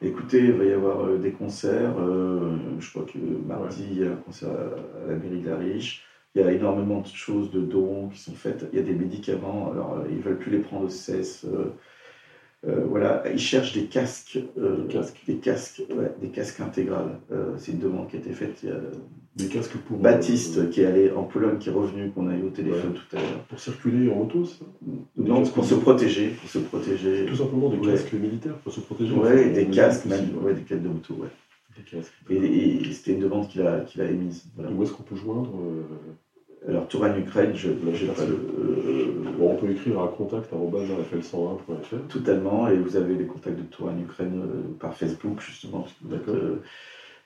Écoutez, 0.00 0.38
il 0.40 0.52
va 0.52 0.64
y 0.64 0.72
avoir 0.72 1.04
euh, 1.06 1.18
des 1.18 1.30
concerts. 1.32 1.94
je 2.78 2.90
crois 2.90 3.04
que 3.04 3.18
mardi, 3.46 3.86
il 3.90 3.98
y 4.00 4.04
a 4.04 4.12
un 4.12 4.16
concert 4.16 4.50
à, 4.50 5.08
la 5.08 5.16
mairie 5.16 5.40
de 5.40 5.48
la 5.48 5.56
Riche. 5.56 6.04
Il 6.34 6.40
y 6.42 6.44
a 6.44 6.50
énormément 6.52 7.00
de 7.00 7.06
choses, 7.06 7.50
de 7.50 7.60
dons 7.60 8.08
qui 8.08 8.20
sont 8.20 8.34
faites. 8.34 8.66
Il 8.72 8.78
y 8.78 8.82
a 8.82 8.84
des 8.84 8.94
médicaments. 8.94 9.70
Alors, 9.70 10.04
ils 10.08 10.16
ne 10.16 10.22
veulent 10.22 10.38
plus 10.38 10.50
les 10.52 10.60
prendre 10.60 10.86
au 10.86 10.88
cesse. 10.88 11.44
euh, 12.66 12.84
voilà, 12.86 13.22
ils 13.30 13.38
cherchent 13.38 13.72
des 13.72 13.86
casques. 13.86 14.38
euh, 14.58 14.86
Des 14.86 14.94
casques. 14.94 15.22
Des 15.26 15.36
casques, 15.38 15.82
ouais, 15.90 16.12
des 16.20 16.30
casques 16.30 16.60
intégrales. 16.60 17.18
Euh, 17.32 17.56
C'est 17.58 17.72
une 17.72 17.78
demande 17.80 18.08
qui 18.08 18.16
a 18.16 18.18
été 18.20 18.32
faite. 18.32 18.60
Il 18.62 18.68
y 18.68 18.72
a 18.72 18.80
Des 19.36 19.46
casques 19.46 19.76
pour. 19.78 19.96
Baptiste 19.98 20.58
euh, 20.58 20.66
qui 20.68 20.82
est 20.82 20.86
allé 20.86 21.10
en 21.10 21.22
Pologne, 21.24 21.56
qui 21.58 21.70
est 21.70 21.72
revenu, 21.72 22.10
qu'on 22.10 22.28
a 22.28 22.34
eu 22.36 22.42
au 22.42 22.50
téléphone 22.50 22.92
tout 22.92 23.16
à 23.16 23.20
l'heure. 23.20 23.44
pour 23.48 23.58
circuler 23.58 24.10
en 24.10 24.16
moto, 24.16 24.44
c'est 24.44 24.58
ça 24.58 24.66
Non, 25.16 25.42
pour 25.44 25.64
se 25.64 25.74
protéger. 25.74 26.28
Pour 26.40 26.50
se 26.50 26.58
protéger. 26.58 27.24
Tout 27.26 27.36
simplement 27.36 27.70
des 27.70 27.78
Ouais. 27.78 27.92
casques 27.92 28.12
militaires 28.12 28.56
pour 28.58 28.72
se 28.72 28.80
protéger. 28.80 29.14
Ouais, 29.14 29.50
des 29.50 29.66
casques, 29.68 30.04
même. 30.06 30.36
ouais. 30.38 30.44
Ouais, 30.48 30.54
des 30.54 30.60
casques 30.62 30.82
de 30.82 30.88
moto, 30.88 31.14
ouais. 31.14 31.28
Des 31.76 31.82
casques. 31.90 32.12
Et, 32.28 32.36
et 32.88 32.92
c'était 32.92 33.12
une 33.12 33.20
demande 33.20 33.48
qu'il 33.48 33.62
a, 33.62 33.80
qu'il 33.80 34.02
a 34.02 34.10
émise. 34.10 34.44
Voilà. 34.54 34.70
Où 34.70 34.82
est-ce 34.82 34.92
qu'on 34.92 35.02
peut 35.02 35.16
joindre 35.16 35.50
euh, 35.56 36.68
Alors, 36.70 36.86
Touran 36.88 37.16
Ukraine, 37.16 37.52
je 37.54 37.70
j'ai 37.94 38.08
pas 38.08 38.26
le. 38.26 38.32
euh, 38.34 39.14
Bon, 39.38 39.52
on 39.52 39.56
peut 39.56 39.70
écrire 39.70 39.98
à 40.02 40.08
contact.rfl101.fr. 40.08 42.06
totalement, 42.08 42.68
et 42.68 42.76
vous 42.76 42.96
avez 42.96 43.14
les 43.14 43.24
contacts 43.26 43.56
de 43.56 43.62
Touran 43.62 43.96
Ukraine 43.98 44.42
euh, 44.44 44.74
par 44.78 44.94
Facebook, 44.94 45.40
justement, 45.40 45.86
D'accord. 46.02 46.34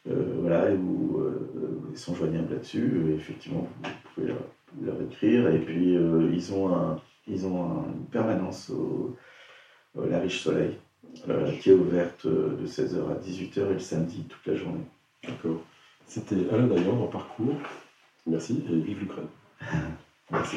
Euh, 0.09 0.13
euh, 0.13 0.25
voilà, 0.41 0.71
et 0.71 0.77
vous, 0.77 1.19
euh, 1.21 1.81
ils 1.91 1.99
sont 1.99 2.15
joignables 2.15 2.53
là-dessus, 2.53 3.13
effectivement, 3.15 3.67
vous 3.83 3.91
pouvez 4.15 4.27
leur, 4.29 4.39
leur 4.83 5.01
écrire, 5.03 5.49
et 5.51 5.59
puis 5.59 5.97
euh, 5.97 6.31
ils 6.33 6.53
ont, 6.53 6.75
un, 6.75 7.01
ils 7.27 7.47
ont 7.47 7.65
un- 7.65 7.85
une 7.95 8.07
permanence 8.07 8.71
au, 8.71 9.15
au 9.97 10.07
La 10.07 10.19
Riche 10.21 10.41
Soleil, 10.41 10.77
euh, 11.29 11.51
qui 11.59 11.71
est 11.71 11.75
ouverte 11.75 12.27
euh, 12.27 12.57
de 12.61 12.67
16h 12.67 12.99
à 13.11 13.15
18h 13.15 13.71
et 13.71 13.73
le 13.75 13.79
samedi 13.79 14.25
toute 14.29 14.47
la 14.47 14.55
journée. 14.55 14.85
D'accord. 15.27 15.61
C'était 16.07 16.49
Alain 16.53 16.67
Dayan 16.67 17.01
en 17.03 17.07
parcours. 17.09 17.57
Merci 18.27 18.65
et 18.71 18.77
vive 18.77 19.01
l'Ukraine. 19.01 19.27
Merci. 20.31 20.57